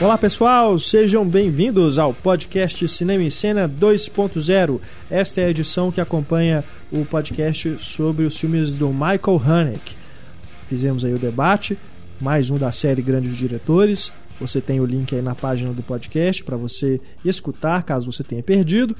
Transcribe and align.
Olá 0.00 0.16
pessoal, 0.16 0.78
sejam 0.78 1.28
bem-vindos 1.28 1.98
ao 1.98 2.14
podcast 2.14 2.86
Cinema 2.86 3.24
em 3.24 3.30
Cena 3.30 3.68
2.0. 3.68 4.80
Esta 5.10 5.40
é 5.40 5.46
a 5.46 5.50
edição 5.50 5.90
que 5.90 6.00
acompanha 6.00 6.62
o 6.92 7.04
podcast 7.04 7.78
sobre 7.80 8.24
os 8.24 8.38
filmes 8.38 8.74
do 8.74 8.90
Michael 8.90 9.42
Haneke. 9.44 9.96
Fizemos 10.68 11.04
aí 11.04 11.12
o 11.12 11.18
debate, 11.18 11.76
mais 12.20 12.48
um 12.48 12.56
da 12.56 12.70
série 12.70 13.02
Grandes 13.02 13.36
Diretores. 13.36 14.12
Você 14.40 14.60
tem 14.60 14.78
o 14.78 14.86
link 14.86 15.16
aí 15.16 15.20
na 15.20 15.34
página 15.34 15.72
do 15.72 15.82
podcast 15.82 16.44
para 16.44 16.56
você 16.56 17.00
escutar 17.24 17.82
caso 17.82 18.12
você 18.12 18.22
tenha 18.22 18.42
perdido. 18.42 18.96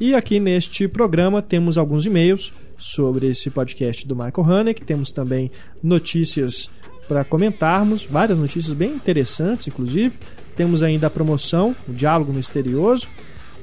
E 0.00 0.12
aqui 0.12 0.40
neste 0.40 0.88
programa 0.88 1.40
temos 1.40 1.78
alguns 1.78 2.04
e-mails 2.04 2.52
sobre 2.76 3.28
esse 3.28 3.48
podcast 3.48 4.04
do 4.04 4.16
Michael 4.16 4.44
Haneke, 4.44 4.84
temos 4.84 5.12
também 5.12 5.52
notícias 5.80 6.68
para 7.08 7.24
comentarmos, 7.24 8.04
várias 8.04 8.38
notícias 8.38 8.72
bem 8.74 8.90
interessantes, 8.92 9.66
inclusive. 9.68 10.12
Temos 10.54 10.82
ainda 10.82 11.06
a 11.06 11.10
promoção, 11.10 11.74
o 11.88 11.92
Diálogo 11.92 12.32
Misterioso. 12.32 13.08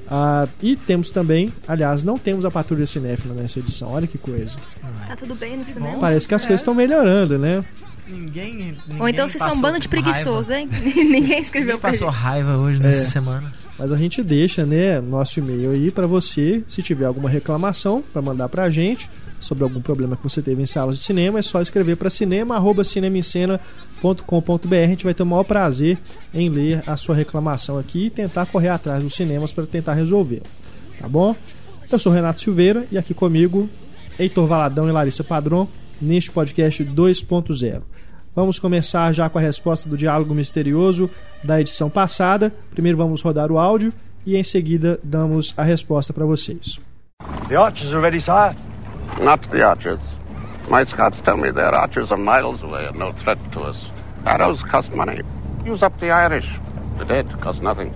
Ah, 0.07 0.47
e 0.61 0.75
temos 0.75 1.11
também, 1.11 1.51
aliás, 1.67 2.03
não 2.03 2.17
temos 2.17 2.45
a 2.45 2.51
Patrulha 2.51 2.85
Cinéfila 2.85 3.33
nessa 3.33 3.59
edição, 3.59 3.89
olha 3.91 4.05
que 4.05 4.17
coisa. 4.17 4.57
Tá 5.07 5.15
tudo 5.15 5.33
bem 5.33 5.57
no 5.57 5.65
cinema? 5.65 5.97
Parece 5.99 6.27
que 6.27 6.35
as 6.35 6.43
coisas 6.43 6.59
estão 6.61 6.73
melhorando, 6.75 7.39
né? 7.39 7.63
Ninguém, 8.07 8.53
ninguém 8.53 8.77
Ou 8.99 9.07
então 9.07 9.27
vocês 9.29 9.41
são 9.41 9.53
um 9.53 9.61
bando 9.61 9.79
de 9.79 9.87
preguiçosos, 9.87 10.51
hein? 10.51 10.67
Ninguém 10.95 11.39
escreveu 11.39 11.75
Ninguém 11.75 11.77
pra 11.79 11.91
passou 11.91 12.09
raiva 12.09 12.57
hoje 12.57 12.81
nessa 12.81 13.03
É. 13.03 13.05
semana. 13.05 13.51
Mas 13.79 13.91
a 13.93 13.97
gente 13.97 14.21
deixa, 14.21 14.65
né, 14.65 14.99
nosso 14.99 15.39
e-mail 15.39 15.71
aí 15.71 15.89
para 15.89 16.05
você, 16.05 16.61
se 16.67 16.83
tiver 16.83 17.05
alguma 17.05 17.29
reclamação, 17.29 18.03
para 18.11 18.21
mandar 18.21 18.49
pra 18.49 18.69
gente 18.69 19.09
sobre 19.43 19.63
algum 19.63 19.81
problema 19.81 20.15
que 20.15 20.23
você 20.23 20.41
teve 20.41 20.61
em 20.61 20.65
salas 20.65 20.97
de 20.97 21.03
cinema, 21.03 21.39
é 21.39 21.41
só 21.41 21.61
escrever 21.61 21.95
para 21.95 22.09
cinema@cinemencena.com.br. 22.09 24.75
A 24.75 24.87
gente 24.87 25.03
vai 25.03 25.13
ter 25.13 25.23
o 25.23 25.25
maior 25.25 25.43
prazer 25.43 25.97
em 26.33 26.49
ler 26.49 26.83
a 26.87 26.97
sua 26.97 27.15
reclamação 27.15 27.77
aqui 27.77 28.05
e 28.05 28.09
tentar 28.09 28.45
correr 28.45 28.69
atrás 28.69 29.03
dos 29.03 29.13
cinemas 29.13 29.53
para 29.53 29.65
tentar 29.65 29.93
resolver. 29.93 30.41
Tá 30.99 31.07
bom? 31.07 31.35
Eu 31.91 31.99
sou 31.99 32.11
Renato 32.11 32.39
Silveira 32.39 32.87
e 32.91 32.97
aqui 32.97 33.13
comigo 33.13 33.69
Heitor 34.17 34.47
Valadão 34.47 34.87
e 34.87 34.91
Larissa 34.91 35.23
Padron 35.23 35.67
neste 36.01 36.31
podcast 36.31 36.83
2.0. 36.83 37.81
Vamos 38.35 38.57
começar 38.57 39.11
já 39.11 39.29
com 39.29 39.37
a 39.37 39.41
resposta 39.41 39.87
do 39.87 39.95
diálogo 39.95 40.33
misterioso 40.33 41.09
da 41.43 41.61
edição 41.61 41.89
passada. 41.89 42.51
Primeiro 42.71 42.97
vamos 42.97 43.21
rodar 43.21 43.51
o 43.51 43.59
áudio 43.59 43.93
e 44.25 44.35
em 44.35 44.43
seguida 44.43 44.99
damos 45.03 45.53
a 45.55 45.63
resposta 45.63 46.11
para 46.11 46.25
vocês. 46.25 46.79
The 47.47 47.55
archers 47.55 47.93
are 47.93 48.01
ready, 48.01 48.19
sire. 48.19 48.72
Not 49.21 49.49
the 49.49 49.63
archers. 49.63 50.01
My 50.69 50.85
scouts 50.85 51.21
tell 51.21 51.37
me 51.37 51.51
their 51.51 51.73
archers 51.73 52.11
are 52.11 52.21
miles 52.21 52.63
away 52.63 52.87
and 52.87 52.97
no 52.97 53.11
threat 53.13 53.37
to 53.51 53.69
us. 53.69 53.91
Arrows 54.25 54.63
cost 54.63 54.91
money. 54.93 55.21
Use 55.65 55.83
up 55.85 55.97
the 55.99 56.11
Irish. 56.11 56.59
The 56.97 57.05
dead 57.05 57.39
cost 57.39 57.61
nothing. 57.61 57.91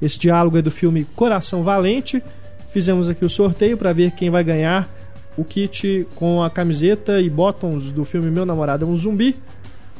Esse 0.00 0.18
diálogo 0.18 0.58
é 0.58 0.62
do 0.62 0.70
filme 0.70 1.04
Coração 1.16 1.62
Valente. 1.62 2.22
Fizemos 2.68 3.08
aqui 3.08 3.24
o 3.24 3.28
sorteio 3.28 3.76
para 3.76 3.92
ver 3.92 4.12
quem 4.12 4.30
vai 4.30 4.42
ganhar 4.42 4.88
o 5.36 5.44
kit 5.44 6.06
com 6.14 6.42
a 6.42 6.50
camiseta 6.50 7.20
e 7.20 7.30
bottoms 7.30 7.90
do 7.90 8.04
filme 8.04 8.30
Meu 8.30 8.44
Namorado 8.44 8.84
é 8.84 8.88
um 8.88 8.96
Zumbi. 8.96 9.36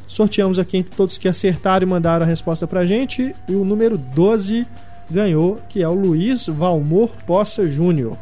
Sorteamos 0.07 0.59
aqui 0.59 0.77
entre 0.77 0.95
todos 0.95 1.17
que 1.17 1.29
acertaram 1.29 1.87
e 1.87 1.91
mandaram 1.91 2.25
a 2.25 2.29
resposta 2.29 2.67
pra 2.67 2.85
gente. 2.85 3.35
E 3.49 3.55
o 3.55 3.65
número 3.65 3.97
12 3.97 4.67
ganhou, 5.11 5.61
que 5.69 5.83
é 5.83 5.89
o 5.89 5.95
Luiz 5.95 6.47
Valmor 6.49 7.11
Poça 7.27 7.71
Júnior. 7.71 8.19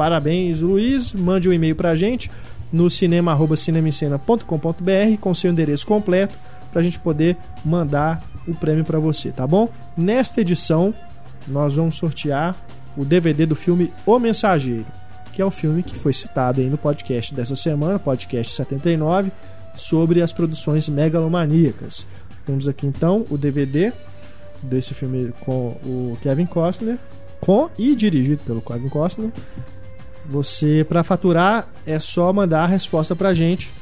Parabéns, 0.00 0.62
Luiz. 0.62 1.12
Mande 1.12 1.46
um 1.46 1.52
e-mail 1.52 1.76
pra 1.76 1.94
gente 1.94 2.30
no 2.72 2.88
cinema.cinemicena.com.br 2.88 5.18
com 5.20 5.34
seu 5.34 5.50
endereço 5.50 5.86
completo 5.86 6.38
pra 6.72 6.80
gente 6.80 6.98
poder 6.98 7.36
mandar 7.62 8.22
o 8.48 8.54
prêmio 8.54 8.82
pra 8.82 8.98
você, 8.98 9.30
tá 9.30 9.46
bom? 9.46 9.68
Nesta 9.94 10.40
edição, 10.40 10.94
nós 11.46 11.76
vamos 11.76 11.96
sortear 11.96 12.56
o 12.96 13.04
DVD 13.04 13.44
do 13.44 13.54
filme 13.54 13.92
O 14.06 14.18
Mensageiro, 14.18 14.86
que 15.34 15.42
é 15.42 15.44
o 15.44 15.50
filme 15.50 15.82
que 15.82 15.98
foi 15.98 16.14
citado 16.14 16.62
aí 16.62 16.70
no 16.70 16.78
podcast 16.78 17.34
dessa 17.34 17.54
semana, 17.54 17.98
podcast 17.98 18.56
79, 18.56 19.30
sobre 19.74 20.22
as 20.22 20.32
produções 20.32 20.88
megalomaníacas. 20.88 22.06
Temos 22.46 22.66
aqui 22.66 22.86
então 22.86 23.26
o 23.28 23.36
DVD 23.36 23.92
desse 24.62 24.94
filme 24.94 25.30
com 25.40 25.76
o 25.84 26.16
Kevin 26.22 26.46
Costner, 26.46 26.96
com 27.38 27.68
e 27.78 27.94
dirigido 27.94 28.42
pelo 28.44 28.62
Kevin 28.62 28.88
Costner. 28.88 29.30
Você, 30.30 30.86
para 30.88 31.02
faturar, 31.02 31.68
é 31.84 31.98
só 31.98 32.32
mandar 32.32 32.62
a 32.62 32.66
resposta 32.66 33.16
pra 33.16 33.34
gente. 33.34 33.72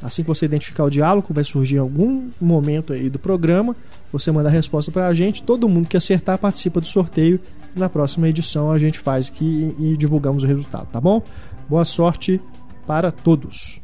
Assim 0.00 0.22
que 0.22 0.28
você 0.28 0.46
identificar 0.46 0.84
o 0.84 0.90
diálogo, 0.90 1.34
vai 1.34 1.42
surgir 1.44 1.78
algum 1.78 2.30
momento 2.40 2.92
aí 2.92 3.10
do 3.10 3.18
programa. 3.18 3.74
Você 4.12 4.30
manda 4.30 4.48
a 4.48 4.52
resposta 4.52 4.92
pra 4.92 5.12
gente. 5.12 5.42
Todo 5.42 5.68
mundo 5.68 5.88
que 5.88 5.96
acertar 5.96 6.38
participa 6.38 6.80
do 6.80 6.86
sorteio. 6.86 7.40
Na 7.74 7.88
próxima 7.88 8.28
edição 8.28 8.70
a 8.70 8.78
gente 8.78 8.98
faz 8.98 9.28
aqui 9.28 9.74
e, 9.78 9.92
e 9.92 9.96
divulgamos 9.96 10.44
o 10.44 10.46
resultado, 10.46 10.86
tá 10.86 11.00
bom? 11.00 11.22
Boa 11.68 11.84
sorte 11.84 12.40
para 12.86 13.10
todos. 13.10 13.80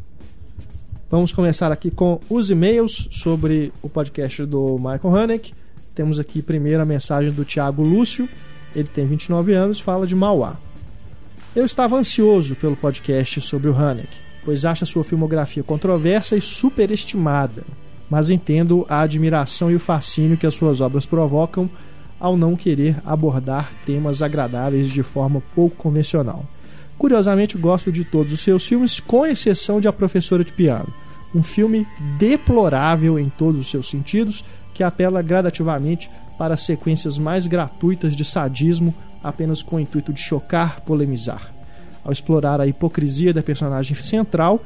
Vamos 1.10 1.32
começar 1.32 1.70
aqui 1.70 1.90
com 1.90 2.20
os 2.30 2.50
e-mails 2.50 3.08
sobre 3.10 3.72
o 3.82 3.88
podcast 3.88 4.44
do 4.44 4.76
Michael 4.78 5.16
Haneke. 5.16 5.54
Temos 5.94 6.18
aqui 6.18 6.40
primeiro 6.40 6.82
a 6.82 6.84
mensagem 6.84 7.32
do 7.32 7.44
Thiago 7.44 7.82
Lúcio. 7.82 8.28
Ele 8.74 8.88
tem 8.88 9.06
29 9.06 9.52
anos 9.54 9.78
e 9.78 9.82
fala 9.82 10.06
de 10.06 10.14
Mauá. 10.14 10.56
Eu 11.56 11.64
estava 11.64 11.96
ansioso 11.96 12.54
pelo 12.54 12.76
podcast 12.76 13.40
sobre 13.40 13.70
o 13.70 13.74
Haneke, 13.74 14.18
pois 14.44 14.66
acho 14.66 14.84
a 14.84 14.86
sua 14.86 15.02
filmografia 15.02 15.62
controversa 15.62 16.36
e 16.36 16.40
superestimada, 16.42 17.64
mas 18.10 18.28
entendo 18.28 18.84
a 18.90 19.00
admiração 19.00 19.70
e 19.70 19.74
o 19.74 19.80
fascínio 19.80 20.36
que 20.36 20.46
as 20.46 20.52
suas 20.52 20.82
obras 20.82 21.06
provocam 21.06 21.70
ao 22.20 22.36
não 22.36 22.54
querer 22.54 23.00
abordar 23.06 23.72
temas 23.86 24.20
agradáveis 24.20 24.90
de 24.90 25.02
forma 25.02 25.42
pouco 25.54 25.76
convencional. 25.76 26.44
Curiosamente, 26.98 27.56
gosto 27.56 27.90
de 27.90 28.04
todos 28.04 28.34
os 28.34 28.40
seus 28.40 28.66
filmes, 28.66 29.00
com 29.00 29.24
exceção 29.24 29.80
de 29.80 29.88
A 29.88 29.92
Professora 29.94 30.44
de 30.44 30.52
Piano, 30.52 30.92
um 31.34 31.42
filme 31.42 31.88
deplorável 32.18 33.18
em 33.18 33.30
todos 33.30 33.62
os 33.62 33.70
seus 33.70 33.88
sentidos, 33.88 34.44
que 34.74 34.82
apela 34.82 35.22
gradativamente 35.22 36.10
para 36.36 36.54
sequências 36.54 37.16
mais 37.16 37.46
gratuitas 37.46 38.14
de 38.14 38.26
sadismo, 38.26 38.94
apenas 39.22 39.62
com 39.62 39.76
o 39.76 39.80
intuito 39.80 40.12
de 40.12 40.20
chocar, 40.20 40.80
polemizar. 40.80 41.52
Ao 42.04 42.12
explorar 42.12 42.60
a 42.60 42.66
hipocrisia 42.66 43.34
da 43.34 43.42
personagem 43.42 43.96
central, 43.96 44.62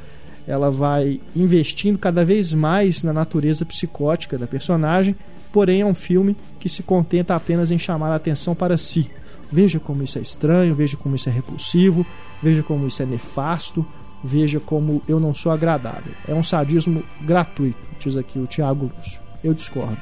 ela 0.47 0.71
vai 0.71 1.21
investindo 1.35 1.99
cada 1.99 2.25
vez 2.25 2.53
mais 2.53 3.03
na 3.03 3.13
natureza 3.13 3.65
psicótica 3.65 4.37
da 4.37 4.47
personagem, 4.47 5.17
porém 5.53 5.81
é 5.81 5.87
um 5.87 5.95
filme 5.95 6.37
que 6.59 6.69
se 6.69 6.83
contenta 6.83 7.35
apenas 7.35 7.71
em 7.71 7.79
chamar 7.79 8.11
a 8.13 8.17
atenção 8.17 8.55
para 8.55 8.77
si. 8.77 9.11
Veja 9.51 9.81
como 9.81 10.03
isso 10.03 10.19
é 10.19 10.23
estranho, 10.23 10.75
veja 10.75 10.97
como 10.97 11.17
isso 11.17 11.29
é 11.29 11.33
repulsivo, 11.33 12.07
veja 12.43 12.63
como 12.63 12.87
isso 12.87 13.03
é 13.03 13.07
nefasto, 13.07 13.85
veja 14.23 14.61
como 14.61 15.03
eu 15.09 15.19
não 15.19 15.35
sou 15.35 15.51
agradável. 15.51 16.13
É 16.29 16.35
um 16.35 16.45
sadismo 16.45 17.03
gratuito, 17.21 17.79
diz 17.99 18.17
aqui 18.17 18.39
o 18.39 18.47
Tiago 18.47 18.91
Lúcio. 18.97 19.21
Eu 19.43 19.55
discordo. 19.55 19.99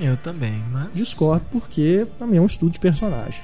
Eu 0.00 0.16
também, 0.16 0.62
mas. 0.70 0.92
Discordo 0.92 1.44
porque 1.50 2.06
mim 2.20 2.36
é 2.36 2.40
um 2.40 2.46
estudo 2.46 2.72
de 2.72 2.78
personagem. 2.78 3.42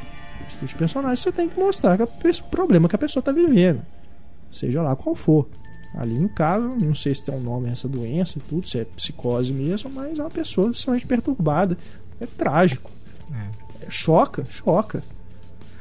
Estudo 0.52 0.68
de 0.68 0.74
personagem 0.76 1.16
você 1.16 1.32
tem 1.32 1.48
que 1.48 1.58
mostrar 1.58 2.00
o 2.00 2.06
problema 2.50 2.88
que 2.88 2.96
a 2.96 2.98
pessoa 2.98 3.20
está 3.20 3.32
vivendo, 3.32 3.82
seja 4.50 4.82
lá 4.82 4.94
qual 4.96 5.14
for. 5.14 5.48
Ali 5.96 6.18
no 6.18 6.28
caso, 6.28 6.64
não 6.80 6.94
sei 6.94 7.14
se 7.14 7.22
tem 7.22 7.34
um 7.34 7.40
nome 7.40 7.68
essa 7.70 7.86
doença 7.88 8.38
e 8.38 8.40
tudo, 8.40 8.66
se 8.66 8.80
é 8.80 8.84
psicose 8.84 9.52
mesmo, 9.52 9.88
mas 9.90 10.18
é 10.18 10.22
uma 10.22 10.30
pessoa 10.30 10.70
extremamente 10.70 11.06
perturbada. 11.06 11.78
É 12.20 12.26
trágico. 12.26 12.90
É, 13.32 13.90
choca, 13.90 14.44
choca. 14.44 15.02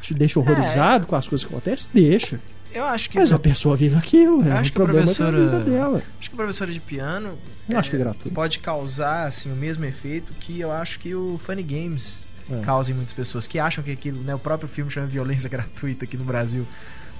Te 0.01 0.13
deixa 0.13 0.39
horrorizado 0.39 1.07
com 1.07 1.15
as 1.15 1.27
coisas 1.27 1.45
que 1.47 1.51
acontecem? 1.53 1.89
Deixa. 1.93 2.39
Eu 2.73 2.83
acho 2.85 3.09
que. 3.09 3.17
Mas 3.17 3.31
a 3.31 3.39
pessoa 3.39 3.75
vive 3.77 3.95
aquilo, 3.95 4.43
é 4.47 4.51
acho 4.51 4.61
o 4.61 4.63
que 4.65 4.71
problema 4.73 4.99
da 4.99 5.05
professora- 5.15 5.39
vida 5.39 5.59
dela. 5.59 6.03
Acho 6.19 6.29
que 6.29 6.35
a 6.35 6.37
professora 6.37 6.71
de 6.71 6.79
piano. 6.79 7.37
Eu 7.69 7.79
acho 7.79 7.89
que 7.89 7.95
é 7.95 7.99
gratuito. 7.99 8.29
Pode 8.35 8.59
causar 8.59 9.25
assim, 9.27 9.51
o 9.51 9.55
mesmo 9.55 9.85
efeito 9.85 10.31
que 10.33 10.59
eu 10.59 10.71
acho 10.71 10.99
que 10.99 11.15
o 11.15 11.37
Funny 11.39 11.63
Games 11.63 12.25
É. 12.49 12.59
causa 12.61 12.91
em 12.91 12.93
muitas 12.93 13.13
pessoas 13.13 13.47
que 13.47 13.59
acham 13.59 13.83
que 13.83 13.91
aquilo, 13.91 14.21
né? 14.21 14.35
O 14.35 14.39
próprio 14.39 14.67
filme 14.67 14.91
chama 14.91 15.07
violência 15.07 15.47
gratuita 15.49 16.05
aqui 16.05 16.17
no 16.17 16.25
Brasil. 16.25 16.65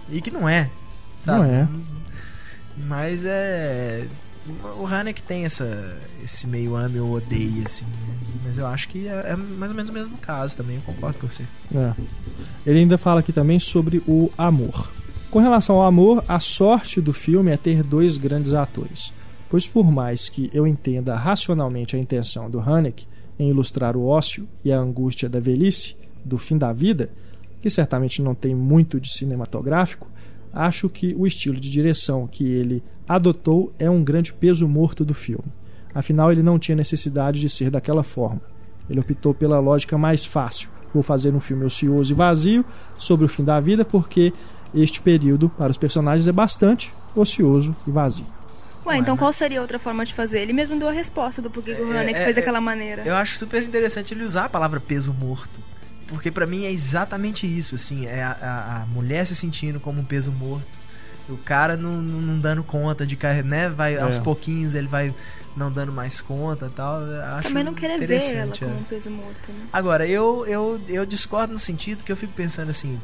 E 0.09 0.21
que 0.21 0.31
não 0.31 0.47
é. 0.47 0.69
Sabe? 1.21 1.39
Não 1.39 1.45
é. 1.45 1.67
Mas 2.77 3.23
é. 3.25 4.05
O 4.77 4.85
Haneke 4.85 5.23
tem 5.23 5.45
essa, 5.45 5.97
esse 6.21 6.45
meio 6.45 6.75
ame 6.75 6.99
ou 6.99 7.13
odeia, 7.13 7.63
assim. 7.65 7.85
né? 7.85 8.17
Mas 8.43 8.57
eu 8.57 8.67
acho 8.67 8.89
que 8.89 9.07
é, 9.07 9.31
é 9.31 9.35
mais 9.37 9.71
ou 9.71 9.75
menos 9.75 9.89
o 9.89 9.93
mesmo 9.93 10.17
caso 10.17 10.57
também, 10.57 10.75
eu 10.75 10.81
concordo 10.81 11.17
com 11.17 11.27
você. 11.27 11.43
É. 11.73 11.93
Ele 12.65 12.79
ainda 12.79 12.97
fala 12.97 13.21
aqui 13.21 13.31
também 13.31 13.57
sobre 13.57 14.03
o 14.05 14.29
amor. 14.37 14.91
Com 15.31 15.39
relação 15.39 15.77
ao 15.77 15.83
amor, 15.83 16.23
a 16.27 16.39
sorte 16.39 16.99
do 16.99 17.13
filme 17.13 17.51
é 17.51 17.57
ter 17.57 17.81
dois 17.83 18.17
grandes 18.17 18.53
atores. 18.53 19.13
Pois 19.49 19.67
por 19.67 19.89
mais 19.89 20.27
que 20.27 20.49
eu 20.53 20.67
entenda 20.67 21.15
racionalmente 21.15 21.95
a 21.95 21.99
intenção 21.99 22.49
do 22.49 22.59
Haneke 22.59 23.07
em 23.37 23.49
ilustrar 23.49 23.95
o 23.95 24.05
ócio 24.05 24.47
e 24.63 24.71
a 24.71 24.79
angústia 24.79 25.27
da 25.27 25.39
velhice, 25.39 25.95
do 26.23 26.37
fim 26.37 26.57
da 26.57 26.71
vida, 26.71 27.09
que 27.61 27.69
certamente 27.69 28.21
não 28.21 28.33
tem 28.33 28.53
muito 28.53 28.99
de 28.99 29.11
cinematográfico, 29.11 30.07
acho 30.51 30.89
que 30.89 31.15
o 31.17 31.25
estilo 31.25 31.59
de 31.59 31.69
direção 31.69 32.27
que 32.27 32.45
ele 32.45 32.83
adotou 33.07 33.73
é 33.79 33.89
um 33.89 34.03
grande 34.03 34.33
peso 34.33 34.67
morto 34.67 35.03
do 35.03 35.13
filme. 35.13 35.51
Afinal, 35.93 36.31
ele 36.31 36.43
não 36.43 36.59
tinha 36.59 36.75
necessidade 36.75 37.39
de 37.39 37.49
ser 37.49 37.69
daquela 37.69 38.03
forma. 38.03 38.41
Ele 38.89 38.99
optou 38.99 39.33
pela 39.33 39.59
lógica 39.59 39.97
mais 39.97 40.25
fácil. 40.25 40.69
Vou 40.93 41.03
fazer 41.03 41.33
um 41.33 41.39
filme 41.39 41.65
ocioso 41.65 42.11
e 42.11 42.15
vazio 42.15 42.65
sobre 42.97 43.25
o 43.25 43.29
fim 43.29 43.43
da 43.43 43.59
vida, 43.59 43.83
porque 43.85 44.33
este 44.73 45.01
período 45.01 45.49
para 45.49 45.71
os 45.71 45.77
personagens 45.77 46.27
é 46.27 46.31
bastante 46.31 46.91
ocioso 47.15 47.75
e 47.87 47.91
vazio. 47.91 48.25
Ué, 48.85 48.97
então 48.97 49.15
qual 49.15 49.31
seria 49.31 49.61
outra 49.61 49.79
forma 49.79 50.05
de 50.05 50.13
fazer? 50.13 50.41
Ele 50.41 50.53
mesmo 50.53 50.77
deu 50.77 50.87
a 50.89 50.91
resposta 50.91 51.41
do 51.41 51.49
porquê 51.49 51.73
que 51.75 51.81
o 51.81 51.93
É, 51.93 52.01
Haneke 52.01 52.19
é, 52.19 52.23
fez 52.25 52.37
é, 52.37 52.41
daquela 52.41 52.59
maneira. 52.61 53.03
Eu 53.05 53.15
acho 53.15 53.37
super 53.37 53.63
interessante 53.63 54.13
ele 54.13 54.23
usar 54.23 54.45
a 54.45 54.49
palavra 54.49 54.79
peso 54.79 55.13
morto. 55.13 55.61
Porque 56.07 56.29
pra 56.29 56.45
mim 56.45 56.65
é 56.65 56.71
exatamente 56.71 57.47
isso, 57.47 57.75
assim, 57.75 58.05
é 58.05 58.21
a, 58.23 58.31
a- 58.41 58.81
a 58.81 58.85
mulher 58.87 59.25
se 59.25 59.35
sentindo 59.35 59.79
como 59.79 60.01
um 60.01 60.05
peso 60.05 60.31
morto. 60.31 60.65
O 61.29 61.37
cara 61.37 61.77
não, 61.77 61.91
não, 62.01 62.21
não 62.21 62.39
dando 62.39 62.61
conta 62.63 63.07
de 63.07 63.15
carregar, 63.15 63.47
né? 63.47 63.69
Vai, 63.69 63.97
aos 63.97 64.17
É. 64.17 64.19
pouquinhos 64.19 64.75
ele 64.75 64.87
vai 64.87 65.15
não 65.55 65.71
dando 65.71 65.91
mais 65.91 66.19
conta 66.19 66.65
e 66.65 66.69
tal. 66.69 67.01
Eu 67.01 67.23
Acho 67.23 67.47
Também 67.47 67.63
não 67.63 67.73
querer 67.73 67.97
ver 67.99 68.15
ela 68.15 68.23
interessante, 68.47 68.59
como 68.59 68.73
é. 68.73 68.77
um 68.79 68.83
peso 68.83 69.09
morto, 69.09 69.49
né? 69.51 69.65
Agora, 69.71 70.05
eu, 70.05 70.45
eu, 70.45 70.81
eu 70.89 71.05
discordo 71.05 71.53
no 71.53 71.59
sentido 71.59 72.03
que 72.03 72.11
eu 72.11 72.17
fico 72.17 72.33
pensando 72.33 72.69
assim, 72.69 72.99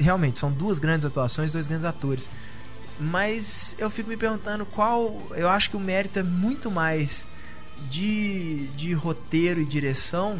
realmente, 0.00 0.38
são 0.38 0.50
duas 0.50 0.78
grandes 0.80 1.06
atuações, 1.06 1.52
dois 1.52 1.68
grandes 1.68 1.84
atores. 1.84 2.28
Mas 3.00 3.74
eu 3.78 3.88
fico 3.90 4.08
me 4.08 4.16
perguntando 4.16 4.64
qual. 4.66 5.20
Eu 5.34 5.48
acho 5.48 5.70
que 5.70 5.76
o 5.76 5.80
mérito 5.80 6.18
é 6.18 6.22
muito 6.22 6.70
mais 6.70 7.26
de, 7.90 8.66
de 8.76 8.92
roteiro 8.92 9.60
e 9.60 9.64
direção, 9.64 10.38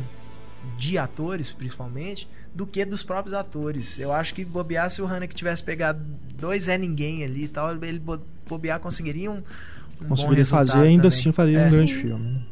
de 0.79 0.97
atores 0.99 1.51
principalmente, 1.51 2.29
do 2.55 2.67
que 2.67 2.85
dos 2.85 3.03
próprios 3.03 3.35
atores. 3.35 3.99
Eu 3.99 4.13
acho 4.13 4.35
que 4.35 4.45
bobear 4.45 4.91
se 4.91 5.03
o 5.03 5.07
Haneke 5.07 5.35
tivesse 5.35 5.63
pegado 5.63 6.01
dois 6.39 6.69
é 6.69 6.77
ninguém 6.79 7.25
ali 7.25 7.45
e 7.45 7.49
tal, 7.49 7.73
ele 7.83 7.99
bo- 7.99 8.21
bobear 8.49 8.79
conseguiria 8.79 9.31
um. 9.31 9.43
um 10.01 10.09
Conseguiria 10.09 10.45
fazer, 10.45 10.79
ainda 10.79 11.03
também. 11.05 11.19
assim 11.19 11.33
faria 11.33 11.59
É. 11.59 11.67
um 11.67 11.71
grande 11.71 11.95
filme. 11.95 12.47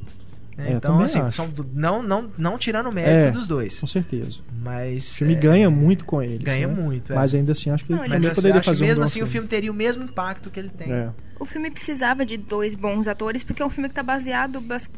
Né? 0.60 0.72
É, 0.72 0.74
então, 0.74 1.00
assim, 1.00 1.20
acho. 1.20 1.36
são 1.36 1.52
não, 1.74 2.02
não, 2.02 2.30
não 2.38 2.58
tirando 2.58 2.88
o 2.88 2.92
mérito 2.92 3.12
É. 3.12 3.30
dos 3.30 3.48
dois. 3.48 3.80
Com 3.80 3.86
certeza. 3.86 4.40
Mas. 4.62 5.10
O 5.12 5.14
filme 5.16 5.34
é, 5.34 5.36
ganha 5.36 5.70
muito 5.70 6.04
com 6.04 6.22
eles. 6.22 6.42
Ganha 6.42 6.66
né? 6.68 6.74
muito, 6.74 7.12
é. 7.12 7.16
Mas 7.16 7.34
ainda 7.34 7.52
assim, 7.52 7.70
acho 7.70 7.84
que 7.84 7.92
Não, 7.92 8.04
ele 8.04 8.14
também 8.14 8.30
assim, 8.30 8.34
poderia 8.34 8.62
fazer 8.62 8.84
mesmo 8.86 9.02
um 9.02 9.04
assim 9.04 9.22
o 9.22 9.26
filme 9.26 9.48
teria 9.48 9.70
o 9.70 9.74
mesmo 9.74 10.04
impacto 10.04 10.50
que 10.50 10.60
ele 10.60 10.68
tem. 10.70 10.92
É. 10.92 11.10
O 11.38 11.44
filme 11.44 11.70
precisava 11.70 12.24
de 12.24 12.36
dois 12.36 12.74
bons 12.74 13.08
atores, 13.08 13.42
porque 13.42 13.62
é 13.62 13.66
um 13.66 13.70
filme 13.70 13.88
que 13.88 13.94
tá 13.94 14.02
baseado, 14.02 14.60
bas- 14.60 14.90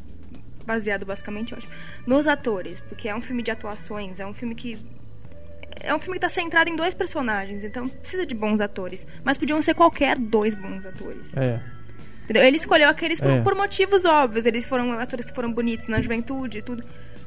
baseado 0.67 1.06
basicamente, 1.06 1.53
eu 1.53 1.59
acho, 1.59 1.69
nos 2.06 2.26
atores. 2.29 2.81
Porque 2.81 3.08
é 3.08 3.15
um 3.15 3.23
filme 3.23 3.43
de 3.43 3.50
atuações, 3.50 4.20
é 4.20 4.26
um 4.26 4.35
filme 4.35 4.55
que. 4.55 4.79
É 5.85 5.93
um 5.94 5.99
filme 5.99 6.15
que 6.17 6.20
tá 6.20 6.29
centrado 6.29 6.70
em 6.70 6.76
dois 6.76 6.94
personagens, 6.94 7.65
então 7.65 7.88
precisa 7.88 8.25
de 8.26 8.35
bons 8.35 8.61
atores. 8.61 9.06
Mas 9.25 9.38
podiam 9.38 9.61
ser 9.62 9.75
qualquer 9.75 10.17
dois 10.19 10.55
bons 10.55 10.85
atores. 10.87 11.37
É. 11.37 11.58
Entendeu? 12.25 12.45
Ele 12.45 12.57
escolheu 12.57 12.89
aqueles 12.89 13.21
por, 13.21 13.31
É. 13.31 13.43
por 13.43 13.55
motivos 13.55 14.05
óbvios. 14.05 14.47
Eles 14.47 14.65
foram 14.65 14.93
atores 14.93 15.27
que 15.27 15.35
foram 15.35 15.53
bonitos 15.53 15.89
na 15.89 16.01
juventude 16.01 16.59
e 16.59 16.63
tudo. 16.63 16.83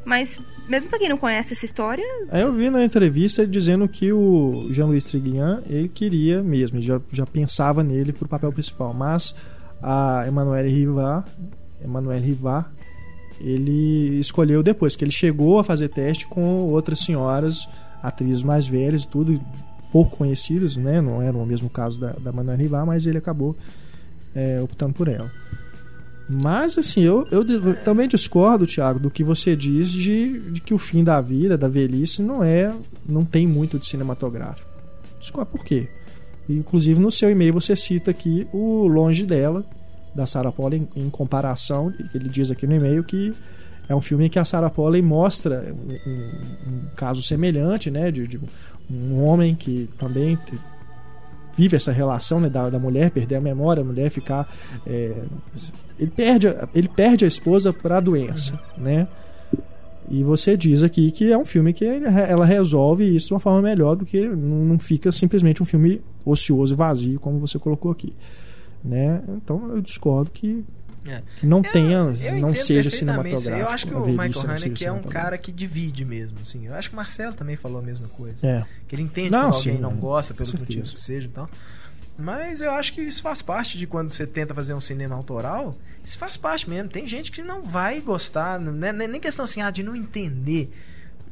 Mas, 0.06 0.39
mesmo 0.69 0.89
pra 0.89 1.00
quem 1.00 1.09
não 1.09 1.18
conhece 1.18 1.53
essa 1.53 1.65
história, 1.65 2.03
Aí 2.30 2.42
eu 2.44 2.53
vi 2.53 2.69
na 2.69 2.86
entrevista 2.86 3.42
ele 3.42 3.51
dizendo 3.51 3.88
que 3.88 4.13
o 4.13 4.68
Jean-Louis 4.69 5.03
Trintignant, 5.03 5.63
ele 5.68 5.88
queria 5.89 6.44
mesmo, 6.44 6.77
ele 6.77 6.86
já, 6.86 7.01
já 7.12 7.25
pensava 7.25 7.83
nele 7.83 8.13
pro 8.13 8.27
papel 8.27 8.51
principal, 8.53 8.94
mas 8.94 9.33
a 9.81 10.24
Emmanuelle 10.27 10.69
Rivard, 10.69 11.25
Emmanuelle 11.83 12.24
Rivard, 12.24 12.68
ele 13.41 14.19
escolheu 14.19 14.62
depois, 14.62 14.95
que 14.95 15.03
ele 15.03 15.12
chegou 15.12 15.57
a 15.59 15.63
fazer 15.63 15.89
teste 15.89 16.27
com 16.27 16.41
outras 16.69 17.00
senhoras, 17.00 17.68
atrizes 18.01 18.44
mais 18.44 18.68
velhas 18.68 19.03
e 19.03 19.07
tudo, 19.07 19.39
pouco 19.91 20.18
conhecidas, 20.18 20.77
né? 20.77 21.01
Não 21.01 21.19
era 21.21 21.36
o 21.36 21.45
mesmo 21.48 21.69
caso 21.69 22.00
da, 22.00 22.12
da 22.12 22.53
Rivard, 22.53 22.86
mas 22.88 23.07
ele 23.07 23.18
acabou 23.18 23.56
é, 24.35 24.61
optando 24.61 24.93
por 24.93 25.07
ela. 25.07 25.31
Mas, 26.27 26.77
assim, 26.77 27.01
eu, 27.01 27.27
eu 27.31 27.45
também 27.83 28.07
discordo, 28.07 28.65
Thiago, 28.65 28.99
do 28.99 29.11
que 29.11 29.23
você 29.23 29.55
diz 29.55 29.91
de, 29.91 30.39
de 30.51 30.59
que 30.61 30.73
o 30.73 30.77
fim 30.77 31.03
da 31.03 31.21
vida, 31.21 31.55
da 31.57 31.67
velhice, 31.67 32.23
não 32.23 32.43
é. 32.43 32.73
não 33.07 33.23
tem 33.23 33.45
muito 33.47 33.77
de 33.77 33.85
cinematográfico. 33.85 34.67
Discordo 35.19 35.51
por 35.51 35.63
quê? 35.63 35.87
Inclusive, 36.49 36.99
no 36.99 37.11
seu 37.11 37.29
e-mail 37.29 37.53
você 37.53 37.75
cita 37.75 38.09
aqui 38.11 38.47
o 38.51 38.87
Longe 38.87 39.23
dela, 39.25 39.63
da 40.15 40.25
Sarah 40.25 40.51
Polley, 40.51 40.88
em, 40.95 41.05
em 41.05 41.09
comparação, 41.09 41.93
ele 42.13 42.27
diz 42.29 42.49
aqui 42.49 42.65
no 42.65 42.73
e-mail 42.75 43.03
que 43.03 43.33
é 43.88 43.95
um 43.95 44.01
filme 44.01 44.25
em 44.25 44.29
que 44.29 44.39
a 44.39 44.45
Sarah 44.45 44.69
Polley 44.69 45.01
mostra 45.01 45.73
um, 45.73 46.09
um- 46.09 46.69
um 46.73 46.81
caso 46.95 47.21
semelhante, 47.21 47.91
né, 47.91 48.09
de, 48.11 48.27
de 48.27 48.39
um 48.89 49.23
homem 49.23 49.53
que 49.55 49.89
também 49.97 50.38
vive 51.57 51.75
essa 51.75 51.91
relação 51.91 52.39
né, 52.39 52.49
da, 52.49 52.69
da 52.69 52.79
mulher 52.79 53.11
perder 53.11 53.35
a 53.35 53.41
memória, 53.41 53.81
a 53.81 53.85
mulher 53.85 54.09
ficar 54.09 54.47
é, 54.85 55.13
ele 55.97 56.11
perde 56.11 56.47
ele 56.73 56.87
perde 56.87 57.25
a 57.25 57.27
esposa 57.27 57.71
para 57.71 57.97
a 57.97 57.99
doença, 57.99 58.59
né? 58.77 59.07
E 60.09 60.23
você 60.23 60.55
diz 60.55 60.83
aqui 60.83 61.09
que 61.09 61.31
é 61.31 61.37
um 61.37 61.45
filme 61.45 61.73
que 61.73 61.83
ela 61.83 62.45
resolve 62.45 63.03
isso 63.15 63.29
de 63.29 63.33
uma 63.33 63.39
forma 63.39 63.61
melhor 63.61 63.95
do 63.95 64.05
que 64.05 64.27
não 64.27 64.77
fica 64.77 65.11
simplesmente 65.11 65.63
um 65.63 65.65
filme 65.65 65.99
ocioso 66.23 66.73
e 66.73 66.77
vazio 66.77 67.19
como 67.19 67.39
você 67.39 67.57
colocou 67.57 67.91
aqui, 67.91 68.13
né? 68.83 69.23
Então 69.37 69.69
eu 69.69 69.81
discordo 69.81 70.29
que 70.31 70.63
É. 71.07 71.21
que 71.37 71.45
não 71.45 71.59
Eu- 71.63 71.71
tenha, 71.71 71.97
eu 71.97 72.35
não 72.39 72.55
seja 72.55 72.89
cinematográfico. 72.89 73.49
Eu 73.55 73.69
acho 73.69 73.87
que 73.87 73.93
o 73.93 74.05
Michael 74.07 74.31
Haneke 74.51 74.85
é 74.85 74.91
um 74.91 75.01
cara 75.03 75.37
que 75.37 75.51
divide 75.51 76.03
mesmo, 76.03 76.37
assim. 76.41 76.65
Eu 76.65 76.73
acho 76.73 76.89
que 76.89 76.95
o 76.95 76.97
Marcelo 76.97 77.35
também 77.35 77.55
falou 77.55 77.79
a 77.79 77.81
mesma 77.81 78.07
coisa. 78.07 78.45
É. 78.45 78.65
Que 78.87 78.95
ele 78.95 79.03
entende 79.03 79.29
Não, 79.29 79.41
quando 79.51 79.55
alguém 79.55 79.75
sim, 79.75 79.79
não 79.81 79.91
é. 79.91 79.95
gosta, 79.95 80.33
pelo 80.33 80.49
motivo 80.57 80.83
que 80.91 80.99
seja 80.99 81.27
e 81.27 81.29
tal. 81.29 81.49
Mas 82.17 82.61
eu 82.61 82.71
acho 82.71 82.93
que 82.93 83.01
isso 83.01 83.21
faz 83.21 83.41
parte 83.41 83.77
de 83.77 83.85
quando 83.85 84.09
você 84.09 84.25
tenta 84.25 84.53
fazer 84.53 84.73
um 84.73 84.79
cinema 84.79 85.15
autoral. 85.15 85.75
Isso 86.03 86.17
faz 86.17 86.37
parte 86.37 86.69
mesmo. 86.69 86.89
Tem 86.89 87.05
gente 87.05 87.31
que 87.31 87.41
não 87.41 87.61
vai 87.61 87.99
gostar, 87.99 88.59
não 88.59 88.87
é 88.87 88.93
nem 88.93 89.19
questão 89.19 89.43
assim, 89.45 89.61
ah, 89.61 89.69
de 89.69 89.83
não 89.83 89.95
entender. 89.95 90.71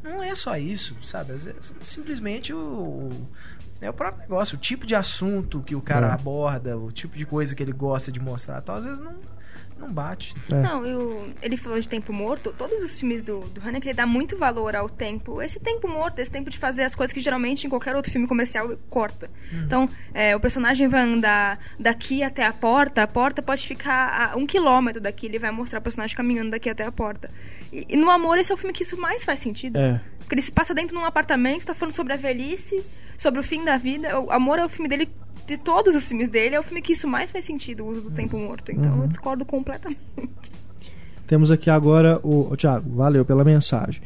Não 0.03 0.21
é 0.21 0.35
só 0.35 0.57
isso, 0.57 0.95
sabe? 1.03 1.33
Simplesmente 1.81 2.53
o. 2.53 3.09
É 3.81 3.89
o 3.89 3.93
próprio 3.93 4.21
negócio, 4.21 4.55
o 4.55 4.59
tipo 4.59 4.85
de 4.85 4.95
assunto 4.95 5.61
que 5.61 5.75
o 5.75 5.81
cara 5.81 6.07
É. 6.07 6.11
aborda, 6.11 6.77
o 6.77 6.91
tipo 6.91 7.17
de 7.17 7.25
coisa 7.25 7.53
que 7.55 7.61
ele 7.61 7.73
gosta 7.73 8.11
de 8.11 8.19
mostrar, 8.19 8.61
tal, 8.61 8.77
às 8.77 8.85
vezes 8.85 8.99
não, 9.01 9.13
não 9.83 9.93
bate. 9.93 10.35
É. 10.49 10.55
Não, 10.55 10.85
eu, 10.85 11.29
ele 11.41 11.57
falou 11.57 11.79
de 11.79 11.87
tempo 11.87 12.11
morto. 12.13 12.53
Todos 12.57 12.81
os 12.83 12.99
filmes 12.99 13.23
do, 13.23 13.41
do 13.41 13.61
Haneke, 13.61 13.87
ele 13.87 13.93
dá 13.93 14.05
muito 14.05 14.37
valor 14.37 14.75
ao 14.75 14.89
tempo. 14.89 15.41
Esse 15.41 15.59
tempo 15.59 15.87
morto, 15.87 16.19
esse 16.19 16.31
tempo 16.31 16.49
de 16.49 16.57
fazer 16.57 16.83
as 16.83 16.95
coisas 16.95 17.13
que 17.13 17.19
geralmente 17.19 17.67
em 17.67 17.69
qualquer 17.69 17.95
outro 17.95 18.11
filme 18.11 18.27
comercial 18.27 18.75
corta. 18.89 19.29
Então, 19.51 19.89
é, 20.13 20.35
o 20.35 20.39
personagem 20.39 20.87
vai 20.87 21.01
andar 21.01 21.59
daqui 21.79 22.23
até 22.23 22.45
a 22.45 22.53
porta, 22.53 23.03
a 23.03 23.07
porta 23.07 23.41
pode 23.41 23.67
ficar 23.67 24.31
a 24.33 24.37
um 24.37 24.45
quilômetro 24.45 25.01
daqui, 25.01 25.27
ele 25.27 25.39
vai 25.39 25.51
mostrar 25.51 25.79
o 25.79 25.81
personagem 25.81 26.15
caminhando 26.15 26.51
daqui 26.51 26.69
até 26.69 26.85
a 26.85 26.91
porta. 26.91 27.29
E, 27.71 27.85
e 27.89 27.97
no 27.97 28.09
Amor, 28.09 28.37
esse 28.37 28.51
é 28.51 28.55
o 28.55 28.57
filme 28.57 28.73
que 28.73 28.83
isso 28.83 28.97
mais 28.97 29.23
faz 29.23 29.39
sentido. 29.39 29.77
É. 29.77 30.01
Porque 30.19 30.35
ele 30.35 30.41
se 30.41 30.51
passa 30.51 30.73
dentro 30.73 30.95
de 30.95 31.01
um 31.01 31.05
apartamento, 31.05 31.65
tá 31.65 31.73
falando 31.73 31.93
sobre 31.93 32.13
a 32.13 32.15
velhice, 32.15 32.83
sobre 33.17 33.39
o 33.39 33.43
fim 33.43 33.63
da 33.63 33.77
vida. 33.77 34.19
O 34.19 34.31
Amor 34.31 34.59
é 34.59 34.65
o 34.65 34.69
filme 34.69 34.87
dele, 34.87 35.09
de 35.47 35.57
todos 35.57 35.95
os 35.95 36.07
filmes 36.07 36.29
dele, 36.29 36.55
é 36.55 36.59
o 36.59 36.63
filme 36.63 36.81
que 36.81 36.93
isso 36.93 37.07
mais 37.07 37.29
faz 37.31 37.45
sentido, 37.45 37.83
o 37.83 37.89
uso 37.89 38.01
do 38.01 38.11
tempo 38.11 38.37
morto. 38.37 38.71
Então 38.71 39.01
eu 39.01 39.07
discordo 39.07 39.43
completamente. 39.45 39.99
Temos 41.27 41.51
aqui 41.51 41.69
agora 41.69 42.19
o, 42.23 42.51
o 42.51 42.57
Thiago, 42.57 42.89
valeu 42.95 43.23
pela 43.25 43.43
mensagem. 43.43 44.01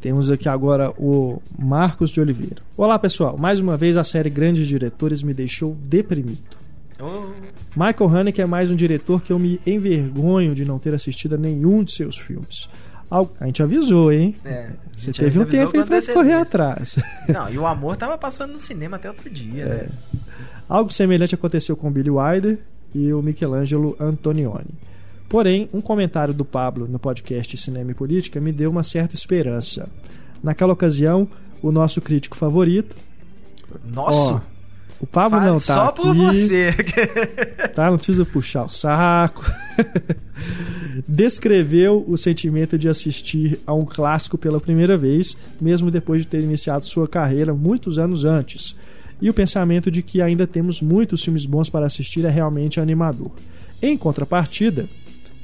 Temos 0.00 0.30
aqui 0.30 0.48
agora 0.48 0.90
o 0.98 1.40
Marcos 1.58 2.10
de 2.10 2.20
Oliveira. 2.20 2.56
Olá, 2.76 2.98
pessoal. 2.98 3.36
Mais 3.36 3.60
uma 3.60 3.76
vez 3.76 3.96
a 3.96 4.04
série 4.04 4.28
Grandes 4.30 4.68
Diretores 4.68 5.22
me 5.22 5.32
deixou 5.32 5.74
deprimido. 5.74 6.56
Michael 7.74 8.08
Haneke 8.16 8.40
é 8.40 8.46
mais 8.46 8.70
um 8.70 8.76
diretor 8.76 9.20
que 9.20 9.32
eu 9.32 9.38
me 9.38 9.60
envergonho 9.66 10.54
de 10.54 10.64
não 10.64 10.78
ter 10.78 10.94
assistido 10.94 11.34
a 11.34 11.38
nenhum 11.38 11.82
de 11.84 11.92
seus 11.92 12.16
filmes. 12.18 12.68
A 13.10 13.46
gente 13.46 13.62
avisou, 13.62 14.12
hein? 14.12 14.34
É, 14.44 14.70
Você 14.96 15.12
teve 15.12 15.38
um 15.38 15.44
tempo 15.44 15.76
aí 15.78 15.84
pra 15.84 16.02
correr 16.14 16.32
atrás. 16.32 16.96
Não, 17.28 17.48
e 17.50 17.58
o 17.58 17.66
amor 17.66 17.96
tava 17.96 18.18
passando 18.18 18.52
no 18.54 18.58
cinema 18.58 18.96
até 18.96 19.08
outro 19.08 19.30
dia, 19.30 19.62
É. 19.64 19.68
né? 19.68 19.88
Algo 20.68 20.92
semelhante 20.92 21.34
aconteceu 21.34 21.76
com 21.76 21.90
Billy 21.90 22.10
Wilder 22.10 22.58
e 22.94 23.12
o 23.12 23.22
Michelangelo 23.22 23.96
Antonioni. 24.00 24.74
Porém, 25.28 25.68
um 25.72 25.80
comentário 25.80 26.32
do 26.32 26.44
Pablo 26.44 26.86
no 26.88 26.98
podcast 26.98 27.56
Cinema 27.56 27.90
e 27.90 27.94
Política 27.94 28.40
me 28.40 28.52
deu 28.52 28.70
uma 28.70 28.82
certa 28.82 29.14
esperança. 29.14 29.88
Naquela 30.42 30.72
ocasião, 30.72 31.28
o 31.62 31.72
nosso 31.72 32.00
crítico 32.00 32.36
favorito, 32.36 32.96
Nossa! 33.84 34.34
Ó, 34.34 34.40
o 35.00 35.06
Pablo 35.06 35.38
fale 35.38 35.50
não 35.50 35.58
tá 35.58 35.74
só 35.74 35.88
aqui, 35.88 36.02
por 36.02 36.14
você. 36.14 36.72
tá? 37.74 37.90
Não 37.90 37.98
precisa 37.98 38.24
puxar 38.24 38.64
o 38.64 38.68
saco. 38.68 39.44
Descreveu 41.06 42.04
o 42.08 42.16
sentimento 42.16 42.78
de 42.78 42.88
assistir 42.88 43.60
a 43.66 43.74
um 43.74 43.84
clássico 43.84 44.38
pela 44.38 44.60
primeira 44.60 44.96
vez, 44.96 45.36
mesmo 45.60 45.90
depois 45.90 46.22
de 46.22 46.28
ter 46.28 46.40
iniciado 46.40 46.84
sua 46.84 47.06
carreira 47.06 47.52
muitos 47.52 47.98
anos 47.98 48.24
antes. 48.24 48.74
E 49.20 49.30
o 49.30 49.34
pensamento 49.34 49.90
de 49.90 50.02
que 50.02 50.20
ainda 50.20 50.46
temos 50.46 50.82
muitos 50.82 51.22
filmes 51.22 51.46
bons 51.46 51.70
para 51.70 51.86
assistir 51.86 52.24
é 52.24 52.30
realmente 52.30 52.80
animador. 52.80 53.30
Em 53.80 53.96
contrapartida, 53.96 54.88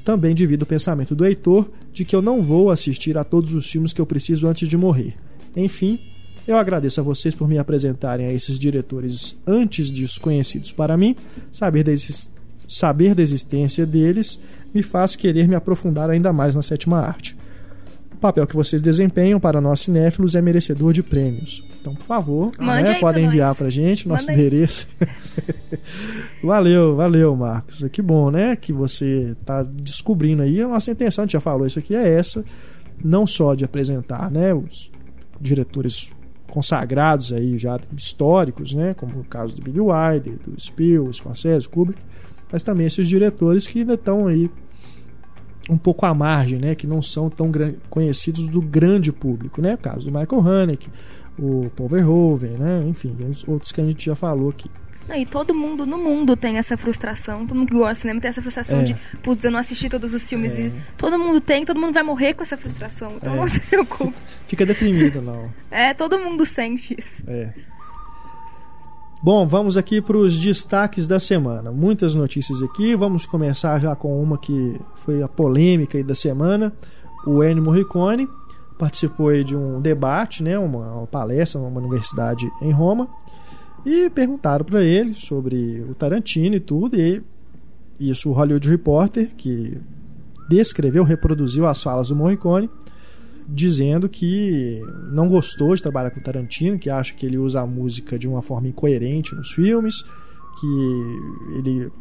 também 0.03 0.35
divido 0.35 0.63
o 0.63 0.67
pensamento 0.67 1.15
do 1.15 1.25
Heitor 1.25 1.69
de 1.91 2.03
que 2.03 2.15
eu 2.15 2.21
não 2.21 2.41
vou 2.41 2.69
assistir 2.69 3.17
a 3.17 3.23
todos 3.23 3.53
os 3.53 3.69
filmes 3.69 3.93
que 3.93 4.01
eu 4.01 4.05
preciso 4.05 4.47
antes 4.47 4.67
de 4.67 4.75
morrer. 4.75 5.15
Enfim, 5.55 5.99
eu 6.47 6.57
agradeço 6.57 6.99
a 6.99 7.03
vocês 7.03 7.33
por 7.33 7.47
me 7.47 7.57
apresentarem 7.57 8.25
a 8.25 8.33
esses 8.33 8.59
diretores 8.59 9.37
antes 9.47 9.89
desconhecidos 9.89 10.71
para 10.73 10.97
mim. 10.97 11.15
Saber 11.51 11.85
saber 12.67 13.13
da 13.15 13.21
existência 13.21 13.85
deles 13.85 14.39
me 14.73 14.83
faz 14.83 15.15
querer 15.15 15.47
me 15.47 15.55
aprofundar 15.55 16.09
ainda 16.09 16.33
mais 16.33 16.55
na 16.55 16.61
sétima 16.61 16.99
arte. 16.99 17.37
Papel 18.23 18.47
que 18.47 18.55
vocês 18.55 18.81
desempenham 18.81 19.37
para 19.37 19.59
nós 19.59 19.81
cinéfilos 19.81 20.33
é 20.33 20.41
merecedor 20.41 20.93
de 20.93 21.03
prêmios. 21.03 21.61
Então, 21.81 21.93
por 21.93 22.05
favor, 22.05 22.53
Mande 22.57 22.91
né, 22.91 22.99
podem 22.99 23.23
pra 23.23 23.29
enviar 23.29 23.49
nós. 23.49 23.57
pra 23.57 23.69
gente 23.69 24.07
nosso 24.07 24.27
Manda 24.27 24.39
endereço. 24.39 24.87
valeu, 26.41 26.95
valeu, 26.95 27.35
Marcos. 27.35 27.83
Que 27.91 28.01
bom, 28.01 28.31
né? 28.31 28.55
Que 28.55 28.71
você 28.71 29.35
tá 29.45 29.61
descobrindo 29.61 30.41
aí. 30.41 30.61
A 30.61 30.69
nossa 30.69 30.89
intenção, 30.89 31.23
a 31.23 31.25
gente 31.25 31.33
já 31.33 31.41
falou 31.41 31.67
isso 31.67 31.77
aqui, 31.79 31.93
é 31.93 32.07
essa. 32.17 32.45
Não 33.03 33.27
só 33.27 33.55
de 33.55 33.65
apresentar, 33.65 34.31
né, 34.31 34.53
os 34.53 34.89
diretores 35.41 36.13
consagrados 36.49 37.33
aí 37.33 37.57
já 37.57 37.77
históricos, 37.93 38.73
né, 38.73 38.93
como 38.93 39.19
o 39.19 39.23
caso 39.25 39.53
do 39.55 39.61
Billy 39.61 39.81
Wilder, 39.81 40.37
do 40.45 40.57
Spielberg, 40.61 41.13
Scorsese, 41.17 41.67
Kubrick, 41.67 41.99
mas 42.49 42.63
também 42.63 42.85
esses 42.85 43.05
diretores 43.05 43.67
que 43.67 43.79
ainda 43.79 43.95
estão 43.95 44.27
aí 44.27 44.49
um 45.69 45.77
pouco 45.77 46.05
à 46.05 46.13
margem, 46.13 46.59
né, 46.59 46.75
que 46.75 46.85
não 46.87 47.01
são 47.01 47.29
tão 47.29 47.49
conhecidos 47.89 48.47
do 48.49 48.61
grande 48.61 49.11
público, 49.11 49.61
né, 49.61 49.75
o 49.75 49.77
caso 49.77 50.09
do 50.11 50.17
Michael 50.19 50.47
Haneke, 50.47 50.89
o 51.39 51.69
Paul 51.75 51.89
Verhoeven, 51.89 52.57
né, 52.57 52.83
enfim, 52.87 53.15
os 53.29 53.47
outros 53.47 53.71
que 53.71 53.79
a 53.81 53.85
gente 53.85 54.05
já 54.05 54.15
falou 54.15 54.49
aqui. 54.49 54.69
Não, 55.07 55.17
e 55.17 55.25
todo 55.25 55.53
mundo 55.53 55.85
no 55.85 55.97
mundo 55.97 56.33
tem 56.37 56.55
essa 56.57 56.77
frustração. 56.77 57.45
Todo 57.45 57.57
mundo 57.57 57.67
que 57.67 57.73
gosta 57.73 57.93
de 57.93 57.99
cinema 57.99 58.21
tem 58.21 58.29
essa 58.29 58.41
frustração 58.41 58.79
É. 58.79 58.83
de, 58.83 58.95
putz, 59.21 59.43
eu 59.43 59.51
não 59.51 59.59
assisti 59.59 59.89
todos 59.89 60.13
os 60.13 60.25
filmes. 60.29 60.57
E 60.57 60.71
todo 60.97 61.19
mundo 61.19 61.41
tem, 61.41 61.65
todo 61.65 61.77
mundo 61.77 61.93
vai 61.93 62.03
morrer 62.03 62.33
com 62.33 62.41
essa 62.41 62.55
frustração. 62.55 63.15
Então 63.17 63.33
É. 63.33 63.35
não 63.35 63.45
se 63.45 63.59
preocupe. 63.59 64.13
Fica 64.47 64.65
deprimido, 64.65 65.21
não. 65.21 65.51
É, 65.69 65.93
todo 65.93 66.17
mundo 66.17 66.45
sente 66.45 66.95
isso. 66.97 67.21
É. 67.27 67.51
Bom, 69.23 69.47
vamos 69.47 69.77
aqui 69.77 70.01
para 70.01 70.17
os 70.17 70.37
destaques 70.37 71.07
da 71.07 71.17
semana. 71.17 71.71
Muitas 71.71 72.13
notícias 72.13 72.61
aqui. 72.61 72.93
Vamos 72.93 73.25
começar 73.25 73.79
já 73.79 73.95
com 73.95 74.21
uma 74.21 74.37
que 74.37 74.77
foi 74.95 75.23
a 75.23 75.29
polêmica 75.29 76.03
da 76.03 76.13
semana. 76.13 76.73
O 77.25 77.41
Ennio 77.41 77.63
Morricone 77.63 78.27
participou 78.77 79.41
de 79.41 79.55
um 79.55 79.79
debate, 79.79 80.43
né, 80.43 80.59
uma, 80.59 80.95
uma 80.95 81.07
palestra 81.07 81.61
numa 81.61 81.79
universidade 81.79 82.51
em 82.61 82.71
Roma, 82.71 83.07
e 83.85 84.09
perguntaram 84.09 84.65
para 84.65 84.83
ele 84.83 85.13
sobre 85.13 85.85
o 85.89 85.95
Tarantino 85.95 86.55
e 86.57 86.59
tudo. 86.59 86.97
E 86.97 87.23
isso 87.97 88.29
o 88.29 88.33
Hollywood 88.33 88.69
Reporter, 88.69 89.31
que 89.37 89.77
descreveu, 90.49 91.05
reproduziu 91.05 91.65
as 91.65 91.81
falas 91.81 92.09
do 92.09 92.15
Morricone, 92.17 92.69
dizendo 93.47 94.07
que 94.07 94.81
não 95.11 95.27
gostou 95.27 95.75
de 95.75 95.81
trabalhar 95.81 96.11
com 96.11 96.19
Tarantino, 96.21 96.79
que 96.79 96.89
acha 96.89 97.13
que 97.13 97.25
ele 97.25 97.37
usa 97.37 97.61
a 97.61 97.67
música 97.67 98.17
de 98.17 98.27
uma 98.27 98.41
forma 98.41 98.67
incoerente 98.67 99.35
nos 99.35 99.51
filmes, 99.51 100.01
que 100.59 101.57
ele 101.57 101.91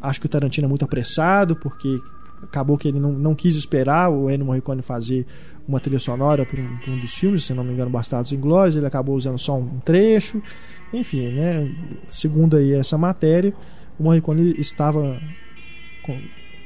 acha 0.00 0.20
que 0.20 0.26
o 0.26 0.28
Tarantino 0.28 0.66
é 0.66 0.68
muito 0.68 0.84
apressado, 0.84 1.56
porque 1.56 1.98
acabou 2.42 2.76
que 2.76 2.88
ele 2.88 2.98
não, 3.00 3.12
não 3.12 3.34
quis 3.34 3.56
esperar 3.56 4.10
o 4.10 4.28
Ennio 4.28 4.46
Morricone 4.46 4.82
fazer 4.82 5.24
uma 5.66 5.78
trilha 5.78 6.00
sonora 6.00 6.44
para 6.44 6.60
um, 6.60 6.78
um 6.88 7.00
dos 7.00 7.14
filmes, 7.14 7.44
se 7.44 7.54
não 7.54 7.62
me 7.62 7.72
engano, 7.72 7.88
Bastardos 7.90 8.32
Inglórios, 8.32 8.74
ele 8.74 8.86
acabou 8.86 9.14
usando 9.16 9.38
só 9.38 9.56
um 9.56 9.78
trecho, 9.78 10.42
enfim, 10.92 11.28
né, 11.32 11.72
segundo 12.08 12.56
aí 12.56 12.72
essa 12.72 12.98
matéria, 12.98 13.54
o 13.98 14.02
Morricone 14.02 14.54
estava 14.58 15.20
com- 16.02 16.20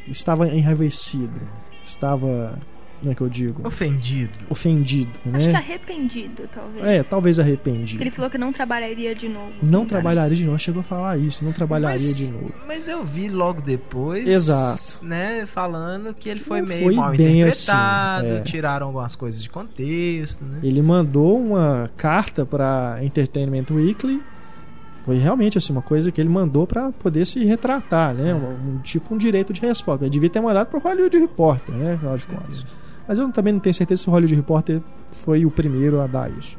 estava 0.09 0.49
enraivecido, 0.49 1.38
estava, 1.85 2.59
como 3.00 3.12
é 3.12 3.14
que 3.14 3.20
eu 3.20 3.28
digo? 3.28 3.66
Ofendido. 3.66 4.38
ofendido, 4.48 5.10
né? 5.24 5.38
Acho 5.38 5.50
que 5.50 5.56
arrependido, 5.56 6.48
talvez. 6.52 6.84
É, 6.84 7.02
talvez 7.02 7.36
Porque 7.36 7.48
arrependido. 7.50 8.02
Ele 8.02 8.10
falou 8.10 8.30
que 8.30 8.38
não 8.38 8.52
trabalharia 8.52 9.14
de 9.14 9.28
novo. 9.28 9.52
Não 9.62 9.84
trabalharia 9.84 10.36
de 10.36 10.44
novo, 10.44 10.58
chegou 10.58 10.80
a 10.80 10.84
falar 10.84 11.18
isso, 11.18 11.44
não 11.44 11.52
trabalharia 11.52 12.06
Mas- 12.06 12.16
de 12.16 12.30
novo. 12.32 12.52
Mas 12.66 12.88
eu 12.88 13.04
vi 13.04 13.28
logo 13.28 13.60
depois. 13.60 14.26
Exato. 14.26 15.04
Né, 15.04 15.44
falando 15.46 16.14
que 16.14 16.28
ele 16.28 16.40
foi 16.40 16.60
Não 16.60 16.68
meio 16.68 16.82
foi 16.84 16.94
mal 16.94 17.10
bem 17.10 17.40
interpretado, 17.42 18.26
assim, 18.26 18.36
é. 18.36 18.40
tiraram 18.40 18.86
algumas 18.86 19.14
coisas 19.14 19.42
de 19.42 19.50
contexto, 19.50 20.44
né? 20.44 20.58
Ele 20.62 20.82
mandou 20.82 21.38
uma 21.38 21.90
carta 21.96 22.44
para 22.46 22.98
Entertainment 23.02 23.66
Weekly. 23.70 24.22
Foi 25.04 25.16
realmente 25.18 25.56
assim 25.56 25.72
uma 25.72 25.82
coisa 25.82 26.10
que 26.10 26.20
ele 26.20 26.28
mandou 26.28 26.66
para 26.66 26.90
poder 26.90 27.24
se 27.26 27.44
retratar, 27.44 28.12
né? 28.12 28.34
Um, 28.34 28.74
um 28.74 28.78
tipo 28.78 29.14
um 29.14 29.18
direito 29.18 29.52
de 29.52 29.60
resposta. 29.60 30.04
Ele 30.04 30.10
devia 30.10 30.28
ter 30.28 30.40
mandado 30.40 30.66
pro 30.66 30.80
Hollywood 30.80 31.16
Reporter, 31.16 31.72
né? 31.74 31.94
Afinal 31.94 32.16
de 32.16 32.26
contas. 32.26 32.76
Mas 33.06 33.18
eu 33.18 33.30
também 33.30 33.52
não 33.52 33.60
tenho 33.60 33.75
certeza 33.75 34.02
se 34.02 34.08
o 34.08 34.12
Hollywood 34.12 34.34
Reporter 34.34 34.80
foi 35.12 35.44
o 35.44 35.50
primeiro 35.50 36.00
a 36.00 36.06
dar 36.06 36.30
isso. 36.30 36.56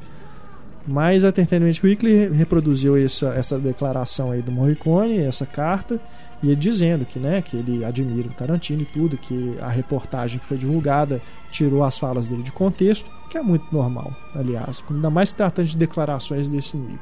Mas 0.88 1.26
a 1.26 1.30
Entertainment 1.30 1.74
Weekly 1.84 2.30
reproduziu 2.30 2.96
essa, 2.96 3.30
essa 3.30 3.60
declaração 3.60 4.32
aí 4.32 4.42
do 4.42 4.54
Morricone, 4.54 5.20
essa 5.20 5.46
carta, 5.46 6.00
e 6.42 6.48
ele 6.48 6.56
dizendo 6.56 7.06
que, 7.06 7.20
né, 7.20 7.42
que 7.42 7.58
ele 7.58 7.84
admira 7.84 8.30
o 8.30 8.34
Tarantino 8.34 8.84
e 8.84 8.86
tudo, 8.86 9.18
que 9.18 9.58
a 9.60 9.68
reportagem 9.68 10.40
que 10.40 10.48
foi 10.48 10.58
divulgada 10.58 11.22
tirou 11.52 11.84
as 11.84 11.98
falas 11.98 12.28
dele 12.30 12.42
de 12.42 12.54
contexto, 12.54 13.12
que 13.30 13.38
é 13.38 13.42
muito 13.42 13.66
normal, 13.70 14.16
aliás, 14.34 14.82
ainda 14.90 15.10
mais 15.10 15.30
se 15.30 15.36
tratando 15.36 15.66
de 15.66 15.76
declarações 15.76 16.50
desse 16.50 16.78
nível. 16.78 17.00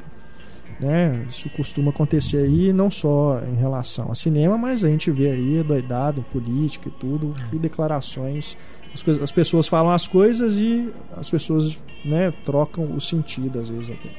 Né? 0.79 1.23
Isso 1.29 1.47
costuma 1.51 1.91
acontecer 1.91 2.37
aí 2.37 2.73
não 2.73 2.89
só 2.89 3.39
em 3.47 3.55
relação 3.55 4.11
a 4.11 4.15
cinema, 4.15 4.57
mas 4.57 4.83
a 4.83 4.89
gente 4.89 5.11
vê 5.11 5.29
aí 5.29 5.63
doidado 5.63 6.21
em 6.21 6.23
política 6.23 6.89
e 6.89 6.91
tudo, 6.91 7.33
que 7.49 7.57
declarações 7.57 8.57
as, 8.95 9.03
coisas- 9.03 9.21
as 9.21 9.31
pessoas 9.31 9.67
falam 9.67 9.91
as 9.91 10.07
coisas 10.07 10.55
e 10.55 10.89
as 11.15 11.29
pessoas 11.29 11.77
né, 12.05 12.33
trocam 12.45 12.95
o 12.95 13.01
sentido 13.01 13.59
às 13.59 13.69
vezes 13.69 13.89
até. 13.89 14.09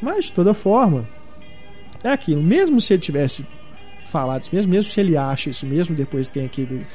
Mas 0.00 0.24
de 0.26 0.32
toda 0.32 0.54
forma, 0.54 1.06
é 2.02 2.08
aquilo. 2.08 2.42
Mesmo 2.42 2.80
se 2.80 2.94
ele 2.94 3.02
tivesse 3.02 3.46
falado 4.06 4.42
isso 4.42 4.54
mesmo, 4.54 4.72
mesmo 4.72 4.90
se 4.90 4.98
ele 4.98 5.16
acha 5.16 5.50
isso 5.50 5.66
mesmo, 5.66 5.94
depois 5.94 6.28
tem 6.30 6.46
aquele 6.46 6.86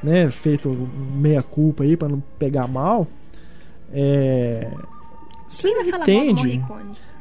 né, 0.00 0.30
feito 0.30 0.70
meia 1.12 1.42
culpa 1.42 1.82
aí 1.82 1.96
para 1.96 2.08
não 2.08 2.20
pegar 2.38 2.68
mal, 2.68 3.06
é, 3.92 4.70
você 5.46 5.74
vai 5.74 6.00
entende. 6.00 6.62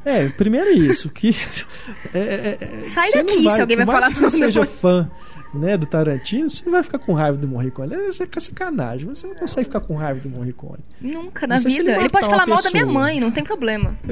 É, 0.05 0.29
primeiro 0.29 0.67
é 0.67 0.73
isso, 0.73 1.09
que 1.09 1.35
é, 2.13 2.19
é, 2.19 2.57
é, 2.61 2.83
Sai 2.83 3.11
daqui 3.13 3.41
não 3.41 3.51
se 3.51 3.61
alguém 3.61 3.77
vai 3.77 3.85
falar 3.85 4.09
que 4.09 4.15
você 4.17 4.29
seja 4.29 4.65
fã 4.65 5.09
né, 5.53 5.77
do 5.77 5.85
Tarantino, 5.85 6.49
você 6.49 6.69
vai 6.69 6.83
ficar 6.83 6.99
com 6.99 7.13
raiva 7.13 7.37
do 7.37 7.47
Morricone. 7.47 7.95
Isso 8.07 8.23
é 8.23 8.39
sacanagem. 8.39 9.07
Você 9.07 9.27
não 9.27 9.35
consegue 9.35 9.65
ficar 9.65 9.79
com 9.79 9.95
raiva 9.95 10.19
do 10.19 10.29
Morricone. 10.29 10.79
Nunca 11.01 11.47
na 11.47 11.57
vida. 11.57 11.91
ele 11.91 11.91
Ele, 11.91 12.09
pode 12.09 12.27
falar 12.27 12.45
mal 12.45 12.61
da 12.61 12.69
minha 12.69 12.85
pessoa. 12.85 13.01
mãe, 13.01 13.19
não 13.19 13.31
tem 13.31 13.43
problema. 13.43 13.97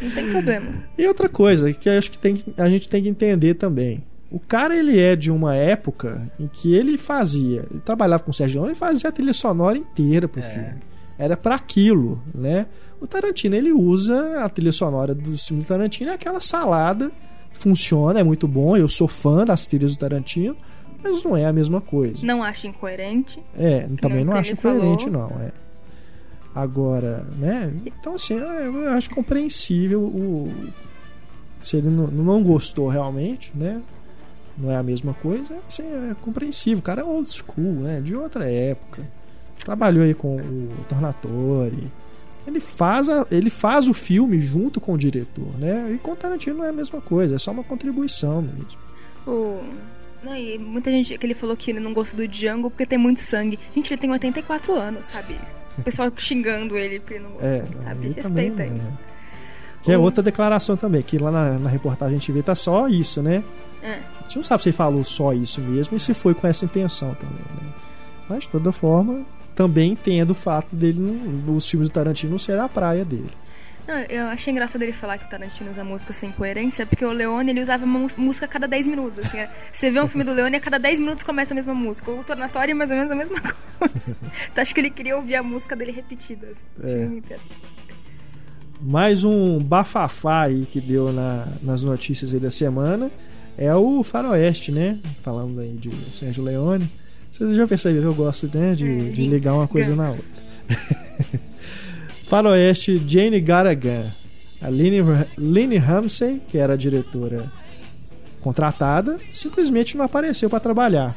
não 0.00 0.10
tem 0.10 0.30
problema. 0.30 0.84
E 0.96 1.06
outra 1.06 1.28
coisa 1.28 1.72
que 1.72 1.88
acho 1.88 2.10
que 2.10 2.18
tem, 2.18 2.38
a 2.58 2.68
gente 2.68 2.88
tem 2.88 3.02
que 3.02 3.08
entender 3.08 3.54
também. 3.54 4.04
O 4.30 4.40
cara 4.40 4.74
ele 4.74 4.98
é 4.98 5.14
de 5.14 5.30
uma 5.30 5.54
época 5.54 6.30
em 6.40 6.48
que 6.48 6.74
ele 6.74 6.96
fazia, 6.96 7.66
ele 7.70 7.80
trabalhava 7.84 8.22
com 8.22 8.30
o 8.30 8.34
Sérgio 8.34 8.62
Leone 8.62 8.74
e 8.74 8.78
fazia 8.78 9.10
a 9.10 9.12
trilha 9.12 9.34
sonora 9.34 9.76
inteira 9.76 10.26
pro 10.26 10.42
filme. 10.42 10.74
Era 11.18 11.36
para 11.36 11.54
aquilo, 11.54 12.22
né? 12.34 12.66
O 12.98 13.06
Tarantino 13.06 13.54
ele 13.54 13.72
usa 13.72 14.42
a 14.42 14.48
trilha 14.48 14.72
sonora 14.72 15.14
dos 15.14 15.46
filmes 15.46 15.66
do 15.66 15.68
Tarantino, 15.68 16.10
é 16.10 16.14
aquela 16.14 16.40
salada, 16.40 17.12
funciona, 17.54 18.20
é 18.20 18.22
muito 18.22 18.46
bom. 18.48 18.76
Eu 18.76 18.88
sou 18.88 19.08
fã 19.08 19.44
das 19.44 19.66
trilhas 19.66 19.96
do 19.96 19.98
Tarantino, 19.98 20.56
mas 21.02 21.22
não 21.22 21.36
é 21.36 21.46
a 21.46 21.52
mesma 21.52 21.80
coisa. 21.80 22.24
Não 22.24 22.42
acho 22.42 22.66
incoerente. 22.66 23.42
É, 23.56 23.88
também 24.00 24.24
não 24.24 24.34
acho 24.34 24.52
incoerente, 24.52 25.10
falou. 25.10 25.30
não. 25.30 25.40
É. 25.40 25.52
Agora, 26.54 27.26
né? 27.38 27.72
Então, 27.86 28.14
assim, 28.14 28.34
eu 28.34 28.82
eu 28.82 28.90
acho 28.90 29.10
compreensível 29.10 30.02
o. 30.02 30.52
Se 31.60 31.76
ele 31.76 31.88
não, 31.88 32.08
não 32.08 32.42
gostou 32.42 32.88
realmente, 32.88 33.52
né? 33.54 33.80
Não 34.58 34.70
é 34.70 34.76
a 34.76 34.82
mesma 34.82 35.14
coisa, 35.14 35.56
assim, 35.66 35.82
é 35.82 36.14
compreensível. 36.20 36.80
O 36.80 36.82
cara 36.82 37.00
é 37.00 37.04
old 37.04 37.30
school, 37.30 37.72
né? 37.80 38.00
De 38.00 38.14
outra 38.14 38.50
época. 38.50 39.02
Trabalhou 39.64 40.04
aí 40.04 40.12
com 40.12 40.36
o 40.36 40.68
Tornatore. 40.88 41.90
Ele 42.46 42.58
faz, 42.60 43.08
a- 43.08 43.26
ele 43.30 43.48
faz 43.50 43.86
o 43.88 43.94
filme 43.94 44.38
junto 44.40 44.80
com 44.80 44.94
o 44.94 44.98
diretor, 44.98 45.46
né? 45.58 45.92
E 45.94 45.98
com 45.98 46.12
o 46.12 46.16
Tarantino 46.16 46.58
não 46.58 46.64
é 46.64 46.68
a 46.70 46.72
mesma 46.72 47.00
coisa, 47.00 47.36
é 47.36 47.38
só 47.38 47.50
uma 47.52 47.62
contribuição 47.64 48.42
mesmo. 48.42 48.80
O... 49.26 49.60
Não, 50.24 50.36
e 50.36 50.56
muita 50.58 50.90
gente 50.90 51.16
que 51.18 51.26
ele 51.26 51.34
falou 51.34 51.56
que 51.56 51.70
ele 51.70 51.80
não 51.80 51.92
gosta 51.92 52.16
do 52.16 52.26
Django 52.28 52.70
porque 52.70 52.86
tem 52.86 52.98
muito 52.98 53.20
sangue. 53.20 53.58
Gente, 53.74 53.92
ele 53.92 54.00
tem 54.00 54.10
84 54.10 54.74
anos, 54.76 55.06
sabe? 55.06 55.36
O 55.78 55.82
pessoal 55.82 56.12
xingando 56.16 56.76
ele 56.76 57.00
porque 57.00 57.14
ele 57.14 57.24
não 57.24 57.30
gosta, 57.32 57.46
É, 57.46 57.58
sabe? 57.58 58.06
aí 58.06 58.14
também, 58.14 58.44
Respeita 58.50 58.62
ele. 58.64 58.74
né? 58.74 58.92
Que 59.82 59.90
é 59.90 59.98
outra 59.98 60.22
declaração 60.22 60.76
também, 60.76 61.02
que 61.02 61.18
lá 61.18 61.30
na, 61.32 61.58
na 61.58 61.68
reportagem 61.68 62.16
a 62.16 62.18
gente 62.20 62.30
vê 62.30 62.40
tá 62.42 62.54
só 62.54 62.86
isso, 62.86 63.20
né? 63.20 63.42
É. 63.82 63.98
A 64.20 64.22
gente 64.22 64.36
não 64.36 64.44
sabe 64.44 64.62
se 64.62 64.68
ele 64.68 64.76
falou 64.76 65.02
só 65.02 65.32
isso 65.32 65.60
mesmo 65.60 65.96
e 65.96 66.00
se 66.00 66.14
foi 66.14 66.34
com 66.34 66.46
essa 66.46 66.64
intenção 66.64 67.14
também, 67.16 67.44
né? 67.60 67.72
Mas 68.28 68.44
de 68.44 68.50
toda 68.50 68.70
forma, 68.70 69.22
também 69.54 69.92
entendo 69.92 70.30
o 70.30 70.34
fato 70.34 70.74
dele, 70.74 70.98
não- 71.00 71.38
dos 71.54 71.68
filmes 71.68 71.88
do 71.88 71.92
Tarantino 71.92 72.32
não 72.32 72.38
ser 72.38 72.58
a 72.58 72.68
praia 72.68 73.04
dele. 73.04 73.28
Não, 73.86 73.96
eu 74.02 74.26
achei 74.26 74.52
engraçado 74.52 74.80
ele 74.82 74.92
falar 74.92 75.18
que 75.18 75.24
o 75.24 75.28
Tarantino 75.28 75.72
usa 75.72 75.82
música 75.82 76.12
sem 76.12 76.30
coerência, 76.30 76.86
porque 76.86 77.04
o 77.04 77.10
Leone 77.10 77.50
ele 77.50 77.60
usava 77.60 77.84
uma 77.84 78.06
música 78.16 78.46
a 78.46 78.48
cada 78.48 78.68
10 78.68 78.86
minutos. 78.86 79.18
Assim, 79.18 79.38
é. 79.38 79.50
Você 79.72 79.90
vê 79.90 80.00
um 80.00 80.06
filme 80.06 80.22
do 80.24 80.32
Leone 80.32 80.54
e 80.54 80.56
a 80.56 80.60
cada 80.60 80.78
10 80.78 81.00
minutos 81.00 81.24
começa 81.24 81.52
a 81.52 81.56
mesma 81.56 81.74
música. 81.74 82.08
O 82.12 82.22
Tornatório 82.22 82.70
é 82.70 82.74
mais 82.74 82.90
ou 82.92 82.96
menos 82.96 83.10
a 83.10 83.14
mesma 83.16 83.40
coisa. 83.80 84.16
então 84.52 84.62
acho 84.62 84.72
que 84.72 84.80
ele 84.80 84.88
queria 84.90 85.16
ouvir 85.16 85.34
a 85.34 85.42
música 85.42 85.74
dele 85.74 85.90
repetida. 85.90 86.46
Assim, 86.48 87.20
É. 87.28 87.36
Mais 88.80 89.22
um 89.24 89.58
bafafá 89.62 90.42
aí 90.42 90.66
que 90.66 90.80
deu 90.80 91.12
na- 91.12 91.48
nas 91.62 91.82
notícias 91.84 92.34
aí 92.34 92.40
da 92.40 92.50
semana 92.50 93.10
é 93.56 93.72
o 93.74 94.02
Faroeste, 94.02 94.72
né? 94.72 94.98
Falando 95.22 95.60
aí 95.60 95.72
de 95.72 95.90
Sérgio 96.16 96.42
Leone. 96.42 96.90
Vocês 97.32 97.56
já 97.56 97.66
perceberam, 97.66 98.08
eu 98.08 98.14
gosto 98.14 98.46
né, 98.54 98.74
de, 98.74 98.90
É, 98.90 98.94
de 99.10 99.26
ligar 99.26 99.54
uma 99.54 99.66
coisa 99.66 99.96
na 99.96 100.10
outra. 100.10 100.24
Faroeste 102.28 103.02
Jane 103.08 103.40
Garrigan. 103.40 104.12
A 104.60 104.68
Lynne, 104.68 104.98
Lynne 105.38 105.78
Ramsey, 105.78 106.42
que 106.46 106.58
era 106.58 106.74
a 106.74 106.76
diretora 106.76 107.50
contratada, 108.42 109.18
simplesmente 109.32 109.96
não 109.96 110.04
apareceu 110.04 110.50
para 110.50 110.60
trabalhar. 110.60 111.16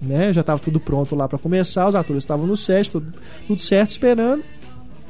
Né? 0.00 0.32
Já 0.32 0.40
estava 0.40 0.58
tudo 0.58 0.80
pronto 0.80 1.14
lá 1.14 1.28
para 1.28 1.38
começar, 1.38 1.86
os 1.86 1.94
atores 1.94 2.24
estavam 2.24 2.46
no 2.46 2.56
set, 2.56 2.90
tudo, 2.90 3.12
tudo 3.46 3.60
certo, 3.60 3.90
esperando. 3.90 4.42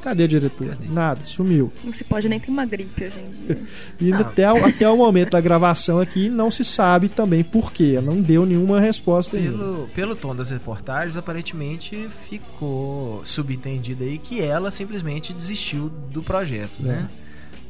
Cadê 0.01 0.23
a 0.23 0.27
diretora? 0.27 0.77
Nada, 0.89 1.23
sumiu. 1.23 1.71
Não 1.83 1.93
se 1.93 2.03
pode 2.03 2.27
nem 2.27 2.39
ter 2.39 2.49
uma 2.49 2.65
gripe 2.65 3.05
hoje 3.05 3.19
em 3.19 3.31
dia. 3.45 3.61
E 3.99 4.11
até, 4.13 4.51
o- 4.51 4.65
até 4.65 4.89
o 4.89 4.97
momento 4.97 5.31
da 5.31 5.41
gravação 5.41 5.99
aqui 5.99 6.27
não 6.29 6.49
se 6.49 6.63
sabe 6.63 7.07
também 7.07 7.43
por 7.43 7.71
quê. 7.71 7.99
Não 8.03 8.19
deu 8.21 8.45
nenhuma 8.45 8.79
resposta 8.79 9.37
ainda. 9.37 9.51
Pelo, 9.57 9.87
pelo 9.93 10.15
tom 10.15 10.35
das 10.35 10.49
reportagens, 10.49 11.15
aparentemente 11.15 12.07
ficou 12.09 13.21
subentendido 13.23 14.03
aí 14.03 14.17
que 14.17 14.41
ela 14.41 14.71
simplesmente 14.71 15.33
desistiu 15.33 15.89
do 16.09 16.23
projeto, 16.23 16.81
né? 16.81 17.07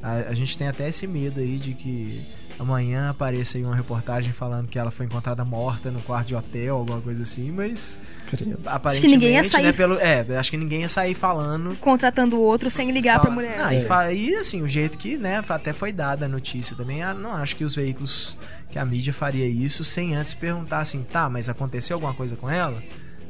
A, 0.01 0.29
a 0.29 0.33
gente 0.33 0.57
tem 0.57 0.67
até 0.67 0.87
esse 0.89 1.05
medo 1.05 1.39
aí 1.39 1.57
de 1.57 1.73
que 1.73 2.21
amanhã 2.59 3.09
apareça 3.09 3.57
aí 3.57 3.63
uma 3.63 3.75
reportagem 3.75 4.31
falando 4.33 4.67
que 4.67 4.77
ela 4.77 4.91
foi 4.91 5.05
encontrada 5.05 5.43
morta 5.43 5.89
no 5.91 6.01
quarto 6.01 6.27
de 6.27 6.35
hotel, 6.35 6.77
alguma 6.77 7.01
coisa 7.01 7.23
assim, 7.23 7.51
mas 7.51 7.99
Credo. 8.27 8.59
aparentemente, 8.65 9.13
ninguém 9.13 9.33
ia 9.35 9.43
sair- 9.43 9.63
né, 9.63 9.71
pelo, 9.73 9.97
é, 9.99 10.25
acho 10.37 10.51
que 10.51 10.57
ninguém 10.57 10.81
ia 10.81 10.89
sair 10.89 11.13
falando 11.13 11.75
Contratando 11.77 12.35
o 12.37 12.41
outro 12.41 12.69
sem 12.69 12.91
ligar 12.91 13.15
pra 13.19 13.23
Fala- 13.29 13.35
mulher. 13.35 13.59
Ah, 13.59 13.73
É. 13.73 13.79
e, 13.79 13.85
fa- 13.85 14.11
e, 14.13 14.35
assim, 14.35 14.61
o 14.61 14.67
jeito 14.67 14.97
que, 14.97 15.17
né, 15.17 15.43
até 15.49 15.73
foi 15.73 15.91
dada 15.91 16.25
a 16.25 16.29
notícia 16.29 16.75
também, 16.75 17.01
ah, 17.03 17.13
não 17.13 17.33
acho 17.33 17.55
que 17.55 17.63
os 17.63 17.75
veículos, 17.75 18.37
que 18.69 18.77
a 18.79 18.85
mídia 18.85 19.13
faria 19.13 19.47
isso 19.47 19.83
sem 19.83 20.15
antes 20.15 20.33
perguntar 20.33 20.79
assim, 20.79 21.03
tá, 21.03 21.29
mas 21.29 21.49
aconteceu 21.49 21.95
alguma 21.97 22.13
coisa 22.13 22.35
com 22.35 22.49
ela? 22.49 22.81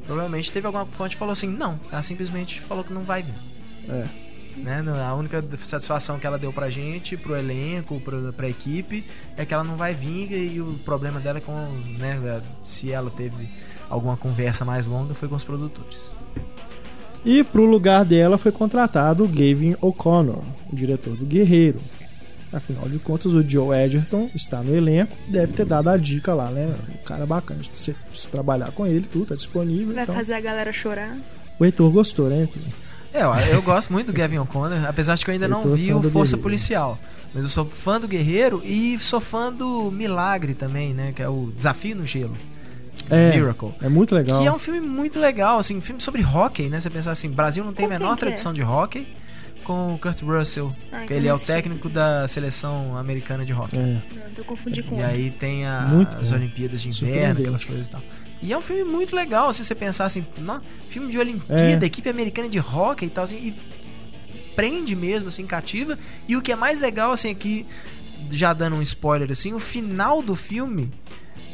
Provavelmente 0.05 0.51
teve 0.51 0.65
alguma 0.67 0.85
fonte 0.85 1.15
que 1.15 1.19
falou 1.19 1.31
assim, 1.31 1.47
não, 1.47 1.79
ela 1.91 2.03
simplesmente 2.03 2.59
falou 2.59 2.83
que 2.83 2.91
não 2.91 3.03
vai 3.03 3.23
vir. 3.23 3.33
É. 3.89 4.05
Né? 4.57 4.83
A 5.05 5.13
única 5.15 5.43
satisfação 5.63 6.19
que 6.19 6.27
ela 6.27 6.37
deu 6.37 6.51
pra 6.51 6.69
gente, 6.69 7.17
pro 7.17 7.35
elenco, 7.35 7.99
pro, 8.01 8.33
pra 8.33 8.49
equipe, 8.49 9.03
é 9.37 9.45
que 9.45 9.53
ela 9.53 9.63
não 9.63 9.75
vai 9.75 9.93
vir 9.93 10.31
e 10.31 10.61
o 10.61 10.79
problema 10.85 11.19
dela 11.19 11.39
é 11.39 11.41
com, 11.41 11.53
né, 11.97 12.41
se 12.63 12.91
ela 12.91 13.09
teve 13.09 13.49
alguma 13.89 14.15
conversa 14.15 14.63
mais 14.63 14.87
longa, 14.87 15.13
foi 15.13 15.27
com 15.27 15.35
os 15.35 15.43
produtores. 15.43 16.11
E 17.23 17.43
pro 17.43 17.65
lugar 17.65 18.03
dela 18.03 18.37
foi 18.37 18.51
contratado 18.51 19.23
o 19.23 19.27
Gavin 19.27 19.75
O'Connor, 19.79 20.41
o 20.71 20.75
diretor 20.75 21.15
do 21.15 21.25
Guerreiro. 21.25 21.79
Afinal 22.51 22.89
de 22.89 22.99
contas, 22.99 23.33
o 23.33 23.47
Joe 23.47 23.77
Edgerton 23.77 24.29
está 24.35 24.61
no 24.61 24.75
elenco, 24.75 25.15
deve 25.29 25.53
ter 25.53 25.65
dado 25.65 25.89
a 25.89 25.95
dica 25.95 26.33
lá, 26.33 26.49
né? 26.49 26.75
Um 26.89 27.03
cara 27.05 27.25
bacana, 27.25 27.63
se 27.63 27.69
você 27.73 27.95
se 28.11 28.27
trabalhar 28.27 28.71
com 28.71 28.85
ele, 28.85 29.07
tudo 29.09 29.27
tá 29.27 29.35
disponível. 29.35 29.93
Vai 29.93 30.03
então... 30.03 30.15
fazer 30.15 30.33
a 30.33 30.41
galera 30.41 30.73
chorar. 30.73 31.17
O 31.57 31.63
Heitor 31.63 31.89
gostou, 31.91 32.27
né, 32.27 32.41
Heitor? 32.41 32.61
É, 33.13 33.23
eu, 33.23 33.33
eu 33.55 33.61
gosto 33.61 33.91
muito 33.91 34.07
do 34.07 34.13
Gavin 34.13 34.37
O'Connor, 34.39 34.85
apesar 34.87 35.15
de 35.15 35.23
que 35.25 35.29
eu 35.31 35.33
ainda 35.33 35.45
Eu 35.45 35.49
não 35.49 35.61
vi 35.61 35.93
o 35.93 36.01
Força 36.01 36.11
Guerreiro. 36.35 36.41
Policial. 36.41 36.99
Mas 37.33 37.43
eu 37.43 37.49
sou 37.49 37.65
fã 37.65 37.99
do 37.99 38.07
Guerreiro 38.07 38.61
e 38.65 38.97
sou 38.99 39.19
fã 39.21 39.51
do 39.51 39.89
Milagre 39.91 40.53
também, 40.53 40.93
né? 40.93 41.13
Que 41.15 41.21
é 41.21 41.29
o 41.29 41.51
Desafio 41.55 41.95
no 41.95 42.05
Gelo. 42.05 42.35
É, 43.09 43.31
Miracle. 43.35 43.73
é 43.81 43.89
muito 43.89 44.13
legal. 44.15 44.41
Que 44.41 44.47
é 44.47 44.51
um 44.51 44.59
filme 44.59 44.79
muito 44.81 45.19
legal, 45.19 45.57
assim, 45.57 45.77
um 45.77 45.81
filme 45.81 46.01
sobre 46.01 46.23
hockey, 46.23 46.69
né? 46.69 46.79
Você 46.79 46.89
pensar 46.89 47.11
assim, 47.11 47.29
Brasil 47.29 47.63
não 47.63 47.73
tem 47.73 47.85
a 47.85 47.89
Com 47.89 47.93
quem 47.95 47.99
menor 47.99 48.13
é? 48.13 48.17
tradição 48.17 48.53
de 48.53 48.61
hockey, 48.61 49.07
com 49.63 49.93
o 49.95 49.97
Kurt 49.97 50.21
Russell, 50.21 50.73
Ah, 50.91 50.99
que 50.99 51.03
então 51.05 51.17
ele 51.17 51.27
é 51.27 51.33
o 51.33 51.39
técnico 51.39 51.89
da 51.89 52.27
seleção 52.27 52.97
americana 52.97 53.43
de 53.45 53.53
hockey. 53.53 53.77
É. 53.77 53.81
Não, 53.81 54.01
eu 54.37 54.43
confundi 54.45 54.81
com 54.83 54.99
E 54.99 55.03
aí 55.03 55.31
tem 55.31 55.65
a- 55.65 55.87
as. 56.21 56.31
Olimpíadas 56.31 56.81
de 56.81 56.89
inverno, 56.89 57.39
aquelas 57.41 57.63
coisas 57.65 57.87
e 57.87 57.91
tal. 57.91 58.01
E 58.41 58.51
é 58.51 58.57
um 58.57 58.61
filme 58.61 58.83
muito 58.83 59.15
legal, 59.15 59.53
se 59.53 59.63
você 59.63 59.75
pensar 59.75 60.05
assim, 60.05 60.25
nó, 60.39 60.59
filme 60.87 61.11
de 61.11 61.17
Olimpíada, 61.19 61.85
É. 61.85 61.87
equipe 61.87 62.09
americana 62.09 62.49
de 62.49 62.59
hockey 62.59 63.05
e 63.05 63.09
tal, 63.09 63.23
assim, 63.23 63.37
e 63.37 63.55
prende 64.55 64.95
mesmo, 64.95 65.27
assim, 65.27 65.45
cativa. 65.45 65.97
E 66.27 66.35
o 66.35 66.41
que 66.41 66.51
é 66.51 66.55
mais 66.55 66.79
legal, 66.79 67.11
assim, 67.11 67.29
aqui, 67.29 67.65
já 68.31 68.51
dando 68.53 68.75
um 68.75 68.81
spoiler, 68.81 69.29
assim, 69.31 69.53
o 69.53 69.59
final 69.59 70.21
do 70.21 70.35
filme. 70.35 70.91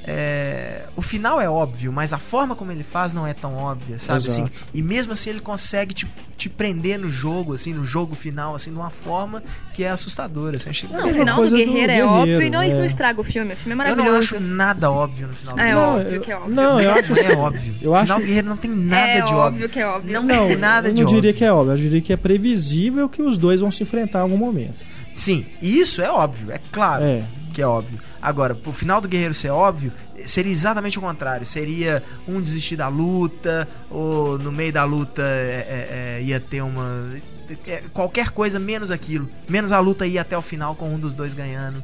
É, 0.10 0.84
o 0.96 1.02
final 1.02 1.40
é 1.42 1.50
óbvio, 1.50 1.92
mas 1.92 2.14
a 2.14 2.18
forma 2.18 2.56
como 2.56 2.72
ele 2.72 2.84
faz 2.84 3.12
não 3.14 3.28
é 3.28 3.34
tão 3.34 3.56
óbvia, 3.56 4.00
sabe? 4.00 4.26
Assim, 4.28 4.48
e 4.74 4.82
mesmo 4.82 5.12
assim 5.12 5.32
ele 5.32 5.42
consegue 5.42 5.94
te, 5.94 6.08
te 6.38 6.48
prender 6.48 6.98
no 6.98 7.10
jogo, 7.12 7.54
assim, 7.54 7.74
no 7.74 7.86
jogo 7.86 8.16
final, 8.16 8.56
assim, 8.56 8.72
de 8.72 8.78
uma 8.78 8.90
forma 8.90 9.44
que 9.74 9.84
é 9.84 9.90
assustadora. 9.90 10.56
Assim, 10.56 10.70
achei 10.70 10.90
Não, 10.90 11.10
o 11.10 11.14
final 11.14 11.36
do 11.36 11.42
coisa 11.42 11.58
do 11.58 11.62
Guerreiro 11.62 11.92
é 11.92 11.96
Guerreiro, 11.98 12.08
óbvio 12.10 12.42
e 12.42 12.50
não, 12.50 12.62
é. 12.62 12.70
não 12.70 12.86
estraga 12.86 13.20
o 13.20 13.24
filme. 13.24 13.54
O 13.54 13.58
filme 13.58 13.84
é 13.84 13.92
eu 13.92 13.96
não 13.98 14.04
maravilhoso. 14.06 14.36
acho 14.38 14.40
nada 14.40 14.90
óbvio 14.90 15.28
no 15.28 15.34
final 15.34 15.56
do 15.56 15.60
É 15.62 15.64
Guerreiro. 15.66 15.80
óbvio 15.90 16.14
eu- 16.16 16.22
que 16.22 16.32
é 16.32 16.36
óbvio. 16.38 16.56
Não, 16.56 16.80
eu 16.82 16.92
acho 16.94 17.14
Não 17.14 17.22
é 17.22 17.36
óbvio. 17.36 17.76
Eu 17.82 17.92
o 17.92 17.96
acho- 17.96 18.04
final 18.06 18.20
do 18.20 18.26
Guerreiro 18.26 18.48
não 18.48 18.58
tem 18.58 18.72
nada 18.72 19.02
é 19.08 19.16
de 19.16 19.22
óbvio 19.24 19.38
óbvio. 19.40 19.70
que 19.70 19.80
é 19.80 19.88
óbvio. 19.88 20.14
Não, 20.14 20.24
Não, 20.24 20.48
tem 20.48 20.58
nada 20.58 20.88
eu 20.88 20.94
de 20.94 21.02
não 21.02 21.06
diria 21.08 21.20
óbvio. 21.20 21.34
que 21.34 21.44
é 21.46 21.52
óbvio, 21.52 21.74
eu 21.74 21.78
diria 21.78 22.02
que 22.02 22.14
é 22.14 22.18
previsível 22.18 23.10
que 23.10 23.22
os 23.22 23.38
dois 23.38 23.60
vão 23.62 23.70
se 23.72 23.84
enfrentar 23.84 24.20
em 24.20 24.22
algum 24.22 24.38
momento. 24.38 24.76
Sim, 25.14 25.46
isso 25.62 26.02
é 26.02 26.10
óbvio, 26.12 26.52
é 26.52 26.60
claro 26.72 27.04
É. 27.04 27.24
que 27.58 27.62
é 27.64 27.66
óbvio. 27.66 28.00
Agora, 28.22 28.54
pro 28.54 28.72
final 28.72 29.02
do 29.02 29.08
Guerreiro 29.08 29.34
ser 29.34 29.50
óbvio, 29.50 29.92
seria 30.24 30.52
exatamente 30.52 31.00
o 31.00 31.02
contrário. 31.02 31.44
Seria 31.44 32.04
um 32.28 32.40
desistir 32.40 32.76
da 32.76 32.88
luta, 32.88 33.68
ou 33.90 34.38
no 34.38 34.52
meio 34.52 34.72
da 34.72 34.84
luta 34.84 35.24
é, 35.24 35.66
é, 35.68 36.20
é, 36.20 36.22
ia 36.22 36.40
ter 36.40 36.62
uma. 36.62 37.20
é, 37.66 37.82
qualquer 37.92 38.30
coisa 38.30 38.60
menos 38.60 38.92
aquilo. 38.92 39.28
Menos 39.50 39.72
a 39.72 39.80
luta 39.80 40.06
ir 40.06 40.20
até 40.20 40.38
o 40.38 40.42
final 40.44 40.76
com 40.76 40.94
um 40.94 41.00
dos 41.00 41.16
dois 41.16 41.34
ganhando. 41.34 41.84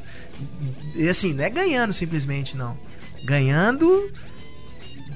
E 0.93 1.09
assim, 1.09 1.33
não 1.33 1.43
é 1.43 1.49
ganhando 1.49 1.91
simplesmente, 1.91 2.55
não. 2.55 2.77
Ganhando 3.25 4.11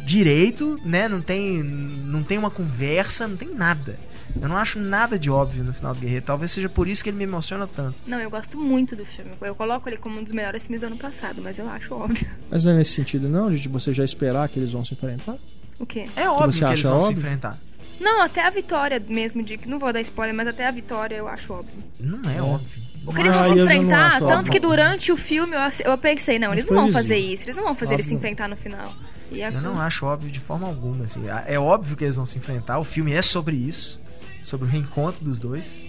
direito, 0.08 0.80
né? 0.84 1.08
Não 1.08 1.22
tem, 1.22 1.62
não 1.62 2.24
tem 2.24 2.40
uma 2.40 2.50
conversa, 2.50 3.28
não 3.28 3.38
tem 3.38 3.54
nada. 3.54 4.00
Eu 4.42 4.48
não 4.50 4.58
acho 4.58 4.80
nada 4.80 5.18
de 5.18 5.30
óbvio 5.30 5.64
no 5.64 5.74
final 5.74 5.94
do 5.94 6.00
Guerreiro. 6.00 6.26
Talvez 6.26 6.52
seja 6.52 6.70
por 6.70 6.88
isso 6.88 7.04
que 7.04 7.10
ele 7.10 7.18
me 7.18 7.24
emociona 7.24 7.66
tanto. 7.68 7.96
Não, 8.06 8.20
eu 8.20 8.30
gosto 8.30 8.58
muito 8.58 8.96
do 8.96 9.06
filme. 9.06 9.32
Eu 9.42 9.56
coloco 9.56 9.88
ele 9.90 9.98
como 9.98 10.20
um 10.20 10.24
dos 10.24 10.32
melhores 10.34 10.64
filmes 10.64 10.82
do 10.82 10.88
ano 10.88 10.98
passado, 10.98 11.42
mas 11.42 11.58
eu 11.58 11.68
acho 11.70 11.94
óbvio. 11.94 12.28
Mas 12.50 12.64
não 12.64 12.74
é 12.74 12.76
nesse 12.76 12.92
sentido, 12.92 13.28
não, 13.30 13.50
de 13.50 13.68
você 13.70 13.94
já 13.94 14.04
esperar 14.04 14.48
que 14.50 14.60
eles 14.60 14.72
vão 14.72 14.84
se 14.86 14.94
enfrentar? 14.94 15.38
O 15.80 15.86
quê? 15.86 16.08
É 16.16 16.30
óbvio 16.30 16.52
que 16.60 16.64
eles 16.66 16.82
vão 16.82 17.00
se 17.00 17.06
óbvio? 17.08 17.20
enfrentar. 17.20 17.58
Não, 18.00 18.22
até 18.22 18.46
a 18.46 18.50
vitória 18.52 19.04
mesmo, 19.08 19.42
de 19.42 19.58
que 19.58 19.68
não 19.68 19.80
vou 19.80 19.92
dar 19.92 20.02
spoiler, 20.02 20.36
mas 20.36 20.48
até 20.48 20.68
a 20.68 20.72
vitória 20.72 21.16
eu 21.16 21.28
acho 21.28 21.52
óbvio. 21.54 21.84
Não 22.00 22.30
é, 22.30 22.38
É. 22.38 22.42
óbvio. 22.42 22.88
O 23.08 23.14
que 23.14 23.22
eles 23.22 23.32
Ah, 23.32 23.36
vão 23.36 23.44
se 23.44 23.50
já 23.50 23.56
não 23.56 23.64
enfrentar, 23.64 24.12
tanto 24.20 24.34
óbvio. 24.34 24.52
que 24.52 24.60
durante 24.60 25.12
o 25.14 25.18
filme 25.18 25.56
eu, 25.56 25.92
eu 25.92 25.98
pensei, 25.98 26.38
não, 26.38 26.52
eles 26.52 26.70
não 26.70 26.76
vão 26.84 26.92
fazer 26.92 27.18
isso, 27.18 27.46
eles 27.46 27.56
não 27.56 27.64
vão 27.64 27.74
fazer 27.76 27.94
eles 27.94 28.06
se 28.06 28.14
Óbvio. 28.14 28.18
enfrentar 28.28 28.50
no 28.50 28.58
final. 28.58 28.92
E 29.32 29.42
a- 29.42 29.50
Eu 29.50 29.62
não 29.62 29.80
acho 29.80 30.06
óbvio 30.06 30.30
de 30.30 30.40
forma 30.42 30.68
alguma. 30.68 31.06
Assim. 31.06 31.24
É 31.46 31.58
óbvio 31.58 31.96
que 31.96 32.04
eles 32.04 32.16
vão 32.18 32.26
se 32.26 32.38
enfrentar. 32.38 32.80
O 32.80 32.84
filme 32.84 33.14
é 33.14 33.22
sobre 33.22 33.56
isso. 33.56 34.00
Sobre 34.48 34.66
o 34.66 34.70
reencontro 34.70 35.26
dos 35.26 35.40
dois. 35.42 35.82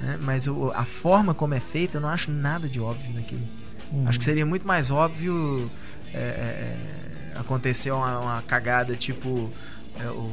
né? 0.00 0.18
Mas 0.22 0.46
o- 0.46 0.70
a 0.74 0.84
forma 0.84 1.32
como 1.34 1.54
é 1.54 1.60
feita, 1.60 1.96
eu 1.96 2.00
não 2.00 2.08
acho 2.10 2.30
nada 2.30 2.68
de 2.68 2.78
óbvio 2.80 3.12
naquilo. 3.14 3.42
Uhum. 3.90 4.06
Acho 4.06 4.18
que 4.18 4.24
seria 4.24 4.44
muito 4.44 4.66
mais 4.66 4.90
óbvio 4.90 5.70
é, 6.12 6.18
é, 6.18 6.20
é, 7.34 7.38
acontecer 7.38 7.90
uma, 7.90 8.18
uma 8.18 8.42
cagada 8.42 8.94
tipo. 8.96 9.50
é, 9.98 10.06
o, 10.10 10.30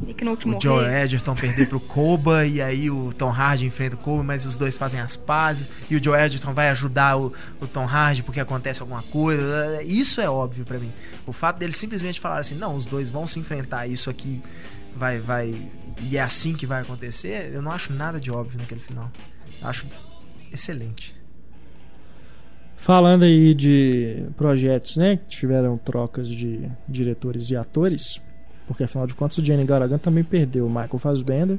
Nick 0.00 0.24
Note 0.24 0.48
o 0.48 0.58
Joe. 0.60 0.84
Edgerton 0.86 1.34
perder 1.34 1.68
pro 1.68 1.78
Koba 1.96 2.46
e 2.46 2.62
aí 2.62 2.90
o 2.90 3.12
Tom 3.12 3.28
Hardy 3.30 3.66
enfrenta 3.66 3.96
o 3.96 3.98
Koba, 3.98 4.22
mas 4.22 4.46
os 4.46 4.56
dois 4.56 4.78
fazem 4.78 4.98
as 5.00 5.14
pazes 5.16 5.70
e 5.90 5.96
o 5.96 6.02
Joe 6.02 6.18
Edgerton 6.18 6.54
vai 6.54 6.70
ajudar 6.70 7.18
o, 7.18 7.32
o 7.60 7.66
Tom 7.66 7.84
Hardy 7.86 8.22
porque 8.22 8.40
acontece 8.40 8.80
alguma 8.80 9.02
coisa. 9.02 9.82
Isso 9.82 10.20
é 10.20 10.30
óbvio 10.30 10.64
pra 10.64 10.78
mim. 10.78 10.90
O 11.26 11.32
fato 11.32 11.58
dele 11.58 11.72
simplesmente 11.72 12.18
falar 12.18 12.38
assim, 12.38 12.54
não, 12.54 12.74
os 12.76 12.86
dois 12.86 13.10
vão 13.10 13.26
se 13.26 13.38
enfrentar, 13.38 13.86
isso 13.88 14.08
aqui 14.08 14.40
vai 14.96 15.18
vai 15.20 15.70
e 16.02 16.16
é 16.16 16.20
assim 16.20 16.54
que 16.54 16.66
vai 16.66 16.82
acontecer, 16.82 17.50
eu 17.52 17.62
não 17.62 17.70
acho 17.70 17.92
nada 17.92 18.20
de 18.20 18.30
óbvio 18.30 18.58
naquele 18.58 18.80
final. 18.80 19.10
Eu 19.60 19.68
acho 19.68 19.86
excelente. 20.52 21.14
Falando 22.76 23.24
aí 23.24 23.54
de 23.54 24.24
projetos, 24.36 24.96
né, 24.96 25.16
que 25.16 25.26
tiveram 25.26 25.76
trocas 25.76 26.28
de 26.28 26.66
diretores 26.88 27.50
e 27.50 27.56
atores, 27.56 28.20
porque 28.66 28.84
afinal 28.84 29.06
de 29.06 29.14
contas 29.14 29.36
o 29.36 29.44
Jenny 29.44 29.64
Garaghan 29.64 29.98
também 29.98 30.24
perdeu 30.24 30.66
o 30.66 30.70
Michael 30.70 30.98
Fassbender. 30.98 31.58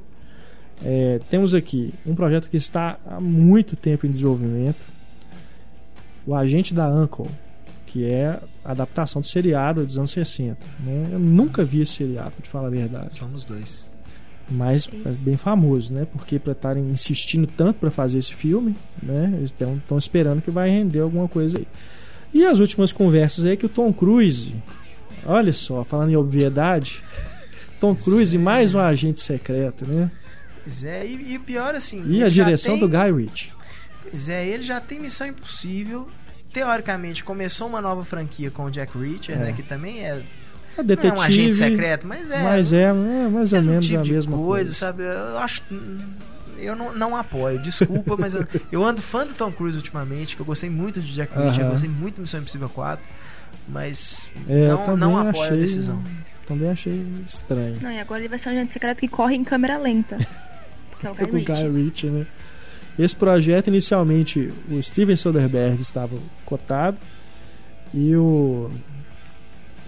É, 0.84 1.20
temos 1.30 1.54
aqui 1.54 1.94
um 2.08 2.16
projeto 2.16 2.50
que 2.50 2.58
está 2.58 2.98
há 3.06 3.22
muito 3.22 3.76
tempo 3.76 4.08
em 4.08 4.10
desenvolvimento, 4.10 4.84
o 6.26 6.34
Agente 6.34 6.74
da 6.74 6.90
Uncle, 6.90 7.28
que 7.86 8.06
é 8.06 8.40
a 8.66 8.72
adaptação 8.72 9.22
do 9.22 9.28
seriado 9.28 9.86
dos 9.86 9.98
anos 9.98 10.10
60. 10.12 10.58
né? 10.80 11.10
Eu 11.12 11.20
nunca 11.20 11.64
vi 11.64 11.82
esse 11.82 11.94
seriado, 11.94 12.32
pra 12.32 12.42
te 12.42 12.50
falar 12.50 12.68
a 12.68 12.72
verdade. 12.72 13.14
Somos 13.14 13.44
dois. 13.44 13.92
Mas 14.52 14.88
é 15.06 15.10
bem 15.24 15.38
famoso, 15.38 15.94
né? 15.94 16.06
Porque 16.12 16.38
para 16.38 16.52
estarem 16.54 16.90
insistindo 16.92 17.48
tanto 17.48 17.80
para 17.80 17.90
fazer 17.92 18.18
esse 18.20 18.34
filme, 18.36 18.76
né? 19.02 19.32
Eles 19.38 19.54
estão 19.60 19.98
esperando 19.98 20.42
que 20.42 20.52
vai 20.52 20.70
render 20.70 21.00
alguma 21.00 21.28
coisa 21.28 21.58
aí. 21.58 21.68
E 22.34 22.46
as 22.46 22.60
últimas 22.60 22.92
conversas 22.94 23.46
aí 23.46 23.58
que 23.58 23.66
o 23.66 23.70
Tom 23.70 23.92
Cruise, 23.92 24.56
olha 25.26 25.52
só, 25.54 25.84
falando 25.84 26.12
em 26.12 26.16
obviedade, 26.16 27.04
Tom 27.80 27.96
Cruise 27.96 28.38
mais 28.38 28.74
um 28.74 28.80
agente 28.80 29.20
secreto, 29.20 29.86
né? 29.86 30.10
Pois 30.64 30.84
é, 30.84 31.06
e, 31.06 31.32
e 31.34 31.38
o 31.38 31.40
pior 31.42 31.74
assim. 31.76 32.04
E 32.08 32.24
a 32.24 32.30
direção 32.30 32.78
tem- 32.78 32.88
do 32.88 32.90
Guy 32.90 33.12
Ritchie. 33.24 33.52
Pois 34.04 34.30
é, 34.30 34.48
ele 34.48 34.64
já 34.64 34.80
tem 34.80 35.00
Missão 35.00 35.28
Impossível. 35.28 36.08
Teoricamente, 36.54 37.24
começou 37.24 37.68
uma 37.68 37.82
nova 37.82 38.04
franquia 38.04 38.52
com 38.52 38.66
o 38.66 38.70
Jack 38.72 38.98
Reacher, 38.98 39.36
É. 39.36 39.46
né? 39.46 39.54
Que 39.54 39.64
também 39.64 40.06
é. 40.06 40.22
A 40.82 40.84
Não 40.84 40.94
é 40.94 40.96
detetive. 40.96 41.18
um 41.18 41.22
agente 41.22 41.56
secreto, 41.56 42.08
mas 42.08 42.30
é. 42.32 42.44
Mas 42.44 42.74
é, 42.74 42.82
é 42.84 42.94
mais 43.30 43.54
ou 43.54 43.62
menos 43.64 43.86
tipo 43.88 44.00
a 44.00 44.04
de 44.04 44.12
mesma 44.14 44.38
coisa, 44.38 44.48
coisa. 44.48 44.74
sabe? 44.74 45.04
Eu 45.04 45.38
acho. 45.38 45.64
Eu 46.58 46.76
não, 46.76 46.96
não 46.96 47.16
apoio, 47.18 47.60
desculpa, 47.60 48.16
mas 48.16 48.36
eu, 48.36 48.46
eu 48.72 48.86
ando 48.86 49.02
fã 49.02 49.26
do 49.26 49.34
Tom 49.34 49.52
Cruise 49.52 49.76
ultimamente, 49.78 50.36
que 50.36 50.42
eu 50.42 50.46
gostei 50.46 50.70
muito 50.70 51.02
de 51.02 51.12
Jack 51.12 51.34
Reacher, 51.34 51.60
eu 51.62 51.64
Aham. 51.64 51.72
gostei 51.72 51.90
muito 51.90 52.16
do 52.18 52.22
Missão 52.22 52.40
Impossível 52.40 52.70
4, 52.70 53.04
mas 53.68 54.30
É, 54.48 54.68
eu 54.70 54.78
não, 54.78 54.98
não 54.98 55.18
apoio 55.18 55.44
achei, 55.44 55.58
a 55.58 55.60
decisão. 55.60 56.04
Também 56.48 56.70
achei 56.70 57.04
estranho. 57.26 57.78
Não, 57.82 57.92
e 57.92 58.00
agora 58.00 58.20
ele 58.22 58.30
vai 58.30 58.38
ser 58.38 58.50
um 58.50 58.52
agente 58.52 58.74
secreto 58.74 59.00
que 59.00 59.08
corre 59.08 59.36
em 59.36 59.44
câmera 59.44 59.78
lenta. 59.78 60.18
Que 61.00 61.08
é 61.08 61.10
o 61.10 61.16
com 61.16 61.26
Guy 61.26 61.42
o 61.42 61.46
Guy 61.46 61.84
Ritchie. 61.84 62.08
Né? 62.12 62.28
Esse 63.00 63.16
projeto, 63.16 63.70
inicialmente, 63.70 64.54
o 64.70 64.80
Steven 64.84 65.16
Soderbergh 65.16 65.82
estava 65.82 66.16
cotado 66.46 67.00
e 67.92 68.16
o, 68.16 68.70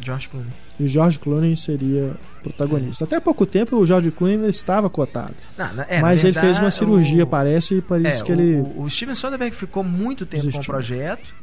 George 0.03 0.27
Clooney. 0.29 0.49
E 0.79 0.83
o 0.85 0.87
George 0.87 1.19
Clooney 1.19 1.55
seria 1.55 2.13
protagonista. 2.41 3.03
Até 3.05 3.19
pouco 3.19 3.45
tempo 3.45 3.77
o 3.77 3.85
George 3.85 4.11
Clooney 4.11 4.35
ainda 4.37 4.49
estava 4.49 4.89
cotado. 4.89 5.35
Não, 5.57 5.83
é, 5.87 6.01
mas 6.01 6.23
ele 6.23 6.33
fez 6.33 6.43
uma 6.57 6.69
verdade, 6.69 6.73
cirurgia, 6.75 7.23
o- 7.23 7.27
parece, 7.27 7.75
e 7.75 7.81
parece 7.81 8.21
É, 8.21 8.25
que 8.25 8.31
o, 8.31 8.33
ele. 8.39 8.55
o- 8.61 8.81
o 8.83 8.89
Steven 8.89 9.15
Soderbergh 9.15 9.55
ficou 9.55 9.83
muito 9.83 10.25
tempo 10.25 10.41
com 10.43 10.47
o 10.47 10.51
Desistiu. 10.51 10.73
projeto. 10.73 11.33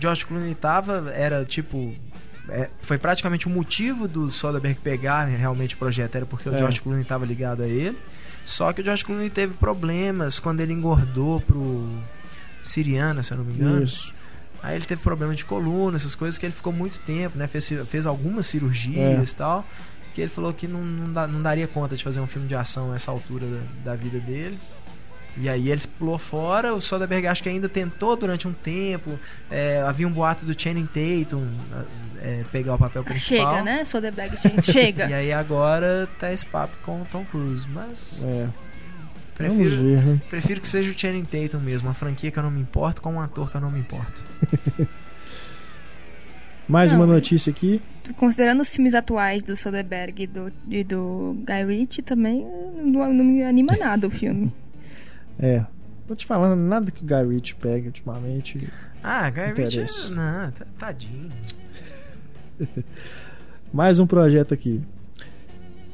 George 0.00 0.24
Clooney 0.24 0.54
tava, 0.54 1.10
era 1.14 1.44
tipo. 1.44 1.92
é, 2.48 2.68
foi 2.82 2.98
praticamente 2.98 3.46
o 3.46 3.50
motivo 3.50 4.08
do 4.08 4.30
Soderbergh 4.30 4.78
pegar 4.82 5.24
realmente 5.26 5.74
o 5.74 5.78
projeto, 5.78 6.16
era 6.16 6.26
porque 6.26 6.48
o 6.48 6.54
É. 6.54 6.58
George 6.58 6.80
Clooney 6.80 7.02
estava 7.02 7.24
ligado 7.26 7.62
a 7.62 7.68
ele. 7.68 7.96
Só 8.44 8.72
que 8.72 8.80
o 8.80 8.84
George 8.84 9.04
Clooney 9.04 9.30
teve 9.30 9.54
problemas 9.54 10.40
quando 10.40 10.60
ele 10.60 10.72
engordou 10.72 11.40
pro 11.40 11.88
Siriana, 12.62 13.22
se 13.22 13.32
eu 13.32 13.38
não 13.38 13.44
me 13.44 13.54
engano. 13.54 13.82
Isso. 13.82 14.12
Aí 14.62 14.76
ele 14.76 14.84
teve 14.84 15.02
problema 15.02 15.34
de 15.34 15.44
coluna, 15.44 15.96
essas 15.96 16.14
coisas 16.14 16.38
que 16.38 16.46
ele 16.46 16.52
ficou 16.52 16.72
muito 16.72 16.98
tempo, 17.00 17.36
né? 17.36 17.46
Fez, 17.46 17.68
fez 17.86 18.06
algumas 18.06 18.46
cirurgias 18.46 19.32
e 19.32 19.36
tal. 19.36 19.66
Que 20.14 20.20
ele 20.20 20.30
falou 20.30 20.52
que 20.52 20.68
não, 20.68 20.82
não, 20.84 21.12
dá- 21.12 21.26
não 21.26 21.42
daria 21.42 21.66
conta 21.66 21.96
de 21.96 22.04
fazer 22.04 22.20
um 22.20 22.26
filme 22.26 22.46
de 22.46 22.54
ação 22.54 22.92
a 22.92 22.94
essa 22.94 23.10
altura 23.10 23.46
da, 23.46 23.90
da 23.92 23.96
vida 23.96 24.18
dele. 24.20 24.58
E 25.36 25.48
aí 25.48 25.70
ele 25.70 25.80
pulou 25.98 26.18
fora. 26.18 26.74
O 26.74 26.80
Soderbergh 26.80 27.26
acho 27.26 27.42
que 27.42 27.48
ainda 27.48 27.66
tentou 27.68 28.14
durante 28.14 28.46
um 28.46 28.52
tempo. 28.52 29.18
É, 29.50 29.80
havia 29.80 30.06
um 30.06 30.12
boato 30.12 30.44
do 30.44 30.52
Channing 30.60 30.84
Tatum 30.86 31.48
é, 32.20 32.44
pegar 32.52 32.74
o 32.74 32.78
papel 32.78 33.00
Ah, 33.00 33.04
principal. 33.06 33.50
Chega, 33.54 33.62
né? 33.64 33.84
Soderbergh, 33.86 34.36
gente, 34.36 34.70
chega. 34.70 35.08
E 35.10 35.14
aí 35.14 35.32
agora 35.32 36.06
tá 36.20 36.30
esse 36.30 36.44
papo 36.44 36.76
com 36.84 37.00
o 37.00 37.06
Tom 37.06 37.24
Cruise. 37.24 37.66
Mas 37.70 38.22
É, 38.22 38.48
vamos 39.48 39.68
prefiro, 39.68 39.88
ver, 39.88 40.02
né? 40.04 40.20
prefiro 40.30 40.60
que 40.60 40.68
seja 40.68 40.90
o 40.90 40.98
Channing 40.98 41.24
Tatum 41.24 41.58
mesmo. 41.60 41.88
Uma 41.88 41.94
franquia 41.94 42.30
que 42.30 42.38
eu 42.38 42.42
não 42.42 42.50
me 42.50 42.60
importo 42.60 43.00
com 43.02 43.14
um 43.14 43.20
ator 43.20 43.50
que 43.50 43.56
eu 43.56 43.60
não 43.60 43.70
me 43.70 43.80
importo. 43.80 44.22
Mais 46.68 46.92
Não, 46.92 47.00
uma 47.00 47.06
notícia 47.06 47.50
aqui. 47.50 47.82
Considerando 48.16 48.60
os 48.60 48.74
filmes 48.74 48.94
atuais 48.94 49.42
do 49.42 49.56
Soderbergh 49.56 50.22
e 50.22 50.26
do, 50.26 50.52
e 50.68 50.84
do 50.84 51.36
Guy 51.44 51.64
Ritchie, 51.66 52.02
também 52.02 52.46
não, 52.76 53.12
não 53.12 53.24
me 53.24 53.42
anima 53.42 53.76
nada 53.78 54.06
o 54.06 54.10
filme. 54.10 54.52
É. 55.38 55.64
Tô 56.06 56.14
te 56.14 56.26
falando, 56.26 56.54
nada 56.60 56.90
que 56.90 57.02
o 57.02 57.06
Guy 57.06 57.34
Ritchie 57.34 57.54
pega 57.54 57.86
ultimamente. 57.86 58.68
Ah, 59.02 59.28
Guy 59.30 59.40
Ritchie. 59.46 59.62
Interessa. 59.62 60.14
Não, 60.14 60.50
tá- 60.52 60.66
tadinho. 60.78 61.30
Mais 63.72 63.98
um 63.98 64.06
projeto 64.06 64.52
aqui. 64.52 64.82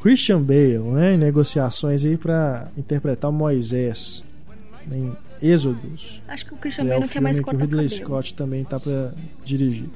Christian 0.00 0.40
Bale, 0.42 0.78
né, 0.78 1.14
em 1.14 1.18
negociações 1.18 2.04
aí 2.04 2.16
pra 2.16 2.68
interpretar 2.76 3.30
o 3.30 3.32
Moisés 3.32 4.24
em 4.92 5.12
Êxodos. 5.42 6.22
Acho 6.28 6.46
que 6.46 6.54
o 6.54 6.56
Christian 6.56 6.84
é 6.84 6.88
Bale 6.88 6.98
o 6.98 7.00
não 7.02 7.08
quer 7.08 7.20
mais 7.20 7.36
que 7.36 7.42
o 7.42 7.44
cortar 7.44 7.58
o 7.58 7.62
Ridley 7.66 7.88
cabelo. 7.88 8.04
Scott 8.06 8.34
também 8.34 8.64
tá 8.64 8.78
pra 8.80 9.12
dirigir. 9.44 9.88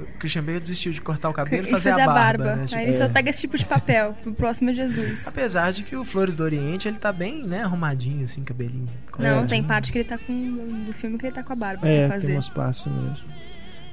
O 0.00 0.18
Christian 0.18 0.42
Bale 0.42 0.58
desistiu 0.60 0.90
de 0.92 1.00
cortar 1.00 1.28
o 1.28 1.32
cabelo 1.32 1.66
e 1.66 1.70
fazer 1.70 1.90
fazer 1.90 2.02
a 2.02 2.06
barba. 2.06 2.56
né? 2.56 2.62
Aí 2.62 2.66
Tipo, 2.66 2.80
ele 2.80 2.90
É. 2.90 2.92
só 2.94 3.08
pega 3.08 3.30
esse 3.30 3.40
tipo 3.42 3.56
de 3.56 3.64
papel. 3.64 4.16
O 4.26 4.32
próximo 4.32 4.70
é 4.70 4.72
Jesus. 4.72 5.26
Apesar 5.28 5.70
de 5.72 5.82
que 5.84 5.94
o 5.94 6.04
Flores 6.04 6.34
do 6.34 6.42
Oriente 6.42 6.88
ele 6.88 6.96
tá 6.98 7.12
bem, 7.12 7.44
né, 7.44 7.62
arrumadinho, 7.62 8.24
assim, 8.24 8.42
cabelinho. 8.42 8.86
Não, 8.86 9.00
cortadinho. 9.12 9.48
tem 9.48 9.62
parte 9.62 9.92
que 9.92 9.98
ele 9.98 10.08
tá 10.08 10.18
com. 10.18 10.84
do 10.86 10.92
filme 10.92 11.18
que 11.18 11.26
ele 11.26 11.34
tá 11.34 11.42
com 11.42 11.52
a 11.52 11.56
barba 11.56 11.86
É, 11.86 12.06
pra 12.06 12.14
tem 12.16 12.20
fazer. 12.20 12.32
umas 12.32 12.48
partes 12.48 12.86
mesmo. 12.86 13.26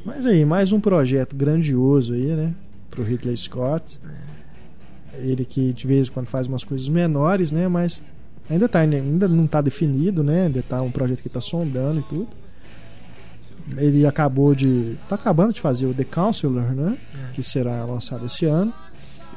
Mas 0.06 0.26
aí, 0.26 0.46
mais 0.46 0.72
um 0.72 0.80
projeto 0.80 1.36
grandioso 1.36 2.14
aí, 2.14 2.28
né? 2.36 2.54
Pro 2.90 3.04
Ridley 3.04 3.36
Scott. 3.38 4.00
Ele 5.20 5.46
que 5.46 5.74
de 5.74 5.88
vez 5.88 6.08
em 6.08 6.12
quando 6.12 6.28
faz 6.28 6.48
umas 6.48 6.64
coisas 6.64 6.88
menores, 6.90 7.52
né? 7.52 7.68
Mas 7.68 8.02
ainda, 8.50 8.68
tá, 8.68 8.80
ainda 8.80 9.28
não 9.28 9.48
tá 9.48 9.62
definido, 9.62 10.24
né? 10.24 10.46
Ainda 10.46 10.64
tá 10.64 10.82
um 10.82 10.92
projeto 10.92 11.22
que 11.22 11.30
tá 11.30 11.42
sondando 11.42 12.00
e 12.00 12.04
tudo. 12.04 12.28
Ele 13.78 14.06
acabou 14.06 14.54
de. 14.54 14.96
tá 15.10 15.16
acabando 15.16 15.54
de 15.54 15.62
fazer 15.62 15.88
o 15.88 15.94
The 15.94 16.04
Counselor, 16.04 16.74
né? 16.74 16.98
É. 17.14 17.34
Que 17.34 17.42
será 17.42 17.84
lançado 17.86 18.26
esse 18.26 18.46
ano. 18.46 18.72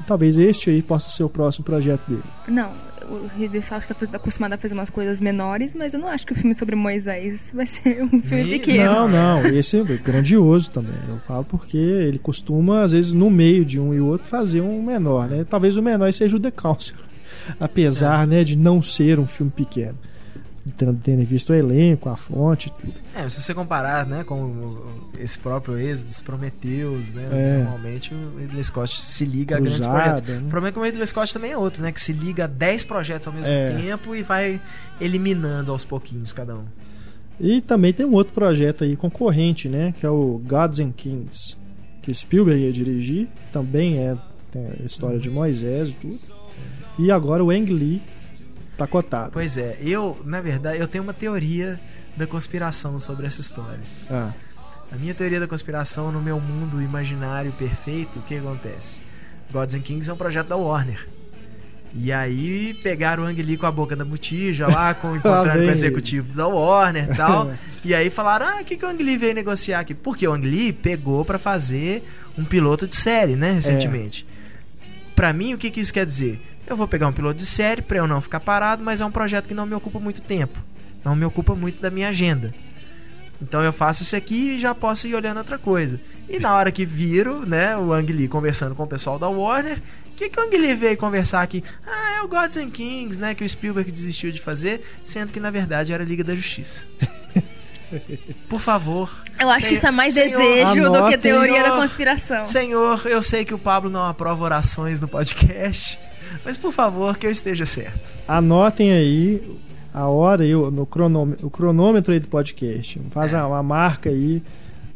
E 0.01 0.05
talvez 0.05 0.39
este 0.39 0.71
aí 0.71 0.83
possa 0.83 1.09
ser 1.11 1.25
o 1.25 1.29
próximo 1.29 1.65
projeto 1.65 2.03
dele. 2.07 2.23
Não, 2.47 2.71
o 3.11 3.31
Ridley 3.39 3.63
Scott 3.63 3.87
tá 3.89 3.95
faz- 3.95 4.13
acostumado 4.15 4.53
a 4.53 4.59
fazer 4.59 4.75
umas 4.75 4.91
coisas 4.91 5.21
menores, 5.21 5.75
mas 5.75 5.95
eu 5.95 6.01
não 6.01 6.09
acho 6.09 6.27
que 6.27 6.33
o 6.33 6.37
filme 6.37 6.55
sobre 6.55 6.75
Moisés 6.77 7.53
vai 7.55 7.67
ser 7.67 8.03
um 8.05 8.21
filme 8.23 8.45
Me- 8.45 8.51
pequeno. 8.59 8.85
Não, 8.93 9.09
não, 9.09 9.47
esse 9.47 9.79
é 9.81 9.85
grandioso 9.97 10.71
também. 10.71 10.95
Eu 11.09 11.19
falo 11.27 11.45
porque 11.45 11.77
ele 11.77 12.19
costuma, 12.19 12.83
às 12.83 12.93
vezes, 12.93 13.13
no 13.13 13.31
meio 13.31 13.65
de 13.65 13.81
um 13.81 13.93
e 13.95 14.01
outro, 14.01 14.27
fazer 14.27 14.61
um 14.61 14.83
menor, 14.83 15.29
né? 15.29 15.45
Talvez 15.49 15.77
o 15.77 15.83
menor 15.83 16.13
seja 16.13 16.37
o 16.37 16.41
The 16.41 16.51
Counselor. 16.51 17.03
Apesar, 17.59 18.27
né, 18.27 18.45
de 18.45 18.57
não 18.57 18.83
ser 18.83 19.19
um 19.19 19.27
filme 19.27 19.51
pequeno. 19.51 19.97
Tendo, 20.77 21.25
visto 21.25 21.51
o 21.51 21.55
elenco, 21.55 22.09
a 22.09 22.17
fonte, 22.17 22.71
tudo. 22.81 22.93
É, 23.15 23.29
se 23.29 23.43
você 23.43 23.55
comparar, 23.55 24.07
né, 24.07 24.25
com 24.25 24.77
esse 25.19 25.39
próprio 25.39 25.79
Êxodo, 25.79 26.11
os 26.11 26.21
Prometeus, 26.21 27.13
né, 27.15 27.29
É. 27.33 27.63
normalmente 27.63 28.13
o 28.15 28.39
Ridley 28.39 28.63
Scott 28.65 29.01
se 29.01 29.25
liga 29.25 29.57
a 29.57 29.61
grandes 29.61 29.79
Cruzada, 29.81 30.03
projetos. 30.23 30.29
né? 30.29 30.37
O 30.47 30.51
problema 30.51 30.69
é 30.69 30.73
que 30.73 30.79
o 30.79 30.83
Ridley 30.83 31.07
Scott 31.07 31.33
também 31.33 31.53
é 31.53 31.57
outro, 31.57 31.83
né, 31.83 31.93
que 31.93 32.01
se 32.01 32.13
liga 32.13 32.45
a 32.45 32.47
10 32.47 32.85
projetos 32.85 33.27
ao 33.29 33.33
mesmo 33.35 33.51
É. 33.51 33.75
tempo 33.75 34.15
e 34.15 34.23
vai 34.23 34.61
eliminando 35.01 35.73
aos 35.73 35.85
pouquinhos 35.85 36.33
cada 36.33 36.55
um. 36.57 36.65
E 37.41 37.61
também 37.61 37.93
tem 37.93 38.05
um 38.05 38.13
outro 38.15 38.33
projeto 38.33 38.83
aí 38.83 38.97
concorrente, 38.97 39.69
né? 39.69 39.95
Que 39.99 40.05
é 40.05 40.11
o 40.11 40.41
Gods 40.45 40.81
and 40.81 40.91
Kings. 40.91 41.57
Que 42.03 42.11
o 42.11 42.15
Spielberg 42.15 42.61
ia 42.65 42.73
dirigir. 42.73 43.29
Também 43.53 43.97
é 43.99 44.17
tem 44.51 44.67
a 44.81 44.83
história 44.85 45.21
de 45.21 45.31
Moisés 45.31 45.91
e 45.91 45.93
tudo. 45.93 46.19
E 46.99 47.13
agora 47.13 47.45
o 47.45 47.51
Ang 47.51 47.73
Lee 47.73 48.03
tá 48.79 48.87
cotado. 48.87 49.33
Pois 49.33 49.59
é, 49.59 49.77
eu, 49.83 50.19
na 50.25 50.41
verdade, 50.41 50.79
eu 50.79 50.89
tenho 50.89 51.05
uma 51.05 51.13
teoria 51.13 51.79
da 52.17 52.27
conspiração 52.27 52.99
sobre 52.99 53.27
essa 53.27 53.41
história. 53.41 53.81
Ah, 54.11 54.33
A 54.91 54.97
minha 54.97 55.15
teoria 55.15 55.39
da 55.39 55.47
conspiração 55.47 56.11
no 56.11 56.21
meu 56.23 56.41
mundo 56.41 56.81
imaginário 56.81 57.53
perfeito, 57.53 58.21
o 58.21 58.23
que 58.23 58.37
acontece? 58.37 59.01
Gods 59.53 59.75
and 59.75 59.81
Kings 59.81 60.09
é 60.09 60.15
um 60.15 60.17
projeto 60.17 60.49
da 60.49 60.57
Warner. 60.57 61.07
E 61.95 62.13
aí 62.13 62.75
pegaram 62.83 63.23
o 63.25 63.27
Ang 63.27 63.43
Lee 63.43 63.57
com 63.57 63.67
a 63.67 63.73
boca 63.73 63.97
da 63.97 64.05
botija 64.05 64.67
lá, 64.67 64.93
com, 64.95 65.17
encontrando 65.17 65.51
com 65.53 65.59
vem 65.59 65.69
o 65.69 65.73
executivo 65.73 66.35
da 66.35 66.47
Warner 66.47 67.11
e 67.11 67.15
tal. 67.15 67.53
e 67.85 67.95
aí 67.95 68.11
falaram: 68.11 68.47
ah, 68.47 68.61
o 68.61 68.65
que, 68.65 68.77
que 68.77 68.85
o 68.85 68.89
Ang 68.89 69.03
Lee 69.03 69.17
veio 69.17 69.35
negociar 69.35 69.81
aqui? 69.81 69.95
Porque 69.95 70.29
o 70.29 70.33
Ang 70.33 70.47
Lee 70.47 70.73
pegou 70.73 71.25
pra 71.25 71.39
fazer 71.39 72.07
um 72.37 72.45
piloto 72.45 72.87
de 72.87 72.95
série, 72.95 73.37
né, 73.37 73.53
recentemente. 73.53 74.27
Pra 75.17 75.33
mim, 75.33 75.55
o 75.55 75.59
que, 75.59 75.71
que 75.71 75.81
isso 75.81 75.93
quer 75.93 76.05
dizer? 76.07 76.41
Eu 76.69 76.77
vou 76.77 76.87
pegar 76.87 77.09
um 77.09 77.13
piloto 77.13 77.39
de 77.39 77.47
série 77.47 77.81
pra 77.81 77.97
eu 77.97 78.07
não 78.07 78.21
ficar 78.21 78.41
parado, 78.41 78.85
mas 78.85 79.01
é 79.01 79.05
um 79.05 79.11
projeto 79.11 79.47
que 79.47 79.55
não 79.55 79.65
me 79.65 79.75
ocupa 79.75 79.99
muito 79.99 80.21
tempo. 80.21 80.59
Não 81.03 81.17
me 81.17 81.25
ocupa 81.25 81.55
muito 81.55 81.81
da 81.81 81.91
minha 81.91 82.09
agenda. 82.09 82.55
Então 83.41 83.65
eu 83.65 83.73
faço 83.73 84.03
isso 84.03 84.15
aqui 84.15 84.51
e 84.51 84.61
já 84.61 84.75
posso 84.75 85.07
ir 85.07 85.15
olhando 85.15 85.39
outra 85.39 85.57
coisa. 85.57 85.99
E 86.29 86.39
na 86.39 86.55
hora 86.55 86.71
que 86.71 86.85
viro, 86.85 87.47
né, 87.47 87.75
o 87.77 87.93
Ang 87.93 88.13
Lee 88.13 88.29
conversando 88.29 88.75
com 88.75 88.83
o 88.83 88.87
pessoal 88.87 89.19
da 89.19 89.29
Warner, 89.29 89.81
o 90.13 90.15
que, 90.15 90.29
que 90.29 90.39
o 90.39 90.43
Ang 90.43 90.59
Lee 90.59 90.75
veio 90.75 90.97
conversar 90.99 91.41
aqui? 91.41 91.65
Ah, 91.87 92.17
é 92.19 92.23
o 92.23 92.29
Gods 92.29 92.57
and 92.59 92.71
Kings, 92.71 93.19
né, 93.19 93.35
que 93.35 93.45
o 93.45 93.49
Spielberg 93.49 93.91
desistiu 93.91 94.31
de 94.31 94.41
fazer, 94.41 94.83
sendo 95.03 95.33
que 95.33 95.41
na 95.41 95.51
verdade 95.51 95.93
era 95.93 96.03
a 96.03 96.07
Liga 96.07 96.23
da 96.23 96.35
Justiça. 96.35 96.85
Por 98.49 98.61
favor. 98.61 99.11
Eu 99.41 99.49
acho 99.49 99.67
que 99.69 99.75
isso 99.75 99.87
é 99.87 99.91
mais 99.91 100.13
Senhor, 100.13 100.29
desejo 100.29 100.93
do 100.93 101.09
que 101.09 101.17
teoria 101.17 101.61
da 101.61 101.65
Senhor, 101.65 101.79
conspiração. 101.79 102.45
Senhor, 102.45 103.07
eu 103.07 103.23
sei 103.23 103.45
que 103.47 103.55
o 103.55 103.59
Pablo 103.59 103.89
não 103.89 104.05
aprova 104.05 104.45
orações 104.45 105.01
no 105.01 105.09
podcast, 105.09 105.99
mas 106.49 106.57
por 106.57 106.73
favor, 106.73 107.19
que 107.19 107.27
eu 107.27 107.31
esteja 107.31 107.67
certo. 107.67 108.01
anotem 108.27 108.91
aí 108.91 109.59
a 109.93 110.07
hora 110.09 110.43
aí, 110.45 110.55
o- 110.55 110.71
no 110.71 110.87
cronômetro, 110.87 111.47
o 111.47 111.51
cronômetro 111.51 112.13
aí 112.15 112.19
do 112.21 112.29
podcast. 112.29 112.99
Faz 113.11 113.35
É. 113.35 113.43
uma 113.43 113.63
marca 113.63 114.09
aí, 114.09 114.43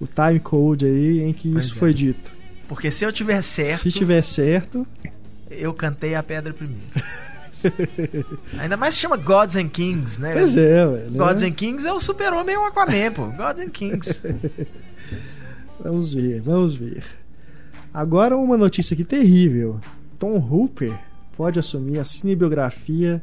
o 0.01 0.07
time 0.07 0.41
code 0.41 0.87
aí 0.87 1.21
em 1.21 1.33
que 1.35 1.53
Pois 1.53 1.65
isso 1.65 1.75
é. 1.75 1.79
foi 1.79 1.93
dito. 1.93 2.33
Porque 2.67 2.91
se 2.91 3.05
eu 3.05 3.13
tiver 3.13 3.43
certo, 3.43 3.83
Se 3.83 3.91
tiver 3.93 4.23
certo, 4.23 4.87
eu 5.51 5.75
cantei 5.75 6.15
a 6.15 6.23
pedra 6.23 6.55
primeiro. 6.55 6.81
Ainda 8.59 8.77
mais 8.77 8.95
se 8.95 9.01
chama 9.01 9.17
Gods 9.17 9.57
and 9.57 9.69
Kings, 9.69 10.21
né? 10.21 10.33
pois 10.33 10.57
é, 10.57 10.87
velho. 10.87 11.11
né? 11.11 11.19
Gods 11.19 11.43
and 11.43 11.53
Kings 11.53 11.87
é 11.87 11.93
o 11.93 12.01
super-homem 12.01 12.55
e 12.55 12.59
o 12.59 12.65
Aquaman, 12.65 13.13
pô. 13.15 13.27
Gods 13.27 13.61
and 13.63 13.69
Kings. 13.69 14.23
Vamos 15.83 16.15
ver, 16.15 16.41
vamos 16.43 16.77
ver. 16.77 17.03
Agora 17.93 18.37
uma 18.37 18.57
notícia 18.57 18.95
aqui 18.95 19.05
terrível. 19.05 19.81
Tom 20.19 20.37
Hooper 20.39 20.93
pode 21.37 21.59
assumir 21.59 21.99
a 21.99 22.05
cinebiografia 22.05 23.23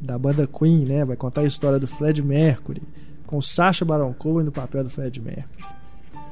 da 0.00 0.18
banda 0.18 0.46
Queen, 0.46 0.84
né? 0.84 1.04
Vai 1.04 1.16
contar 1.16 1.42
a 1.42 1.44
história 1.44 1.78
do 1.78 1.86
Fred 1.86 2.22
Mercury, 2.22 2.82
com 3.26 3.40
Sacha 3.40 3.84
Baron 3.84 4.12
Cohen 4.12 4.44
no 4.44 4.52
papel 4.52 4.84
do 4.84 4.90
Fred 4.90 5.20
Mercury. 5.20 5.46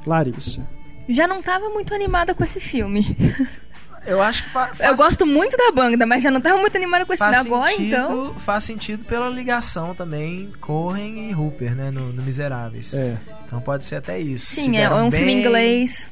Larissa. 0.06 0.66
Já 1.08 1.26
não 1.26 1.42
tava 1.42 1.68
muito 1.70 1.94
animada 1.94 2.34
com 2.34 2.44
esse 2.44 2.60
filme. 2.60 3.16
Eu 4.06 4.20
acho 4.20 4.44
que 4.44 4.50
fa 4.50 4.68
Eu 4.68 4.76
faz, 4.76 4.96
gosto 4.98 5.24
muito 5.24 5.56
da 5.56 5.72
banda, 5.72 6.04
mas 6.04 6.22
já 6.22 6.30
não 6.30 6.38
tava 6.38 6.58
muito 6.58 6.76
animada 6.76 7.06
com 7.06 7.14
esse 7.14 7.22
filme 7.22 7.34
faz 7.36 7.46
agora, 7.46 7.70
sentido, 7.70 7.86
então. 7.86 8.34
Faz 8.34 8.64
sentido 8.64 9.04
pela 9.06 9.30
ligação 9.30 9.94
também 9.94 10.52
Corren 10.60 11.30
e 11.30 11.34
Hooper, 11.34 11.74
né? 11.74 11.90
No, 11.90 12.12
no 12.12 12.22
Miseráveis. 12.22 12.92
É. 12.92 13.16
Então 13.46 13.62
pode 13.62 13.86
ser 13.86 13.96
até 13.96 14.18
isso. 14.20 14.44
Se 14.44 14.60
Sim, 14.60 14.76
é, 14.76 14.82
é 14.82 14.90
um 14.94 15.10
filme 15.10 15.26
bem- 15.26 15.40
inglês. 15.40 16.10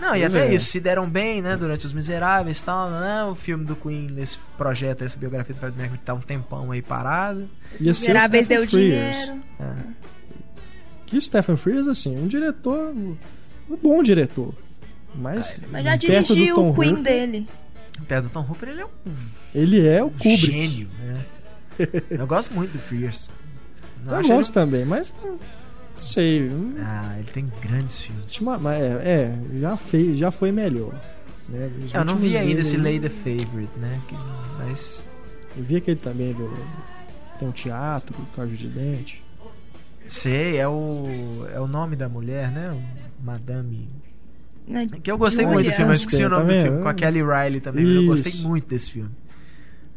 Não, 0.00 0.16
e 0.16 0.24
até 0.24 0.46
é. 0.46 0.54
isso, 0.54 0.66
se 0.66 0.80
deram 0.80 1.08
bem, 1.08 1.42
né, 1.42 1.56
durante 1.56 1.84
os 1.84 1.92
Miseráveis 1.92 2.60
e 2.60 2.64
tal, 2.64 2.90
né? 2.90 3.24
O 3.24 3.34
filme 3.34 3.64
do 3.64 3.76
Queen 3.76 4.08
nesse 4.10 4.38
projeto, 4.56 5.02
essa 5.02 5.18
biografia 5.18 5.54
do 5.54 5.60
Fred 5.60 5.76
Mercury 5.76 6.00
tá 6.04 6.14
um 6.14 6.20
tempão 6.20 6.72
aí 6.72 6.80
parado. 6.80 7.48
Ia 7.78 7.92
ser 7.92 8.06
o 8.06 8.14
Miseráveis 8.14 8.46
deu 8.46 8.66
Frears. 8.66 9.18
dinheiro. 9.18 9.42
Que 11.06 11.18
o 11.18 11.22
Stephen 11.22 11.56
Frears, 11.56 11.86
assim, 11.86 12.16
um 12.16 12.26
diretor. 12.26 12.94
Um 12.94 13.76
bom 13.82 14.02
diretor. 14.02 14.54
Mas, 15.14 15.60
Mas 15.70 15.84
já 15.84 15.98
perto 15.98 16.28
do 16.28 16.34
dirigiu 16.34 16.54
Tom 16.54 16.70
o 16.70 16.74
Queen 16.74 16.90
Hooper, 16.94 17.02
dele. 17.02 17.48
Perto 18.06 18.24
do 18.24 18.30
Tom 18.30 18.46
Hooper, 18.48 18.68
ele 18.68 18.80
é 18.80 18.86
um 18.86 18.90
Ele 19.54 19.86
é 19.86 20.02
o 20.02 20.10
Kubrick. 20.10 20.36
gênio, 20.38 20.88
né? 21.00 21.24
Eu 22.10 22.26
gosto 22.26 22.54
muito 22.54 22.72
do 22.72 22.78
Frears. 22.78 23.30
Não 24.04 24.14
Eu 24.14 24.18
acho 24.20 24.30
ele 24.30 24.38
gosto 24.38 24.52
também, 24.54 24.84
mas 24.84 25.14
não 25.22 25.34
sei. 26.00 26.50
Ah, 26.80 27.14
ele 27.18 27.28
tem 27.32 27.52
grandes 27.62 28.00
filmes. 28.00 28.40
mas 28.60 28.80
É, 28.80 28.88
é, 29.04 29.38
já, 29.60 29.76
fez, 29.76 30.18
já 30.18 30.30
foi 30.30 30.50
melhor. 30.52 30.92
né? 31.48 31.70
Eu 31.94 32.04
não 32.04 32.16
vi 32.16 32.36
ainda 32.36 32.60
esse 32.60 32.76
Lay 32.76 32.98
the 33.00 33.08
Favorite, 33.08 33.70
né? 33.78 34.00
Que- 34.08 34.14
Mas. 34.58 35.08
Eu 35.56 35.64
vi 35.64 35.76
aquele 35.76 35.98
também 35.98 36.32
do. 36.32 36.50
Tem 37.38 37.48
um 37.48 37.52
teatro, 37.52 38.14
Caju 38.36 38.54
de 38.56 38.68
Dente. 38.68 39.24
Sei, 40.06 40.56
é 40.58 40.66
o. 40.68 41.46
É 41.54 41.60
o 41.60 41.66
nome 41.66 41.96
da 41.96 42.08
mulher, 42.08 42.50
né? 42.50 42.76
Madame. 43.22 43.88
né? 44.66 44.86
Que 45.02 45.10
eu 45.10 45.18
gostei 45.18 45.44
Olha. 45.44 45.54
muito 45.54 45.64
desse 45.66 45.76
filme, 45.76 45.90
eu 45.92 45.96
esqueci 45.96 46.24
o 46.24 46.28
nome 46.28 46.54
do 46.54 46.62
filme, 46.62 46.82
com 46.82 46.88
a 46.88 46.94
Kelly 46.94 47.22
Riley 47.22 47.60
também, 47.60 47.84
mas 47.84 47.94
eu 47.96 48.06
gostei 48.06 48.32
Isso. 48.32 48.48
muito 48.48 48.68
desse 48.68 48.90
filme. 48.92 49.10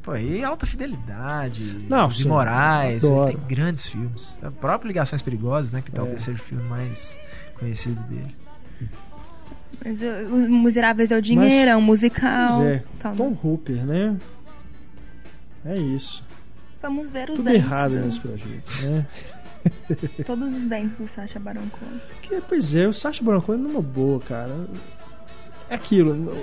Pô, 0.03 0.15
e 0.17 0.43
Alta 0.43 0.65
Fidelidade, 0.65 1.77
Não, 1.89 2.07
Os 2.07 2.17
sim, 2.17 2.29
adoro. 2.29 3.31
tem 3.31 3.37
grandes 3.47 3.87
filmes. 3.87 4.37
A 4.43 4.51
própria 4.51 4.89
Ligações 4.89 5.21
Perigosas, 5.21 5.71
né, 5.71 5.81
que 5.81 5.91
talvez 5.91 6.21
É. 6.21 6.25
seja 6.25 6.37
o 6.37 6.41
filme 6.41 6.63
mais 6.65 7.17
conhecido 7.57 8.01
dele. 8.03 8.35
Mas 9.83 9.99
o 10.29 10.35
Miseráveis 10.61 11.07
deu 11.09 11.21
dinheiro, 11.21 11.71
é 11.71 11.75
um 11.77 11.81
musical. 11.81 12.47
Pois 12.57 12.59
é. 12.67 12.83
Então, 12.97 13.15
Tom 13.15 13.37
Hooper, 13.43 13.85
né? 13.85 14.17
É 15.65 15.73
isso. 15.79 16.23
Vamos 16.81 17.09
ver 17.09 17.29
os 17.29 17.37
Tudo 17.37 17.45
dentes. 17.45 17.63
errado 17.65 17.91
do- 17.91 17.99
nesse 18.05 18.19
projeto, 18.19 18.81
né? 18.83 19.05
Todos 20.25 20.53
os 20.53 20.65
dentes 20.67 20.95
do 20.95 21.07
Sacha 21.07 21.39
Baron 21.39 21.61
Cohen. 21.71 22.01
Que, 22.21 22.41
pois 22.41 22.75
é, 22.75 22.85
o 22.87 22.91
Sacha 22.93 23.23
Baron 23.23 23.39
Cohen 23.41 23.59
numa 23.61 23.81
boa, 23.81 24.19
cara. 24.19 24.67
É 25.69 25.75
aquilo. 25.75 26.37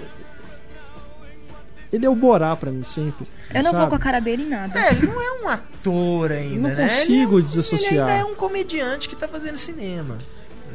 Ele 1.92 2.06
é 2.06 2.10
o 2.10 2.14
Borá 2.14 2.54
pra 2.56 2.70
mim 2.70 2.82
sempre. 2.84 3.26
Eu 3.52 3.62
não 3.64 3.70
sabe? 3.72 3.78
vou 3.80 3.88
com 3.88 3.94
a 3.96 3.98
cara 3.98 4.20
dele 4.20 4.44
em 4.44 4.48
nada. 4.48 4.78
É, 4.78 4.92
ele 4.92 5.06
não 5.06 5.20
é 5.20 5.42
um 5.42 5.48
ator 5.48 6.30
ainda, 6.32 6.68
não 6.68 6.76
né? 6.76 6.82
consigo 6.88 7.12
ele 7.14 7.22
é 7.22 7.36
um, 7.36 7.40
desassociar. 7.40 7.92
Ele 7.92 8.00
ainda 8.00 8.12
é 8.12 8.24
um 8.24 8.34
comediante 8.34 9.08
que 9.08 9.16
tá 9.16 9.26
fazendo 9.26 9.58
cinema. 9.58 10.18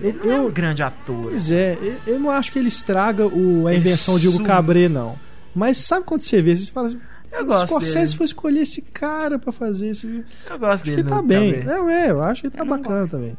Ele 0.01 0.17
Eu- 0.19 0.25
não 0.25 0.33
é 0.33 0.37
eu- 0.39 0.47
um 0.47 0.51
grande 0.51 0.83
ator. 0.83 1.21
Pois 1.21 1.51
é, 1.51 1.77
eu- 1.81 2.13
eu 2.15 2.19
não 2.19 2.29
acho 2.29 2.51
que 2.51 2.59
ele 2.59 2.67
estraga 2.67 3.25
o, 3.25 3.65
a 3.67 3.71
Ele 3.71 3.79
invenção 3.79 4.19
de 4.19 4.27
Hugo. 4.27 4.43
Cabré, 4.43 4.89
não. 4.89 5.15
Mas 5.55 5.77
sabe 5.77 6.03
quando 6.05 6.19
você 6.21 6.41
vê, 6.41 6.53
você 6.55 6.69
fala 6.69 6.87
assim, 6.87 6.99
Eu 7.31 7.43
o 7.43 7.45
gosto 7.45 7.67
Scorsese 7.67 7.95
dele. 8.07 8.17
foi 8.17 8.25
escolher 8.25 8.59
esse 8.61 8.81
cara 8.81 9.39
pra 9.39 9.53
fazer 9.53 9.87
esse 9.87 10.01
filme. 10.01 10.25
Eu 10.49 10.59
gosto 10.59 10.73
Acho 10.73 10.83
que 10.83 10.89
dele. 10.89 11.01
ele 11.01 11.09
tá 11.09 11.21
bem. 11.21 11.63
Não, 11.63 11.89
é, 11.89 12.11
eu 12.11 12.21
acho 12.21 12.41
que 12.41 12.47
ele 12.47 12.53
tá 12.55 12.61
Eu 12.61 12.65
não 12.65 12.77
bacana 12.77 12.99
gosto. 13.01 13.11
também. 13.13 13.37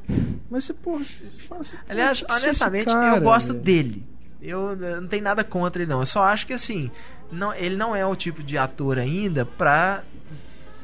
Mas 0.51 0.65
você, 0.65 0.73
porra, 0.73 1.05
você 1.05 1.17
fala 1.47 1.61
assim, 1.61 1.77
Aliás, 1.87 2.23
que 2.23 2.33
honestamente, 2.33 2.87
cara, 2.87 3.19
eu 3.19 3.23
gosto 3.23 3.49
velho. 3.53 3.61
dele. 3.62 4.07
Eu, 4.41 4.77
eu 4.81 5.01
não 5.01 5.09
tenho 5.09 5.23
nada 5.25 5.43
contra 5.45 5.83
ele, 5.83 5.91
não. 5.91 5.99
Eu 6.01 6.07
só 6.07 6.23
acho 6.25 6.47
que, 6.47 6.53
assim, 6.55 6.91
não, 7.31 7.53
ele 7.55 7.77
não 7.77 7.95
é 7.95 8.05
o 8.07 8.15
tipo 8.17 8.43
de 8.43 8.57
ator 8.59 8.99
ainda 8.99 9.45
pra, 9.45 10.03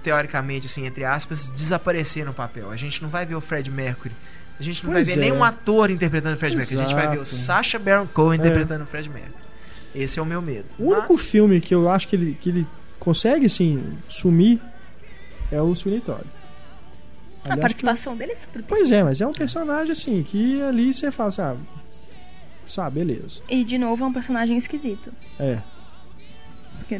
teoricamente, 0.02 0.66
assim, 0.66 0.86
entre 0.86 1.04
aspas, 1.04 1.50
desaparecer 1.52 2.24
no 2.24 2.34
papel. 2.34 2.70
A 2.70 2.76
gente 2.76 3.02
não 3.02 3.08
vai 3.08 3.24
ver 3.24 3.34
o 3.34 3.40
Fred 3.40 3.70
Mercury. 3.70 4.14
A 4.58 4.62
gente 4.62 4.84
não 4.84 4.92
Pois 4.92 5.06
vai 5.06 5.16
ver 5.16 5.20
é. 5.20 5.24
nenhum 5.30 5.42
ator 5.42 5.90
interpretando 5.90 6.34
o 6.34 6.36
Fred 6.36 6.56
Mercury. 6.56 6.78
A 6.78 6.82
gente 6.82 6.94
vai 6.94 7.08
ver 7.08 7.18
o 7.18 7.22
Exato. 7.22 7.36
Sacha 7.36 7.78
Baron 7.78 8.06
Cohen 8.06 8.38
É. 8.40 8.42
interpretando 8.46 8.82
o 8.82 8.86
Fred 8.86 9.08
Mercury. 9.08 9.34
Esse 9.94 10.18
é 10.18 10.22
o 10.22 10.26
meu 10.26 10.40
medo. 10.40 10.66
O 10.78 10.92
único 10.92 11.14
Mas- 11.14 11.22
filme 11.26 11.60
que 11.60 11.74
eu 11.74 11.90
acho 11.90 12.06
que 12.08 12.16
ele, 12.16 12.34
que 12.40 12.48
ele 12.50 12.66
consegue, 12.98 13.46
assim, 13.46 13.96
sumir 14.08 14.60
é 15.50 15.60
o 15.60 15.74
Sunitório. 15.74 16.26
A 17.48 17.56
participação 17.56 18.16
dele 18.16 18.32
é 18.32 18.34
super 18.36 18.62
Pois 18.62 18.92
é, 18.92 19.02
mas 19.02 19.20
é 19.20 19.26
um 19.26 19.32
personagem, 19.32 19.90
assim, 19.90 20.22
que 20.22 20.62
ali 20.62 20.92
você 20.94 21.10
fala, 21.10 21.30
sabe? 21.32 21.58
Sabe, 22.66 23.00
beleza. 23.00 23.40
E 23.50 23.64
de 23.64 23.76
novo 23.76 24.04
é 24.04 24.06
um 24.06 24.12
personagem 24.12 24.56
esquisito. 24.56 25.12
É. 25.40 25.58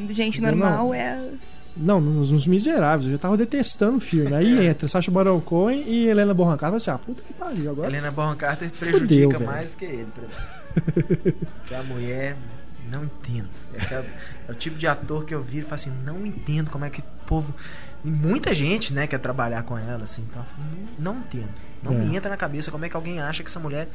Porque 0.00 0.14
gente 0.14 0.40
Não, 0.40 0.48
normal 0.50 0.86
não. 0.88 0.94
é. 0.94 1.28
Não, 1.74 2.00
nos, 2.00 2.46
Miseráveis, 2.46 3.06
eu 3.06 3.12
já 3.12 3.18
tava 3.18 3.36
detestando 3.36 3.96
o 3.96 4.00
filme. 4.00 4.34
Aí 4.34 4.66
entra 4.68 4.86
Sacha 4.88 5.10
Baron 5.10 5.40
Cohen 5.40 5.82
e 5.86 6.06
Helena 6.06 6.34
Bonham 6.34 6.56
Carter, 6.58 6.76
assim, 6.76 6.90
ah, 6.90 6.98
puta 6.98 7.22
que 7.22 7.32
pariu, 7.32 7.70
agora... 7.70 7.88
Helena 7.88 8.10
Bonham 8.10 8.36
Carter 8.36 8.68
Fudeu, 8.70 8.90
prejudica 8.98 9.38
velho. 9.38 9.50
mais 9.50 9.70
do 9.70 9.76
que 9.78 9.84
ele. 9.86 10.06
pra 11.68 11.78
a 11.80 11.82
mulher, 11.82 12.36
não 12.92 13.04
entendo. 13.04 13.48
É, 13.74 13.80
aquela- 13.82 14.04
é 14.48 14.52
o 14.52 14.54
tipo 14.54 14.76
de 14.76 14.86
ator 14.86 15.24
que 15.24 15.34
eu 15.34 15.40
viro 15.40 15.64
e 15.64 15.68
falo 15.68 15.74
assim, 15.76 15.92
não 16.04 16.26
entendo 16.26 16.70
como 16.70 16.84
é 16.84 16.90
que 16.90 17.00
o 17.00 17.04
povo. 17.26 17.54
E 18.04 18.10
muita 18.10 18.52
gente, 18.52 18.92
né, 18.92 19.06
quer 19.06 19.18
trabalhar 19.20 19.62
com 19.62 19.78
ela, 19.78 20.04
assim. 20.04 20.22
Então, 20.28 20.42
eu 20.42 20.46
falo, 20.46 20.62
não, 20.98 21.14
não 21.14 21.20
entendo. 21.20 21.48
Não 21.82 21.92
É. 21.92 21.94
me 21.96 22.16
entra 22.16 22.28
na 22.30 22.36
cabeça 22.36 22.70
como 22.70 22.84
é 22.84 22.88
que 22.90 22.96
alguém 22.96 23.18
acha 23.20 23.42
que 23.42 23.48
essa 23.48 23.60
mulher 23.60 23.88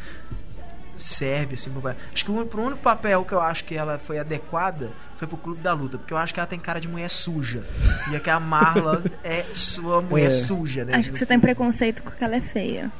serve, 0.98 1.54
assim, 1.54 1.72
pro... 1.72 1.88
Acho 1.90 2.26
que 2.26 2.32
o 2.32 2.46
pro 2.46 2.62
único 2.64 2.82
papel 2.82 3.24
que 3.24 3.34
eu 3.34 3.40
acho 3.42 3.64
que 3.66 3.76
ela 3.76 3.98
foi 3.98 4.20
adequada 4.20 4.90
foi 5.16 5.28
pro 5.28 5.38
Clube 5.38 5.62
da 5.62 5.74
Luta, 5.74 5.98
porque 5.98 6.14
eu 6.14 6.18
acho 6.18 6.34
que 6.34 6.40
ela 6.40 6.48
tem 6.48 6.60
cara 6.60 6.80
de 6.82 6.88
mulher 6.88 7.10
suja. 7.10 7.64
E 8.12 8.16
é 8.16 8.20
que 8.20 8.30
a 8.30 8.40
Marla 8.40 9.04
é 9.24 9.46
sua 9.54 10.02
mulher 10.02 10.28
É. 10.28 10.30
suja, 10.30 10.86
né? 10.86 10.96
Acho 10.96 11.12
que 11.12 11.18
você 11.18 11.26
tem 11.26 11.40
preconceito 11.40 12.04
com 12.04 12.12
que 12.12 12.24
ela 12.24 12.36
é 12.36 12.42
feia. 12.42 12.92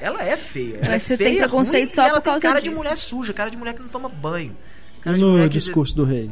Ela 0.00 0.22
é 0.24 0.36
feia. 0.36 0.78
Ela 0.78 0.86
Mas 0.88 0.94
é 0.94 0.98
você 0.98 1.16
feia, 1.16 1.30
tem 1.30 1.38
preconceito 1.38 1.88
ruim, 1.88 1.94
só 1.94 2.06
e 2.06 2.08
ela 2.08 2.20
por 2.20 2.24
causa 2.24 2.40
tem 2.40 2.50
cara 2.50 2.60
de 2.60 2.68
disso. 2.68 2.76
mulher 2.76 2.96
suja, 2.96 3.32
cara 3.32 3.50
de 3.50 3.56
mulher 3.56 3.74
que 3.74 3.80
não 3.82 3.88
toma 3.88 4.08
banho. 4.08 4.56
E 4.98 5.00
Cara 5.02 5.16
de 5.16 5.22
no 5.22 5.48
discurso 5.48 5.94
do 5.94 6.04
rei? 6.04 6.30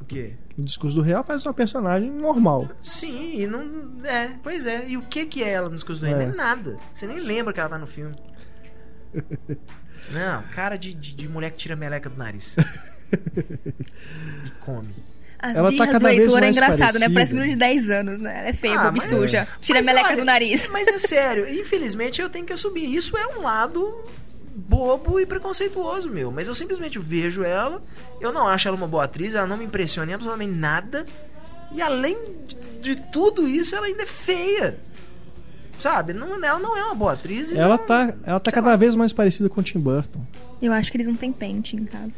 O 0.00 0.04
quê? 0.04 0.34
O 0.58 0.62
discurso 0.62 0.96
do 0.96 1.02
rei 1.02 1.12
ela 1.14 1.22
faz 1.22 1.44
uma 1.46 1.52
personagem 1.54 2.10
normal. 2.10 2.68
Sim, 2.80 3.40
e 3.42 3.46
não. 3.46 3.60
É, 4.04 4.30
pois 4.42 4.66
é. 4.66 4.84
E 4.88 4.96
o 4.96 5.02
que 5.02 5.26
que 5.26 5.42
é 5.44 5.50
ela 5.50 5.68
nos 5.68 5.76
discurso 5.82 6.00
do 6.00 6.06
rei? 6.06 6.14
É. 6.14 6.18
Nem 6.26 6.34
nada. 6.34 6.76
Você 6.92 7.06
nem 7.06 7.20
lembra 7.20 7.52
que 7.52 7.60
ela 7.60 7.68
tá 7.68 7.78
no 7.78 7.86
filme. 7.86 8.16
Não, 10.10 10.42
cara 10.54 10.76
de, 10.76 10.94
de, 10.94 11.14
de 11.14 11.28
mulher 11.28 11.50
que 11.50 11.56
tira 11.58 11.74
meleca 11.76 12.08
do 12.08 12.16
nariz. 12.16 12.56
e 14.46 14.50
come. 14.60 14.94
As 15.38 15.56
Ela 15.56 15.70
tá 15.76 15.86
cada 15.86 15.98
do 15.98 16.08
Heitor 16.08 16.38
é 16.38 16.40
mais 16.40 16.56
engraçado, 16.56 16.98
né? 16.98 17.08
Parece 17.10 17.34
menino 17.34 17.52
de 17.52 17.58
10 17.58 17.90
anos, 17.90 18.18
né? 18.20 18.38
Ela 18.38 18.48
é 18.48 18.52
feia, 18.52 18.78
Ah, 18.80 18.90
mas- 18.90 19.02
suja. 19.04 19.46
Tira 19.60 19.78
a 19.78 19.82
Mas, 19.82 19.86
meleca 19.86 20.08
olha, 20.08 20.16
do 20.16 20.24
nariz. 20.24 20.68
Mas 20.70 20.88
é 20.88 20.98
sério, 20.98 21.48
infelizmente 21.48 22.20
eu 22.22 22.30
tenho 22.30 22.46
que 22.46 22.52
assumir. 22.52 22.94
Isso 22.94 23.16
é 23.16 23.26
um 23.38 23.42
lado 23.42 24.02
bobo 24.54 25.20
e 25.20 25.26
preconceituoso 25.26 26.08
meu. 26.08 26.32
Mas 26.32 26.48
eu 26.48 26.54
simplesmente 26.54 26.98
vejo 26.98 27.44
ela, 27.44 27.82
eu 28.20 28.32
não 28.32 28.48
acho 28.48 28.66
ela 28.66 28.76
uma 28.76 28.88
boa 28.88 29.04
atriz, 29.04 29.34
ela 29.34 29.46
não 29.46 29.58
me 29.58 29.64
impressiona 29.66 30.10
em 30.10 30.14
absolutamente 30.14 30.54
nada. 30.54 31.04
E 31.72 31.82
além 31.82 32.16
de, 32.46 32.56
de 32.94 33.02
tudo 33.12 33.46
isso, 33.46 33.76
ela 33.76 33.86
ainda 33.86 34.04
é 34.04 34.06
feia. 34.06 34.78
Sabe? 35.78 36.12
Não, 36.12 36.42
ela 36.42 36.58
não 36.58 36.76
é 36.76 36.84
uma 36.84 36.94
boa 36.94 37.12
atriz. 37.12 37.50
e 37.50 37.58
Ela 37.58 37.76
não- 37.76 37.86
tá, 37.86 38.14
ela 38.24 38.40
tá 38.40 38.50
cada 38.50 38.70
lá. 38.70 38.76
vez 38.76 38.94
mais 38.94 39.12
parecida 39.12 39.48
com 39.48 39.60
o 39.60 39.62
Tim 39.64 39.78
Burton. 39.78 40.20
Eu 40.60 40.72
acho 40.72 40.90
que 40.90 40.96
eles 40.96 41.06
não 41.06 41.14
têm 41.14 41.32
pente 41.32 41.76
em 41.76 41.84
casa. 41.84 42.12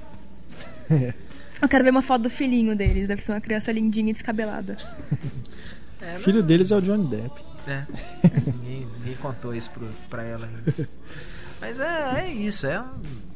Eu 1.61 1.69
quero 1.69 1.83
ver 1.83 1.91
uma 1.91 2.03
foto 2.03 2.23
do 2.23 2.31
filhinho 2.31 2.77
deles. 2.77 3.09
Deve 3.09 3.21
ser 3.21 3.33
uma 3.33 3.41
criança 3.41 3.73
lindinha 3.73 4.11
e 4.11 4.13
descabelada. 4.13 4.77
É, 6.01 6.13
não- 6.13 6.21
filho 6.21 6.41
deles 6.43 6.71
é 6.71 6.77
o 6.77 6.81
Johnny 6.81 7.09
Depp. 7.09 7.43
É. 7.67 7.85
ninguém, 8.47 8.87
ninguém 8.99 9.17
contou 9.17 9.53
isso 9.55 9.69
pro, 9.71 9.89
pra 10.09 10.23
ela 10.23 10.47
ainda. 10.47 10.89
Mas 11.61 11.81
é, 11.81 12.21
é 12.27 12.33
isso, 12.33 12.65
é 12.67 12.81
um- 12.81 12.85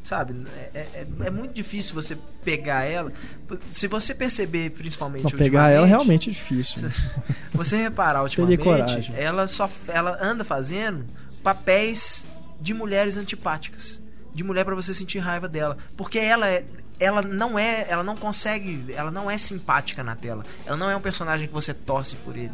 sabe, 0.05 0.35
é, 0.75 0.79
é, 0.79 1.07
é 1.25 1.31
muito 1.31 1.55
difícil 1.55 1.95
você 1.95 2.17
pegar 2.45 2.85
ela. 2.85 3.13
Se 3.71 3.87
você 3.87 4.15
perceber, 4.15 4.71
principalmente 4.71 5.25
Não, 5.25 5.31
pegar 5.31 5.71
ela 5.71 5.83
ultimamente, 5.83 5.91
realmente 5.91 6.31
é 6.31 6.33
difícil. 6.33 6.89
Você 7.55 7.77
reparar 7.77 8.23
ultimamente, 8.23 9.13
ela 9.15 9.47
só 9.47 9.69
ela 9.87 10.19
anda 10.23 10.43
fazendo 10.43 11.05
papéis 11.43 12.27
de 12.59 12.73
mulheres 12.73 13.19
antipáticas, 13.19 14.03
de 14.35 14.43
mulher 14.43 14.65
pra 14.65 14.75
você 14.75 14.95
sentir 14.95 15.19
raiva 15.19 15.47
dela, 15.49 15.77
porque 15.95 16.19
ela 16.19 16.49
é 16.49 16.65
ela 16.99 17.21
não 17.21 17.59
é, 17.59 17.85
ela 17.89 18.05
não 18.05 18.17
consegue, 18.17 18.87
ela 18.95 19.11
não 19.11 19.31
é 19.31 19.37
simpática 19.37 20.05
na 20.05 20.15
tela. 20.15 20.45
Ela 20.65 20.77
não 20.77 20.89
é 20.89 20.97
um 20.97 21.01
personagem 21.01 21.49
que 21.49 21.53
você 21.53 21.75
torce 21.75 22.15
por 22.17 22.37
ele. 22.37 22.53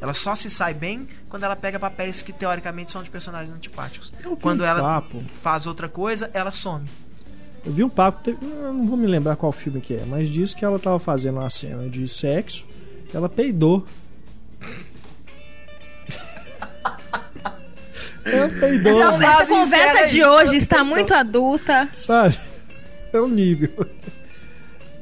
Ela 0.00 0.12
só 0.12 0.34
se 0.34 0.50
sai 0.50 0.74
bem 0.74 1.08
quando 1.28 1.44
ela 1.44 1.56
pega 1.56 1.78
papéis 1.78 2.20
que 2.22 2.32
teoricamente 2.32 2.90
são 2.90 3.02
de 3.02 3.10
personagens 3.10 3.54
antipáticos. 3.54 4.12
Quando 4.42 4.62
um 4.62 4.66
ela 4.66 4.82
papo. 4.82 5.22
faz 5.40 5.66
outra 5.66 5.88
coisa, 5.88 6.30
ela 6.34 6.52
some. 6.52 6.84
Eu 7.64 7.72
vi 7.72 7.82
um 7.82 7.88
papo, 7.88 8.36
não 8.42 8.86
vou 8.86 8.96
me 8.96 9.06
lembrar 9.06 9.36
qual 9.36 9.50
filme 9.50 9.80
que 9.80 9.94
é, 9.94 10.04
mas 10.06 10.28
diz 10.28 10.52
que 10.52 10.64
ela 10.64 10.78
tava 10.78 10.98
fazendo 10.98 11.38
uma 11.38 11.48
cena 11.48 11.88
de 11.88 12.06
sexo, 12.06 12.66
ela 13.14 13.28
peidou. 13.28 13.86
Peidor, 18.24 19.14
Então, 19.14 19.22
essa 19.22 19.46
conversa 19.46 20.06
de 20.12 20.24
hoje 20.24 20.56
está 20.56 20.82
muito 20.82 21.12
adulta. 21.14 21.88
sabe? 21.92 22.38
É 23.12 23.20
um 23.20 23.28
nível. 23.28 23.70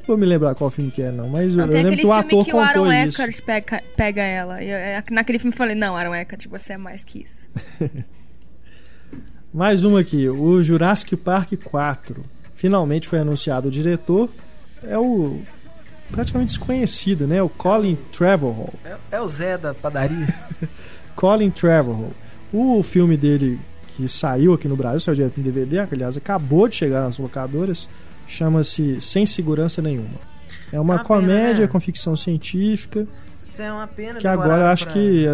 Vou 0.07 0.17
me 0.17 0.25
lembrar 0.25 0.53
qual 0.55 0.69
filme 0.69 0.91
que 0.91 1.01
é, 1.01 1.11
não. 1.11 1.29
Mas 1.29 1.55
eu, 1.55 1.65
Não, 1.65 1.73
eu 1.73 1.81
lembro 1.83 1.97
que 1.97 2.05
o 2.05 2.11
ator 2.11 2.45
que 2.45 2.53
o 2.53 2.59
Aaron 2.59 2.73
contou 2.85 2.93
isso. 2.93 3.21
Eckhart 3.21 3.41
pega, 3.45 3.83
pega 3.95 4.21
ela. 4.21 4.61
E 4.61 4.69
eu- 4.69 4.75
é, 4.77 5.03
naquele 5.11 5.39
filme 5.39 5.53
eu 5.53 5.57
falei, 5.57 5.75
não, 5.75 5.95
Aaron 5.95 6.13
Eckhart, 6.15 6.45
você 6.47 6.73
é 6.73 6.77
mais 6.77 7.03
que 7.03 7.19
isso. 7.21 7.47
Mais 9.53 9.83
uma 9.83 9.99
aqui, 9.99 10.27
o 10.27 10.63
Jurassic 10.63 11.15
Park 11.15 11.53
4. 11.63 12.23
Finalmente 12.55 13.07
foi 13.07 13.19
anunciado 13.19 13.67
o 13.67 13.71
diretor. 13.71 14.27
É 14.83 14.97
o 14.97 15.41
praticamente 16.11 16.49
desconhecido, 16.49 17.27
né? 17.27 17.41
O 17.41 17.49
Colin 17.49 17.95
Trevorrow. 18.11 18.73
É, 18.83 18.95
é 19.11 19.21
o 19.21 19.27
Zé 19.27 19.57
da 19.57 19.73
padaria. 19.73 20.27
Colin 21.15 21.51
Trevorrow. 21.51 22.11
O 22.51 22.81
filme 22.81 23.15
dele 23.15 23.59
que 23.95 24.07
saiu 24.07 24.53
aqui 24.53 24.67
no 24.67 24.75
Brasil, 24.75 24.99
saiu 25.01 25.15
direto 25.15 25.39
em 25.39 25.43
DVD, 25.43 25.79
aliás 25.79 26.17
acabou 26.17 26.67
de 26.67 26.75
chegar 26.75 27.03
nas 27.03 27.19
locadoras, 27.19 27.87
chama-se 28.27 28.99
Sem 29.01 29.25
Segurança 29.25 29.81
Nenhuma. 29.81 30.33
É 30.71 30.79
uma 30.79 30.93
Uma 30.95 31.03
pena, 31.03 31.05
comédia 31.07 31.61
né? 31.61 31.67
com 31.67 31.79
ficção 31.79 32.15
científica 32.15 33.05
Isso 33.49 33.61
é 33.61 33.71
uma 33.71 33.85
pena. 33.87 34.19
que 34.19 34.27
agora 34.27 34.63
eu 34.63 34.67
acho 34.67 34.85
pra- 34.85 34.93
que 34.93 35.25